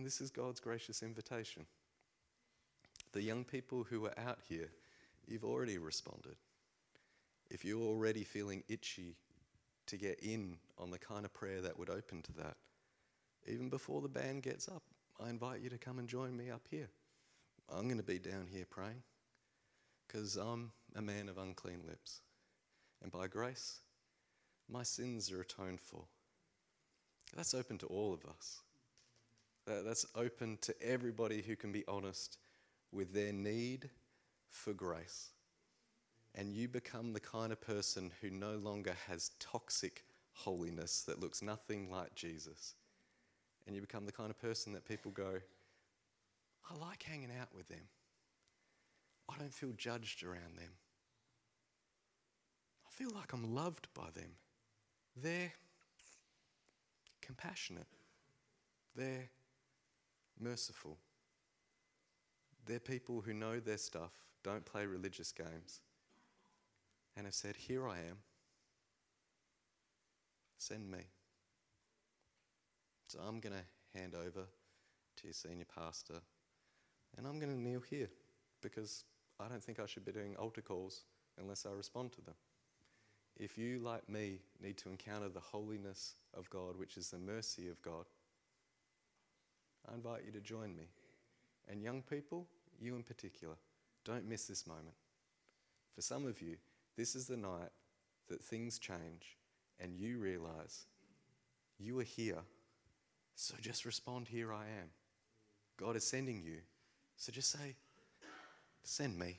and 0.00 0.06
this 0.06 0.22
is 0.22 0.30
God's 0.30 0.60
gracious 0.60 1.02
invitation. 1.02 1.66
The 3.12 3.20
young 3.20 3.44
people 3.44 3.84
who 3.84 4.06
are 4.06 4.18
out 4.18 4.38
here, 4.48 4.70
you've 5.28 5.44
already 5.44 5.76
responded. 5.76 6.36
If 7.50 7.66
you're 7.66 7.82
already 7.82 8.24
feeling 8.24 8.62
itchy 8.66 9.16
to 9.88 9.98
get 9.98 10.18
in 10.20 10.56
on 10.78 10.90
the 10.90 10.98
kind 10.98 11.26
of 11.26 11.34
prayer 11.34 11.60
that 11.60 11.78
would 11.78 11.90
open 11.90 12.22
to 12.22 12.32
that, 12.38 12.56
even 13.46 13.68
before 13.68 14.00
the 14.00 14.08
band 14.08 14.42
gets 14.42 14.68
up, 14.68 14.82
I 15.22 15.28
invite 15.28 15.60
you 15.60 15.68
to 15.68 15.76
come 15.76 15.98
and 15.98 16.08
join 16.08 16.34
me 16.34 16.48
up 16.48 16.62
here. 16.70 16.88
I'm 17.70 17.84
going 17.84 17.98
to 17.98 18.02
be 18.02 18.18
down 18.18 18.46
here 18.50 18.64
praying 18.70 19.02
because 20.06 20.38
I'm 20.38 20.72
a 20.96 21.02
man 21.02 21.28
of 21.28 21.36
unclean 21.36 21.82
lips. 21.86 22.22
And 23.02 23.12
by 23.12 23.26
grace, 23.26 23.80
my 24.66 24.82
sins 24.82 25.30
are 25.30 25.42
atoned 25.42 25.82
for. 25.82 26.04
That's 27.36 27.52
open 27.52 27.76
to 27.76 27.86
all 27.88 28.14
of 28.14 28.24
us. 28.24 28.62
That's 29.84 30.06
open 30.14 30.58
to 30.62 30.74
everybody 30.82 31.42
who 31.42 31.56
can 31.56 31.72
be 31.72 31.84
honest 31.86 32.38
with 32.92 33.12
their 33.12 33.32
need 33.32 33.90
for 34.48 34.72
grace. 34.72 35.30
And 36.34 36.52
you 36.52 36.68
become 36.68 37.12
the 37.12 37.20
kind 37.20 37.52
of 37.52 37.60
person 37.60 38.12
who 38.20 38.30
no 38.30 38.56
longer 38.56 38.94
has 39.08 39.30
toxic 39.38 40.04
holiness 40.32 41.02
that 41.02 41.20
looks 41.20 41.42
nothing 41.42 41.90
like 41.90 42.14
Jesus. 42.14 42.74
And 43.66 43.74
you 43.74 43.80
become 43.80 44.06
the 44.06 44.12
kind 44.12 44.30
of 44.30 44.40
person 44.40 44.72
that 44.72 44.86
people 44.86 45.10
go, 45.10 45.40
I 46.70 46.76
like 46.78 47.02
hanging 47.02 47.30
out 47.40 47.48
with 47.54 47.68
them. 47.68 47.88
I 49.28 49.38
don't 49.38 49.52
feel 49.52 49.72
judged 49.76 50.22
around 50.22 50.56
them. 50.56 50.72
I 52.86 52.90
feel 52.90 53.10
like 53.14 53.32
I'm 53.32 53.54
loved 53.54 53.88
by 53.94 54.10
them. 54.14 54.30
They're 55.16 55.52
compassionate. 57.20 57.86
They're 58.96 59.28
merciful. 60.40 60.98
They're 62.66 62.80
people 62.80 63.20
who 63.20 63.32
know 63.32 63.60
their 63.60 63.78
stuff, 63.78 64.12
don't 64.42 64.64
play 64.64 64.86
religious 64.86 65.32
games, 65.32 65.80
and 67.16 67.26
have 67.26 67.34
said, 67.34 67.56
Here 67.56 67.88
I 67.88 67.98
am. 67.98 68.18
Send 70.58 70.90
me. 70.90 71.00
So 73.08 73.18
I'm 73.26 73.40
going 73.40 73.54
to 73.54 73.98
hand 73.98 74.14
over 74.14 74.46
to 75.16 75.26
your 75.26 75.32
senior 75.32 75.64
pastor, 75.74 76.20
and 77.16 77.26
I'm 77.26 77.38
going 77.38 77.52
to 77.52 77.60
kneel 77.60 77.80
here 77.80 78.08
because 78.62 79.04
I 79.40 79.48
don't 79.48 79.62
think 79.62 79.80
I 79.80 79.86
should 79.86 80.04
be 80.04 80.12
doing 80.12 80.36
altar 80.36 80.60
calls 80.60 81.04
unless 81.40 81.66
I 81.66 81.72
respond 81.72 82.12
to 82.12 82.20
them. 82.20 82.34
If 83.38 83.56
you, 83.56 83.78
like 83.78 84.08
me, 84.08 84.40
need 84.62 84.76
to 84.78 84.90
encounter 84.90 85.28
the 85.28 85.40
holiness 85.40 86.14
of 86.34 86.50
God, 86.50 86.76
which 86.76 86.96
is 86.96 87.10
the 87.10 87.18
mercy 87.18 87.68
of 87.68 87.80
God, 87.80 88.04
I 89.88 89.94
invite 89.94 90.22
you 90.24 90.32
to 90.32 90.40
join 90.40 90.76
me. 90.76 90.88
And 91.68 91.82
young 91.82 92.02
people, 92.02 92.46
you 92.80 92.96
in 92.96 93.02
particular, 93.02 93.54
don't 94.04 94.28
miss 94.28 94.46
this 94.46 94.66
moment. 94.66 94.94
For 95.94 96.02
some 96.02 96.26
of 96.26 96.40
you, 96.40 96.56
this 96.96 97.14
is 97.14 97.26
the 97.26 97.36
night 97.36 97.70
that 98.28 98.42
things 98.42 98.78
change 98.78 99.36
and 99.78 99.96
you 99.96 100.18
realize 100.18 100.86
You 101.78 101.98
are 101.98 102.04
here. 102.04 102.42
So 103.34 103.54
just 103.60 103.84
respond, 103.86 104.28
Here 104.28 104.52
I 104.52 104.64
am. 104.64 104.90
God 105.78 105.96
is 105.96 106.04
sending 106.04 106.42
you. 106.42 106.58
So 107.16 107.32
just 107.32 107.50
say, 107.50 107.76
Send 108.82 109.18
me. 109.18 109.38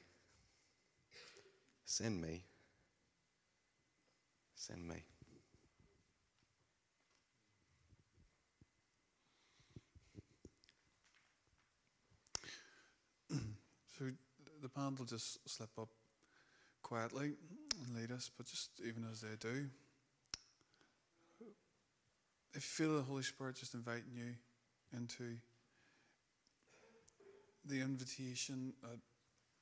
Send 1.85 2.21
me. 2.21 2.43
Send 4.55 4.87
me. 4.87 5.03
So 13.97 14.05
the 14.61 14.69
band 14.69 14.99
will 14.99 15.05
just 15.05 15.37
slip 15.49 15.71
up 15.79 15.89
quietly 16.83 17.33
and 17.83 17.95
lead 17.95 18.11
us, 18.11 18.29
but 18.35 18.45
just 18.45 18.69
even 18.87 19.05
as 19.11 19.21
they 19.21 19.35
do, 19.39 19.67
if 22.53 22.55
you 22.55 22.85
feel 22.85 22.97
the 22.97 23.03
Holy 23.03 23.23
Spirit 23.23 23.55
just 23.55 23.73
inviting 23.73 24.11
you 24.15 24.33
into 24.95 25.37
the 27.65 27.81
invitation 27.81 28.73
that 28.81 28.99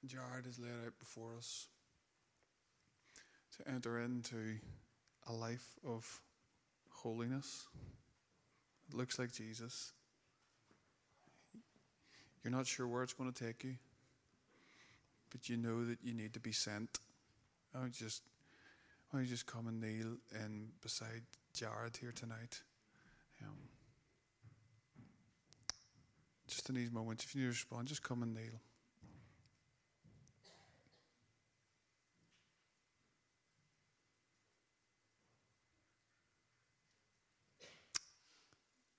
Jared 0.06 0.46
has 0.46 0.60
laid 0.60 0.72
out 0.86 0.98
before 1.00 1.36
us 1.38 1.68
to 3.58 3.72
enter 3.72 4.00
into 4.00 4.58
a 5.28 5.34
life 5.34 5.76
of 5.86 6.22
holiness, 6.90 7.68
it 8.90 8.96
looks 8.96 9.20
like 9.20 9.32
Jesus. 9.32 9.94
You're 12.44 12.52
not 12.52 12.68
sure 12.68 12.88
where 12.88 13.04
it's 13.04 13.14
going 13.14 13.32
to 13.32 13.46
take 13.46 13.64
you 13.64 13.76
but 15.30 15.50
you 15.50 15.58
know 15.58 15.86
that 15.86 16.00
you 16.04 16.14
need 16.14 16.34
to 16.34 16.40
be 16.40 16.52
sent. 16.52 17.00
I 17.76 17.82
would 17.82 17.94
just, 17.94 18.24
I 19.14 19.18
would 19.18 19.28
just 19.28 19.46
come 19.46 19.68
and 19.68 19.80
kneel 19.80 20.18
in 20.34 20.70
beside 20.82 21.24
Jared 21.54 21.98
here 21.98 22.12
tonight. 22.12 22.62
Um, 23.42 23.56
just 26.48 26.68
in 26.70 26.76
these 26.76 26.92
moments, 26.92 27.24
if 27.24 27.36
you 27.36 27.42
need 27.42 27.48
to 27.48 27.52
respond, 27.52 27.88
just 27.88 28.04
come 28.04 28.24
and 28.24 28.34
kneel. 28.34 28.60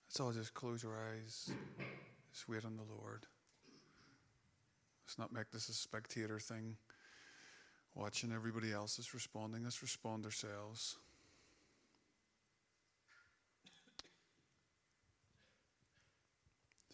Let's 0.09 0.21
all 0.21 0.33
just 0.33 0.55
close 0.55 0.85
our 0.85 0.99
eyes, 1.15 1.51
just 2.33 2.49
wait 2.49 2.65
on 2.65 2.77
the 2.77 2.83
Lord. 2.83 3.27
Let's 5.11 5.19
not 5.19 5.33
make 5.33 5.51
this 5.51 5.69
a 5.69 5.73
spectator 5.73 6.39
thing, 6.39 6.77
watching 7.97 8.31
everybody 8.31 8.73
else 8.73 9.01
is 9.01 9.13
responding. 9.13 9.65
Let's 9.65 9.83
respond 9.83 10.25
ourselves. 10.25 10.99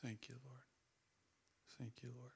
Thank 0.02 0.30
you, 0.30 0.36
Lord. 0.46 0.62
Thank 1.78 1.92
you, 2.02 2.08
Lord. 2.18 2.30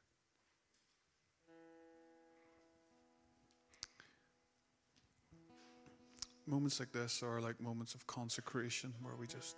Moments 6.47 6.78
like 6.78 6.93
this 6.93 7.22
are 7.22 7.41
like 7.41 7.59
moments 7.59 7.95
of 7.95 8.07
consecration 8.07 8.93
where 9.01 9.14
we 9.16 9.26
just 9.26 9.57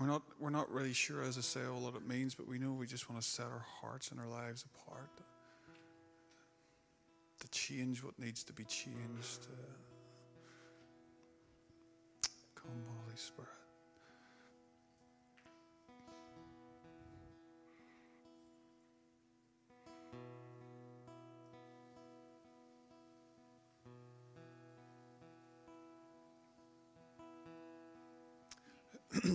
we're 0.00 0.06
not, 0.06 0.22
we're 0.40 0.48
not 0.50 0.70
really 0.72 0.94
sure, 0.94 1.22
as 1.22 1.36
I 1.36 1.42
say, 1.42 1.60
all 1.66 1.82
what 1.82 1.94
it 1.94 2.08
means, 2.08 2.34
but 2.34 2.48
we 2.48 2.58
know 2.58 2.72
we 2.72 2.86
just 2.86 3.10
want 3.10 3.20
to 3.20 3.28
set 3.28 3.44
our 3.44 3.66
hearts 3.82 4.10
and 4.10 4.18
our 4.18 4.26
lives 4.26 4.64
apart. 4.74 5.10
To 7.40 7.48
change 7.50 8.02
what 8.02 8.18
needs 8.18 8.42
to 8.44 8.52
be 8.52 8.64
changed. 8.64 9.46
Uh, 9.52 9.66
come, 12.54 12.70
Holy 13.04 13.16
Spirit. 13.16 13.59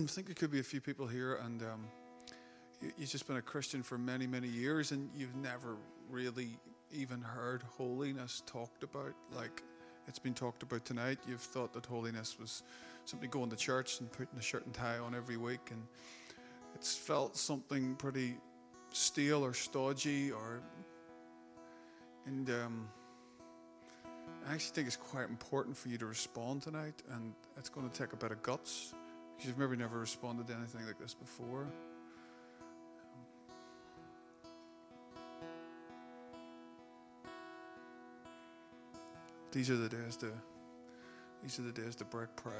I 0.06 0.08
think 0.08 0.28
there 0.28 0.36
could 0.36 0.52
be 0.52 0.60
a 0.60 0.62
few 0.62 0.80
people 0.80 1.08
here, 1.08 1.40
and 1.44 1.60
um, 1.62 1.84
you, 2.80 2.92
you've 2.96 3.10
just 3.10 3.26
been 3.26 3.38
a 3.38 3.42
Christian 3.42 3.82
for 3.82 3.98
many, 3.98 4.24
many 4.24 4.46
years, 4.46 4.92
and 4.92 5.10
you've 5.16 5.34
never 5.34 5.74
really 6.08 6.60
even 6.92 7.20
heard 7.20 7.64
holiness 7.76 8.44
talked 8.46 8.84
about 8.84 9.12
like 9.34 9.64
it's 10.06 10.20
been 10.20 10.32
talked 10.32 10.62
about 10.62 10.84
tonight. 10.84 11.18
You've 11.28 11.40
thought 11.40 11.72
that 11.72 11.86
holiness 11.86 12.36
was 12.38 12.62
simply 13.04 13.26
going 13.26 13.50
to 13.50 13.56
church 13.56 13.98
and 13.98 14.10
putting 14.12 14.38
a 14.38 14.42
shirt 14.42 14.64
and 14.64 14.72
tie 14.72 14.98
on 14.98 15.12
every 15.12 15.36
week, 15.36 15.72
and 15.72 15.82
it's 16.76 16.96
felt 16.96 17.36
something 17.36 17.96
pretty 17.96 18.36
stale 18.92 19.44
or 19.44 19.54
stodgy, 19.54 20.30
or 20.30 20.60
and 22.26 22.48
um, 22.50 22.88
I 24.48 24.54
actually 24.54 24.72
think 24.72 24.86
it's 24.86 24.96
quite 24.96 25.28
important 25.28 25.76
for 25.76 25.88
you 25.88 25.98
to 25.98 26.06
respond 26.06 26.62
tonight, 26.62 27.02
and 27.10 27.34
it's 27.56 27.68
going 27.68 27.90
to 27.90 27.98
take 27.98 28.12
a 28.12 28.16
bit 28.16 28.30
of 28.30 28.40
guts. 28.44 28.94
Because 29.36 29.48
you've 29.48 29.58
maybe 29.58 29.76
never 29.76 29.98
responded 29.98 30.46
to 30.48 30.54
anything 30.54 30.86
like 30.86 30.98
this 30.98 31.14
before. 31.14 31.66
These 39.52 39.70
are 39.70 39.76
the 39.76 39.88
days 39.88 40.16
to 40.16 40.30
these 41.42 41.58
are 41.58 41.62
the 41.62 41.72
days 41.72 41.94
to 41.96 42.04
break 42.04 42.34
pride. 42.36 42.54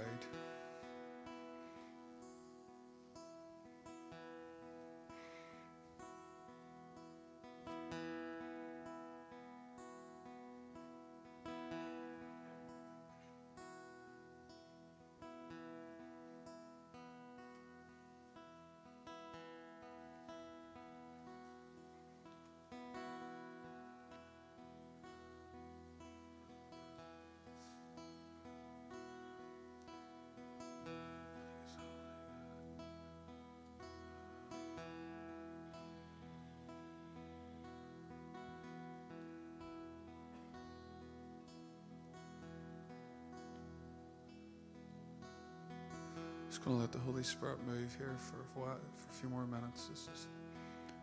Going 46.66 46.78
to 46.78 46.82
let 46.82 46.90
the 46.90 46.98
Holy 46.98 47.22
Spirit 47.22 47.58
move 47.64 47.94
here 47.96 48.16
for 48.18 48.42
for 48.52 48.72
a 48.72 49.14
few 49.14 49.28
more 49.28 49.46
minutes. 49.46 49.88
Just 49.88 50.26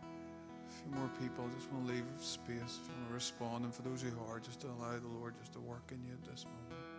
a 0.02 0.72
few 0.72 0.92
more 0.94 1.08
people. 1.18 1.48
I 1.50 1.54
Just 1.54 1.72
want 1.72 1.86
to 1.86 1.94
leave 1.94 2.04
space. 2.18 2.80
You 2.84 2.92
want 2.92 3.08
to 3.08 3.14
respond, 3.14 3.64
and 3.64 3.74
for 3.74 3.80
those 3.80 4.02
who 4.02 4.10
are, 4.28 4.38
just 4.40 4.60
to 4.60 4.66
allow 4.66 4.92
the 4.98 5.08
Lord 5.18 5.34
just 5.40 5.54
to 5.54 5.60
work 5.60 5.90
in 5.90 6.04
you 6.04 6.12
at 6.12 6.30
this 6.30 6.44
moment. 6.44 6.93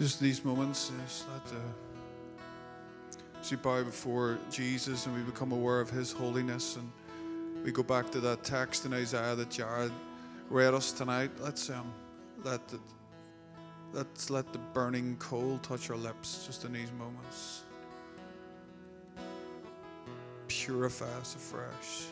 Just 0.00 0.18
these 0.18 0.42
moments, 0.46 0.90
just 1.04 1.26
let 1.28 1.44
the, 1.46 1.60
as 3.38 3.50
we 3.50 3.58
bow 3.58 3.82
before 3.84 4.38
Jesus 4.50 5.04
and 5.04 5.14
we 5.14 5.20
become 5.20 5.52
aware 5.52 5.78
of 5.78 5.90
His 5.90 6.10
holiness, 6.10 6.76
and 6.76 6.90
we 7.62 7.70
go 7.70 7.82
back 7.82 8.10
to 8.12 8.20
that 8.20 8.42
text 8.42 8.86
in 8.86 8.94
Isaiah 8.94 9.34
that 9.34 9.50
Jared 9.50 9.92
read 10.48 10.72
us 10.72 10.90
tonight. 10.90 11.30
Let's 11.38 11.68
um, 11.68 11.92
let 12.44 12.66
the, 12.68 12.80
let's 13.92 14.30
let 14.30 14.50
the 14.54 14.58
burning 14.72 15.16
coal 15.18 15.58
touch 15.62 15.90
our 15.90 15.98
lips 15.98 16.46
just 16.46 16.64
in 16.64 16.72
these 16.72 16.92
moments. 16.92 17.64
Purify 20.48 21.12
us 21.20 21.34
afresh. 21.34 22.06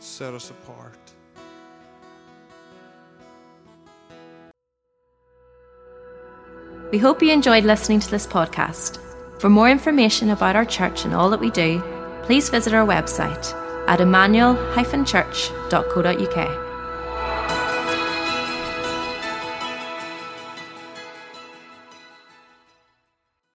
Set 0.00 0.34
us 0.34 0.50
apart. 0.50 0.98
We 6.90 6.98
hope 6.98 7.22
you 7.22 7.32
enjoyed 7.32 7.64
listening 7.64 8.00
to 8.00 8.10
this 8.10 8.26
podcast. 8.26 8.98
For 9.38 9.50
more 9.50 9.68
information 9.68 10.30
about 10.30 10.56
our 10.56 10.64
church 10.64 11.04
and 11.04 11.14
all 11.14 11.28
that 11.30 11.40
we 11.40 11.50
do, 11.50 11.82
please 12.22 12.48
visit 12.48 12.72
our 12.72 12.86
website 12.86 13.52
at 13.86 14.00
emmanuel-church.co.uk. 14.00 16.67